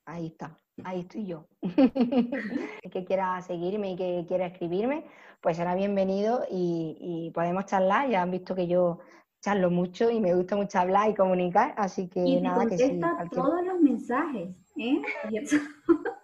Ahí 0.05 0.27
está, 0.27 0.57
ahí 0.83 0.99
estoy 1.01 1.25
yo. 1.25 1.45
el 1.61 1.71
que 2.91 3.05
quiera 3.05 3.41
seguirme 3.41 3.91
y 3.91 3.95
que 3.95 4.25
quiera 4.27 4.47
escribirme, 4.47 5.05
pues 5.41 5.57
será 5.57 5.75
bienvenido 5.75 6.45
y, 6.49 7.31
podemos 7.33 7.65
charlar. 7.65 8.09
Ya 8.09 8.21
han 8.21 8.31
visto 8.31 8.55
que 8.55 8.67
yo 8.67 8.99
charlo 9.41 9.71
mucho 9.71 10.09
y 10.09 10.19
me 10.19 10.35
gusta 10.35 10.55
mucho 10.55 10.79
hablar 10.79 11.09
y 11.09 11.15
comunicar, 11.15 11.73
así 11.77 12.07
que 12.07 12.19
y 12.19 12.41
nada 12.41 12.67
que 12.67 12.77
sí. 12.77 12.99
todos 13.31 13.65
los 13.65 13.79
mensajes, 13.81 14.49
¿eh? 14.77 15.01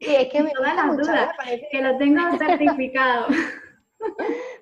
Sí, 0.00 0.14
es 0.14 0.28
que 0.28 0.42
me 0.42 0.52
da 0.60 0.74
las 0.74 0.96
dudas, 0.96 1.30
que 1.72 1.82
lo 1.82 1.96
tengo 1.98 2.20
certificado. 2.38 3.26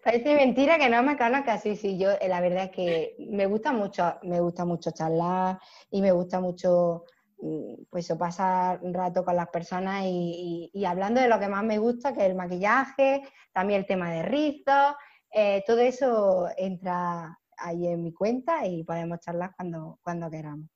Parece 0.03 0.35
mentira 0.35 0.79
que 0.79 0.89
no 0.89 1.03
me 1.03 1.17
cala 1.17 1.45
casi, 1.45 1.77
sí, 1.77 1.99
yo 1.99 2.11
eh, 2.13 2.29
la 2.29 2.41
verdad 2.41 2.65
es 2.65 2.71
que 2.71 3.17
me 3.31 3.47
gusta 3.47 3.73
mucho, 3.73 4.15
me 4.23 4.41
gusta 4.41 4.65
mucho 4.65 4.93
charlar 4.93 5.59
y 5.91 6.01
me 6.01 6.13
gusta 6.13 6.41
mucho 6.41 7.05
pues 7.91 8.13
pasar 8.19 8.81
un 8.83 8.95
rato 8.95 9.25
con 9.25 9.37
las 9.37 9.49
personas 9.49 10.05
y, 10.07 10.85
hablando 10.87 11.21
de 11.21 11.29
lo 11.29 11.39
que 11.39 11.49
más 11.49 11.65
me 11.65 11.79
gusta, 11.79 12.13
que 12.13 12.21
es 12.21 12.31
el 12.31 12.35
maquillaje, 12.35 13.23
también 13.53 13.81
el 13.81 13.87
tema 13.87 14.11
de 14.11 14.23
rizos, 14.23 14.95
eh, 15.31 15.63
todo 15.67 15.81
eso 15.81 16.49
entra 16.57 17.39
ahí 17.59 17.87
en 17.87 18.03
mi 18.03 18.13
cuenta 18.13 18.67
y 18.67 18.85
podemos 18.85 19.21
charlar 19.21 19.55
cuando, 19.57 19.99
cuando 20.03 20.31
queramos. 20.31 20.69